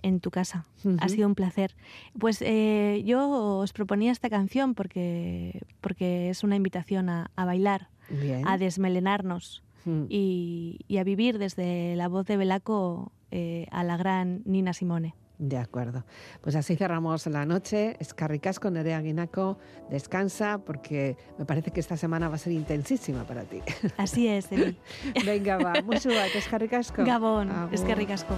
en 0.02 0.20
tu 0.20 0.30
casa. 0.30 0.64
Ha 0.98 1.08
sido 1.08 1.26
un 1.28 1.34
placer. 1.34 1.74
Pues 2.18 2.42
eh, 2.42 3.02
yo 3.04 3.28
os 3.58 3.72
proponía 3.72 4.12
esta 4.12 4.30
canción 4.30 4.74
porque, 4.74 5.62
porque 5.80 6.30
es 6.30 6.44
una 6.44 6.56
invitación 6.56 7.08
a, 7.08 7.30
a 7.36 7.44
bailar, 7.44 7.88
Bien. 8.08 8.46
a 8.46 8.58
desmelenarnos 8.58 9.62
y, 10.08 10.80
y 10.88 10.98
a 10.98 11.04
vivir 11.04 11.38
desde 11.38 11.96
la 11.96 12.08
voz 12.08 12.26
de 12.26 12.36
Belaco 12.36 13.12
eh, 13.30 13.66
a 13.70 13.82
la 13.84 13.96
gran 13.96 14.42
Nina 14.44 14.72
Simone. 14.72 15.14
De 15.40 15.56
acuerdo. 15.56 16.04
Pues 16.42 16.54
así 16.54 16.76
cerramos 16.76 17.26
la 17.26 17.46
noche. 17.46 17.96
Escarricas 17.98 18.60
con 18.60 18.74
Nerea 18.74 19.00
Guinaco. 19.00 19.56
Descansa 19.88 20.58
porque 20.58 21.16
me 21.38 21.46
parece 21.46 21.70
que 21.70 21.80
esta 21.80 21.96
semana 21.96 22.28
va 22.28 22.34
a 22.34 22.38
ser 22.38 22.52
intensísima 22.52 23.24
para 23.24 23.44
ti. 23.44 23.62
Así 23.96 24.28
es, 24.28 24.52
Eli. 24.52 24.76
Venga, 25.24 25.56
va. 25.56 25.80
Mucho 25.82 26.10
Escarricasco. 26.34 27.04
Gabón, 27.06 27.50
Agur. 27.50 27.74
es 27.74 27.80
que 27.80 27.94
ricasco. 27.94 28.34